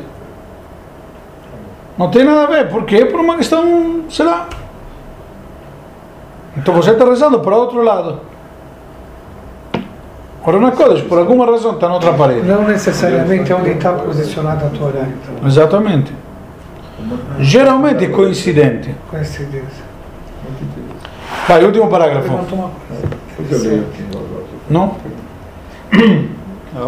Não 1.97 2.11
tem 2.11 2.24
nada 2.24 2.45
a 2.45 2.47
ver. 2.47 2.68
Por 2.68 2.85
quê? 2.85 3.05
Por 3.07 3.18
uma 3.20 3.37
questão, 3.37 4.01
sei 4.11 4.24
lá. 4.26 4.47
Então 6.57 6.74
você 6.74 6.91
está 6.91 7.05
rezando 7.05 7.41
para 7.41 7.57
outro 7.57 7.83
lado. 7.83 8.20
Arona 10.51 10.72
Kodesh, 10.72 11.03
por 11.03 11.18
alguma 11.18 11.46
razão, 11.46 11.72
está 11.72 11.88
na 11.88 11.94
outra 11.94 12.12
parede. 12.12 12.46
Não 12.46 12.64
necessariamente 12.66 13.51
é 13.51 13.57
onde 13.57 13.70
está 13.70 13.92
posicionada 13.92 14.66
a 14.66 14.70
Torá, 14.70 15.07
então. 15.07 15.46
Exatamente. 15.48 16.12
Geralmente 17.38 18.05
é 18.05 18.09
coincidente. 18.09 18.94
Coincidência. 19.09 19.90
Vai, 21.48 21.64
último 21.64 21.88
parágrafo. 21.88 22.28
Uma 22.28 22.70
coisa. 23.48 23.84
Não? 24.68 24.96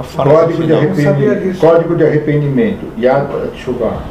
Fala 0.05 0.31
Código 0.31 0.63
de, 0.65 0.73
arrependimento, 0.73 1.43
disso. 1.43 1.61
Código 1.61 1.97
de 1.97 2.05
arrependimento. 2.05 2.87
Yad 2.99 3.29
Shuvah. 3.57 4.03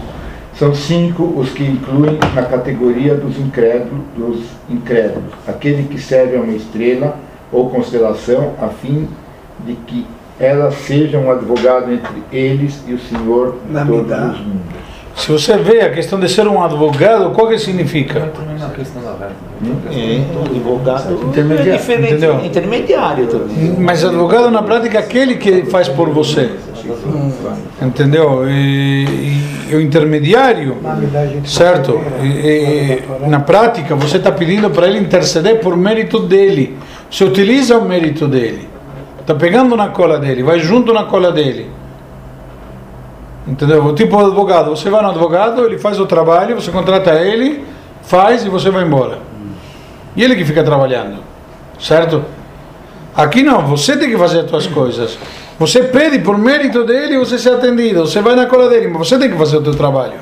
São 0.55 0.75
cinco 0.75 1.23
os 1.37 1.49
que 1.51 1.63
incluem 1.63 2.19
na 2.35 2.43
categoria 2.43 3.15
dos 3.15 3.39
incrédulos, 3.39 4.01
dos 4.15 4.45
incrédulos. 4.69 5.31
Aquele 5.47 5.83
que 5.83 5.99
serve 5.99 6.35
a 6.35 6.41
uma 6.41 6.53
estrela 6.53 7.17
ou 7.51 7.69
constelação 7.69 8.53
a 8.61 8.67
fim 8.67 9.07
de 9.65 9.73
que 9.87 10.05
ela 10.39 10.71
seja 10.71 11.17
um 11.19 11.31
advogado 11.31 11.91
entre 11.91 12.23
eles 12.31 12.83
e 12.87 12.93
o 12.93 12.99
Senhor 12.99 13.57
de 13.67 13.73
Na 13.73 13.85
todos 13.85 14.11
os 14.11 14.39
mundos. 14.39 14.81
Se 15.15 15.29
você 15.31 15.57
vê 15.57 15.81
a 15.81 15.89
questão 15.91 16.19
de 16.19 16.27
ser 16.29 16.47
um 16.47 16.63
advogado, 16.63 17.31
qual 17.31 17.47
que 17.49 17.59
significa? 17.59 18.21
Também 18.33 18.57
na 18.57 18.69
questão 18.69 19.01
da 19.03 19.11
reza. 19.11 19.35
É, 19.91 20.21
advogado 20.49 21.13
Intermediário, 21.25 21.73
é 21.73 21.77
diferente, 21.77 22.13
entendeu? 22.13 22.45
intermediário 22.45 23.27
também. 23.27 23.75
Mas 23.77 24.03
advogado 24.03 24.49
na 24.49 24.63
prática 24.63 24.97
é 24.97 25.01
aquele 25.01 25.35
que 25.35 25.63
faz 25.65 25.87
por 25.89 26.09
você. 26.09 26.49
Entendeu? 27.81 28.49
E, 28.49 29.05
e 29.69 29.75
o 29.75 29.81
intermediário, 29.81 30.77
certo? 31.45 31.99
E- 32.23 33.03
e- 33.23 33.27
na 33.29 33.39
prática, 33.39 33.95
você 33.95 34.17
está 34.17 34.31
pedindo 34.31 34.69
para 34.69 34.87
ele 34.87 34.97
interceder 34.99 35.59
por 35.59 35.75
mérito 35.77 36.19
dele. 36.19 36.77
Você 37.09 37.23
utiliza 37.23 37.77
o 37.77 37.85
mérito 37.85 38.27
dele. 38.27 38.70
Está 39.31 39.39
pegando 39.39 39.77
na 39.77 39.87
cola 39.87 40.19
dele, 40.19 40.43
vai 40.43 40.59
junto 40.59 40.91
na 40.91 41.05
cola 41.05 41.31
dele. 41.31 41.71
Entendeu? 43.47 43.85
O 43.85 43.95
tipo 43.95 44.19
advogado, 44.19 44.71
você 44.71 44.89
vai 44.89 45.01
no 45.01 45.09
advogado, 45.09 45.65
ele 45.65 45.77
faz 45.77 45.97
o 46.01 46.05
trabalho, 46.05 46.55
você 46.55 46.69
contrata 46.69 47.13
ele, 47.13 47.63
faz 48.01 48.43
e 48.43 48.49
você 48.49 48.69
vai 48.69 48.83
embora. 48.83 49.19
E 50.17 50.21
ele 50.21 50.35
que 50.35 50.43
fica 50.43 50.61
trabalhando, 50.65 51.19
certo? 51.79 52.25
Aqui 53.15 53.41
não, 53.41 53.65
você 53.65 53.95
tem 53.95 54.09
que 54.09 54.17
fazer 54.17 54.39
as 54.41 54.49
suas 54.49 54.67
coisas. 54.67 55.17
Você 55.57 55.83
pede 55.83 56.19
por 56.19 56.37
mérito 56.37 56.83
dele 56.83 57.17
você 57.17 57.39
ser 57.39 57.53
atendido. 57.53 58.05
Você 58.05 58.19
vai 58.21 58.35
na 58.35 58.47
cola 58.47 58.67
dele, 58.67 58.89
mas 58.89 59.07
você 59.07 59.17
tem 59.17 59.31
que 59.31 59.37
fazer 59.37 59.57
o 59.57 59.63
seu 59.63 59.75
trabalho 59.75 60.19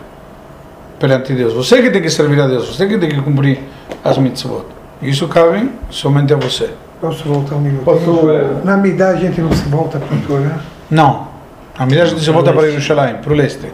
perante 0.99 1.34
Deus. 1.34 1.53
Você 1.53 1.82
que 1.82 1.89
tem 1.89 2.01
que 2.01 2.12
servir 2.12 2.39
a 2.39 2.45
Deus, 2.45 2.76
você 2.76 2.86
que 2.86 2.95
tem 2.99 3.10
que 3.10 3.20
cumprir 3.24 3.60
as 4.03 4.20
mitzvot. 4.20 4.66
Isso 5.01 5.28
cabe 5.28 5.72
somente 5.89 6.32
a 6.32 6.38
você. 6.38 6.70
Posso 7.02 7.24
voltar 7.28 7.56
um 7.56 7.62
minuto? 7.62 7.84
Posso, 7.86 8.28
Na 8.66 8.76
Midá 8.78 9.10
a 9.10 9.16
gente 9.16 9.39
não 9.41 9.52
se 9.52 9.64
volta 9.70 10.00
para 10.00 10.16
o 10.18 10.22
Torá. 10.22 10.58
Não. 10.91 11.28
A 11.78 11.86
medida 11.86 12.06
que 12.10 12.20
você 12.22 12.32
volta 12.32 12.52
para 12.52 12.70
Jerusalém, 12.70 13.16
para 13.22 13.32
o 13.32 13.36
leste. 13.36 13.68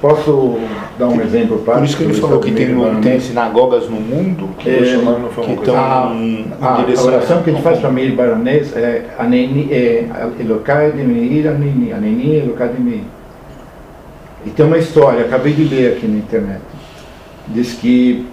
posso 0.00 0.58
dar 0.98 1.08
um 1.08 1.20
exemplo 1.20 1.58
prático? 1.58 1.78
Por 1.80 1.84
isso 1.84 1.96
que 1.98 2.02
ele 2.04 2.14
falou 2.14 2.40
que 2.40 2.52
tem, 2.52 2.72
Unidos, 2.74 3.02
tem 3.04 3.20
sinagogas 3.20 3.88
no 3.90 4.00
mundo 4.00 4.48
que 4.58 4.70
É, 4.70 4.96
não 4.96 5.28
foi 5.28 5.44
uma 5.44 5.54
que 5.54 5.60
estão 5.60 5.76
A, 5.76 6.10
em 6.14 6.52
a, 6.60 6.72
a 6.74 6.76
direção- 6.78 7.06
oração 7.08 7.42
que 7.42 7.50
ele 7.50 7.60
faz 7.60 7.78
para 7.80 7.90
Meir 7.90 8.14
Baronês 8.14 8.74
é 8.74 9.04
Aneni, 9.18 9.68
é 9.70 10.06
Elokai 10.40 10.92
de 10.92 11.02
Meir 11.02 11.48
Aneni, 11.48 11.92
Aneni 11.92 12.36
Elokai 12.36 12.68
de 12.70 12.80
Meir. 12.80 13.02
E 14.46 14.50
tem 14.50 14.64
uma 14.64 14.78
história, 14.78 15.24
acabei 15.26 15.52
de 15.52 15.64
ler 15.64 15.96
aqui 15.96 16.06
na 16.06 16.16
internet. 16.18 16.60
Diz 17.48 17.74
que 17.74 18.26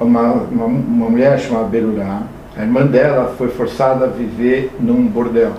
uma, 0.00 0.32
uma, 0.32 0.64
uma 0.66 1.10
mulher 1.10 1.38
chamada 1.38 1.66
Berurá, 1.68 2.22
a 2.56 2.62
irmã 2.62 2.86
dela 2.86 3.34
foi 3.36 3.48
forçada 3.48 4.04
a 4.06 4.08
viver 4.08 4.70
num 4.80 5.06
bordel 5.06 5.52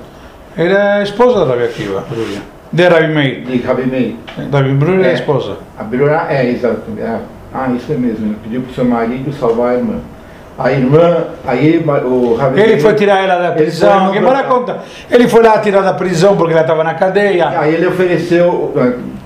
Era 0.56 0.96
a 0.96 1.04
esposa 1.04 1.46
da 1.46 1.52
Rabi 1.52 1.64
Akiva, 1.66 2.04
Brulia. 2.10 2.40
De 2.72 2.88
Rabi 2.88 3.08
Meir. 3.14 3.42
de 3.46 3.58
Rabi 3.62 3.86
Meir. 3.86 4.16
Rabi 4.52 4.74
Brulia 4.74 5.06
é 5.06 5.10
a 5.10 5.12
É. 5.12 5.14
esposa. 5.14 5.58
A 5.78 5.84
é, 6.34 6.50
exato. 6.50 6.82
é, 7.00 7.18
ah, 7.54 7.70
isso 7.76 7.92
é 7.94 7.96
mesmo. 7.96 8.26
Ele 8.26 8.38
pediu 8.44 8.62
para 8.62 8.72
o 8.72 8.74
seu 8.74 8.86
marido 8.86 9.32
salvar 9.34 9.72
a 9.72 9.76
irmã. 9.76 9.96
A 10.60 10.72
irmã, 10.72 11.26
aí 11.46 11.78
o 11.86 12.34
Rabi 12.36 12.60
Ele 12.60 12.68
Meir- 12.70 12.82
foi 12.82 12.94
tirar 12.96 13.24
ela 13.24 13.38
da 13.42 13.52
prisão. 13.52 14.14
no- 14.14 14.22
para 14.28 14.44
conta? 14.44 14.80
Ele 15.10 15.28
foi 15.28 15.44
lá 15.44 15.60
tirar 15.60 15.82
da 15.82 15.94
prisão 15.94 16.36
porque 16.36 16.52
ela 16.54 16.62
estava 16.62 16.84
na 16.84 16.96
cadeia. 16.96 17.48
Aí 17.60 17.76
ele 17.76 17.86
ofereceu, 17.88 18.74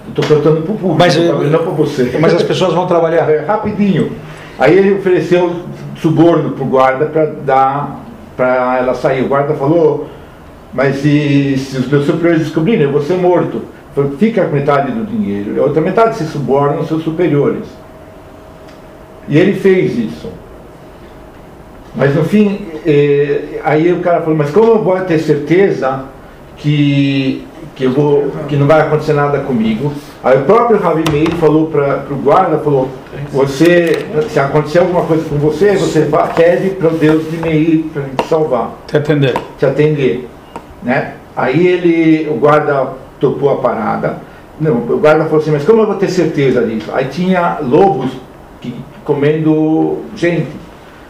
estou 0.10 0.26
contando 0.38 0.62
para 0.64 0.74
o 0.74 0.78
público, 0.78 0.96
Mas, 1.00 1.16
não 1.18 1.60
para 1.60 1.72
você. 1.72 2.18
Mas 2.20 2.34
as 2.36 2.44
pessoas 2.44 2.74
vão 2.74 2.86
trabalhar. 2.86 3.30
É, 3.30 3.46
rapidinho. 3.46 4.12
Aí 4.60 4.78
ele 4.78 4.94
ofereceu 4.96 5.56
suborno 6.02 6.52
para 6.52 6.64
o 6.64 6.68
guarda 6.68 7.06
para 7.06 7.26
dar 7.26 8.02
para 8.36 8.78
ela 8.80 8.94
sair. 8.96 9.24
O 9.24 9.28
guarda 9.28 9.54
falou, 9.54 10.08
mas 10.74 10.98
se, 10.98 11.58
se 11.58 11.78
os 11.78 11.88
meus 11.88 12.06
superiores 12.06 12.44
descobrirem, 12.44 12.84
eu 12.84 12.92
vou 12.92 13.02
ser 13.02 13.18
morto. 13.18 13.62
Falou, 13.94 14.12
Fica 14.18 14.46
com 14.46 14.56
metade 14.56 14.92
do 14.92 15.06
dinheiro, 15.06 15.62
a 15.62 15.66
outra 15.66 15.82
metade 15.82 16.16
se 16.16 16.26
suborna 16.26 16.78
aos 16.78 16.88
seus 16.88 17.04
superiores. 17.04 17.66
E 19.28 19.38
ele 19.38 19.54
fez 19.54 19.98
isso. 19.98 20.30
Mas 21.96 22.16
no 22.16 22.24
fim, 22.24 22.68
eh, 22.86 23.60
aí 23.64 23.92
o 23.92 24.00
cara 24.00 24.22
falou, 24.22 24.36
mas 24.36 24.50
como 24.50 24.72
eu 24.72 24.84
vou 24.84 25.00
ter 25.02 25.20
certeza 25.20 26.06
que, 26.58 27.46
que, 27.76 27.84
eu 27.84 27.92
vou, 27.92 28.32
que 28.48 28.56
não 28.56 28.66
vai 28.66 28.82
acontecer 28.82 29.14
nada 29.14 29.40
comigo? 29.40 29.92
Aí 30.24 30.38
o 30.38 30.46
próprio 30.46 30.80
Ravi 30.80 31.04
Meir 31.12 31.32
falou 31.38 31.68
para 31.68 32.06
o 32.12 32.16
guarda, 32.16 32.60
falou, 32.60 32.90
você, 33.32 34.06
se 34.30 34.40
acontecer 34.40 34.80
alguma 34.80 35.04
coisa 35.04 35.28
com 35.28 35.38
você, 35.38 35.76
você 35.76 36.08
pede 36.36 36.70
para 36.72 36.90
o 36.90 36.98
Deus 36.98 37.30
de 37.32 37.38
Meir 37.38 37.86
para 37.92 38.04
te 38.04 38.30
salvar, 38.30 38.72
Te 38.86 38.98
atender. 38.98 39.34
te 39.58 39.66
atender. 39.66 40.30
Né? 40.84 41.14
Aí 41.36 41.66
ele, 41.66 42.30
o 42.30 42.36
guarda 42.36 42.90
topou 43.20 43.50
a 43.50 43.56
parada. 43.58 44.18
Não, 44.60 44.74
o 44.76 45.00
guarda 45.00 45.24
falou 45.24 45.40
assim, 45.40 45.52
mas 45.52 45.66
como 45.66 45.82
eu 45.82 45.88
vou 45.88 45.96
ter 45.96 46.10
certeza 46.10 46.62
disso? 46.62 46.92
Aí 46.94 47.06
tinha 47.06 47.58
lobos 47.60 48.12
que, 48.60 48.76
comendo 49.04 50.04
gente. 50.16 50.52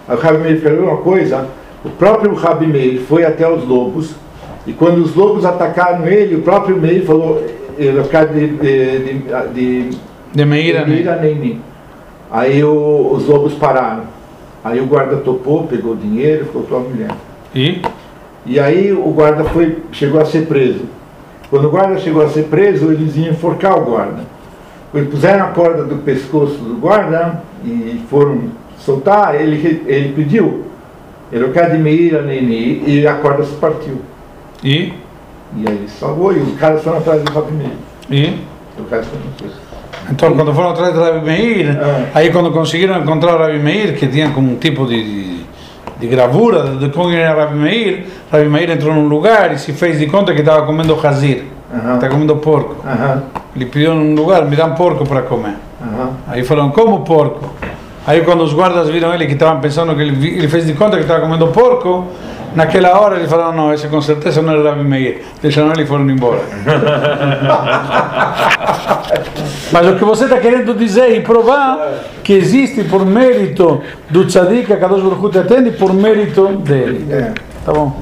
Aí 0.07 0.15
o 0.15 0.19
Rabi 0.19 0.37
Meir 0.37 0.61
falou 0.61 0.83
uma 0.83 0.97
coisa, 0.97 1.47
o 1.83 1.89
próprio 1.89 2.33
Rabi 2.33 2.67
Meir 2.67 3.01
foi 3.01 3.25
até 3.25 3.49
os 3.49 3.67
lobos, 3.67 4.11
e 4.65 4.71
quando 4.71 4.99
os 4.99 5.13
lobos 5.13 5.43
atacaram 5.43 6.07
ele, 6.07 6.35
o 6.35 6.41
próprio 6.43 6.77
Meir 6.77 7.05
falou, 7.05 7.43
vai 7.89 8.03
ficar 8.03 8.25
de, 8.25 8.47
de, 8.47 8.99
de, 8.99 9.13
de 9.53 9.97
De 10.33 10.45
Meira, 10.45 10.85
Meir 10.85 11.05
né? 11.05 11.11
Aneni. 11.13 11.61
Aí 12.29 12.63
o- 12.63 13.11
os 13.13 13.25
lobos 13.27 13.53
pararam. 13.55 14.03
Aí 14.63 14.79
o 14.79 14.85
guarda 14.85 15.17
topou, 15.17 15.63
pegou 15.67 15.93
o 15.93 15.97
dinheiro 15.97 16.45
e 16.47 16.51
voltou 16.53 16.77
a 16.77 16.81
mulher. 16.81 17.09
E? 17.55 17.81
E 18.45 18.59
aí 18.59 18.91
o 18.93 19.09
guarda 19.11 19.43
foi, 19.45 19.77
chegou 19.91 20.21
a 20.21 20.25
ser 20.25 20.45
preso. 20.47 20.81
Quando 21.49 21.65
o 21.67 21.71
guarda 21.71 21.97
chegou 21.99 22.23
a 22.23 22.29
ser 22.29 22.43
preso, 22.43 22.91
eles 22.91 23.15
iam 23.17 23.29
enforcar 23.31 23.77
o 23.77 23.85
guarda. 23.85 24.21
Quando 24.91 25.09
puseram 25.09 25.45
a 25.45 25.47
corda 25.49 25.83
do 25.83 25.97
pescoço 25.97 26.55
do 26.57 26.75
guarda 26.79 27.41
e 27.65 28.01
foram 28.09 28.43
soltar, 28.77 29.39
ele, 29.39 29.83
ele 29.87 30.13
pediu. 30.13 30.65
Ele 31.31 31.49
quer 31.51 31.71
de 31.71 31.77
Meir 31.77 32.21
Neni 32.23 32.83
e 32.85 33.07
a 33.07 33.13
corda 33.15 33.43
se 33.43 33.55
partiu. 33.55 33.97
E? 34.63 34.93
E 35.57 35.67
aí 35.67 35.85
salvou 35.87 36.33
e 36.33 36.37
os 36.39 36.57
caras 36.59 36.81
foram 36.83 36.97
atrás 36.99 37.21
do 37.23 37.31
Rabi 37.31 37.51
Meir. 37.51 37.71
E? 38.09 38.39
O 38.79 38.89
resto 38.89 39.11
não. 39.15 39.49
Então, 40.09 40.33
quando 40.35 40.53
foram 40.53 40.69
atrás 40.71 40.93
de 40.93 40.99
Rabi 40.99 41.25
Meir, 41.25 41.77
Ah. 41.79 42.05
aí 42.15 42.31
quando 42.31 42.51
conseguiram 42.51 42.97
encontrar 43.01 43.35
o 43.35 43.37
Rabi 43.39 43.59
Meir, 43.59 43.95
que 43.97 44.07
tinha 44.07 44.29
como 44.31 44.51
um 44.51 44.55
tipo 44.55 44.85
de, 44.85 45.03
de, 45.03 45.45
de 45.99 46.07
gravura 46.07 46.75
de 46.77 46.89
como 46.89 47.11
era 47.11 47.45
Rabi 47.45 47.57
Meir, 47.57 48.05
Rabi 48.31 48.49
Meir 48.49 48.71
entrou 48.71 48.93
num 48.93 49.07
lugar 49.07 49.53
e 49.53 49.57
se 49.59 49.73
fez 49.73 49.99
de 49.99 50.07
conta 50.07 50.33
que 50.33 50.39
estava 50.39 50.65
comendo 50.65 50.93
Aham. 50.93 51.95
estava 51.95 52.09
comendo 52.09 52.35
porco. 52.37 52.75
Aham. 52.85 53.23
Ele 53.55 53.65
pediu 53.65 53.93
num 53.93 54.15
lugar, 54.15 54.45
me 54.45 54.55
dá 54.55 54.65
um 54.65 54.75
porco 54.75 55.05
para 55.05 55.21
comer. 55.23 55.55
Aí 56.27 56.43
falaram, 56.43 56.69
como 56.71 57.01
porco? 57.01 57.49
Aí 58.07 58.21
quando 58.21 58.43
os 58.43 58.53
guardas 58.53 58.89
viram 58.89 59.13
ele 59.13 59.25
que 59.27 59.33
estavam 59.33 59.59
pensando 59.61 59.93
que 59.95 60.01
ele, 60.01 60.27
ele 60.37 60.47
fez 60.47 60.65
de 60.65 60.73
conta 60.73 60.95
que 60.97 61.03
estava 61.03 61.21
comendo 61.21 61.47
porco, 61.47 62.07
Naquela 62.55 62.99
hora 62.99 63.15
eles 63.17 63.29
falaram, 63.29 63.53
não, 63.55 63.73
esse 63.73 63.87
com 63.87 64.01
certeza 64.01 64.41
não 64.41 64.53
era 64.53 64.71
Rabi 64.71 64.83
Meir. 64.83 65.21
Deixaram 65.41 65.71
ele 65.71 65.83
e 65.83 65.85
foram 65.85 66.09
embora. 66.09 66.41
Mas 69.71 69.87
o 69.87 69.95
que 69.95 70.03
você 70.03 70.25
está 70.25 70.37
querendo 70.37 70.73
dizer 70.73 71.15
e 71.15 71.21
provar 71.21 71.79
que 72.23 72.33
existe 72.33 72.83
por 72.83 73.05
mérito 73.05 73.81
do 74.09 74.25
tzadik, 74.25 74.71
a 74.73 74.77
Kadosh 74.77 75.01
Baruch 75.01 75.25
Hu 75.25 75.29
te 75.29 75.39
atende 75.39 75.71
por 75.71 75.93
mérito 75.93 76.47
dele. 76.57 77.33
Tá 77.65 77.71
bom? 77.71 77.97